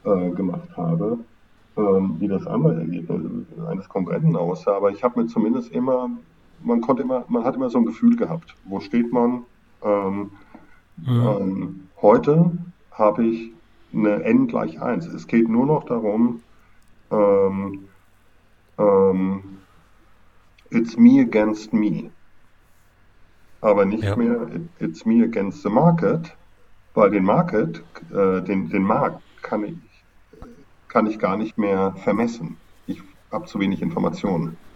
[0.04, 1.20] äh, gemacht habe,
[1.78, 3.22] ähm, wie das andere Ergebnis
[3.70, 4.76] eines Konkurrenten aussah.
[4.76, 6.10] Aber ich habe mir zumindest immer,
[6.62, 9.44] man konnte immer, man hat immer so ein Gefühl gehabt, wo steht man.
[11.06, 12.58] Ähm, ähm, heute
[12.92, 13.54] habe ich
[13.94, 15.08] eine n gleich 1.
[15.08, 16.44] Es geht nur noch darum,
[17.12, 17.90] ähm,
[18.80, 19.68] ähm,
[20.72, 22.12] it's me against me.
[23.62, 24.16] Aber nicht Ja.
[24.16, 26.36] mehr it- it's me against the market,
[26.94, 30.06] weil den Market, äh, den, den Markt kann ich,
[30.88, 32.62] kann ich gar nicht mehr vermessen.
[32.86, 33.02] Ich
[33.32, 34.67] habe zu wenig Informationen.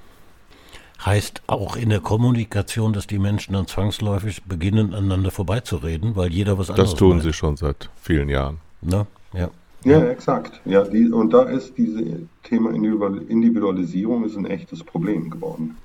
[1.06, 6.60] Heißt auch in der Kommunikation, dass die Menschen dann zwangsläufig beginnen, aneinander vorbeizureden, weil jeder
[6.60, 7.23] was anderes Das tun meint.
[7.23, 8.60] sie schon seit vielen Jahren.
[8.82, 9.07] Ne?
[9.34, 9.49] Ja.
[9.84, 10.61] Ja, exakt.
[10.65, 12.03] Ja, die, und da ist dieses
[12.44, 15.76] Thema Individual- Individualisierung ist ein echtes Problem geworden.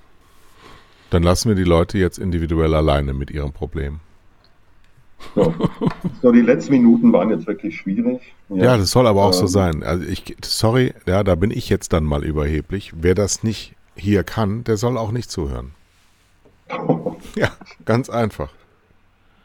[1.09, 4.01] Dann lassen wir die Leute jetzt individuell alleine mit ihrem Problem.
[5.35, 5.55] So.
[6.21, 8.21] so, die letzten Minuten waren jetzt wirklich schwierig.
[8.51, 9.83] Ja, das soll aber auch so Ähm, sein.
[9.83, 12.93] Also ich, sorry, ja, da bin ich jetzt dann mal überheblich.
[12.95, 15.73] Wer das nicht hier kann, der soll auch nicht zuhören.
[17.35, 17.51] Ja,
[17.85, 18.49] ganz einfach.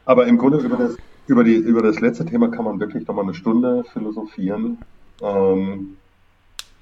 [0.06, 0.96] Aber im Grunde über das,
[1.26, 4.78] über, die, über das letzte Thema kann man wirklich nochmal eine Stunde philosophieren,
[5.20, 5.96] ähm,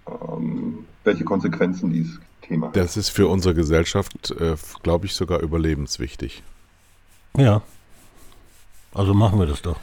[0.06, 2.76] ähm, welche Konsequenzen dieses Thema hat.
[2.76, 6.42] Das ist für unsere Gesellschaft, äh, glaube ich, sogar überlebenswichtig.
[7.36, 7.62] Ja.
[8.94, 9.78] Also machen wir das doch.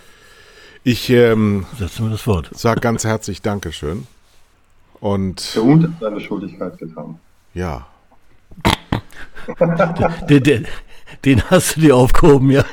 [0.84, 2.50] Ich ähm, Setzen wir das Wort.
[2.54, 4.08] sage ganz herzlich Dankeschön.
[5.00, 7.20] Und Der Hund hat seine Schuldigkeit getan.
[7.58, 7.88] Ja,
[10.30, 10.68] Den, den,
[11.26, 12.64] den hast du dir aufgehoben, ja.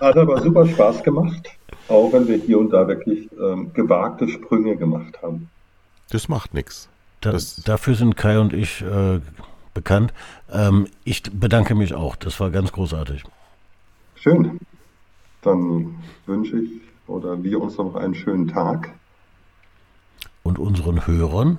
[0.00, 1.48] Hat aber super Spaß gemacht,
[1.88, 5.48] auch wenn wir hier und da wirklich ähm, gewagte Sprünge gemacht haben.
[6.10, 6.88] das macht nichts.
[7.20, 9.20] Da, dafür sind Kai und ich äh,
[9.72, 10.12] bekannt.
[10.52, 12.16] Ähm, ich bedanke mich auch.
[12.16, 13.24] Das war ganz großartig.
[14.16, 14.60] Schön.
[15.40, 15.94] Dann
[16.26, 16.70] wünsche ich
[17.06, 18.90] oder wir uns noch einen schönen Tag.
[20.42, 21.58] und unseren Hörern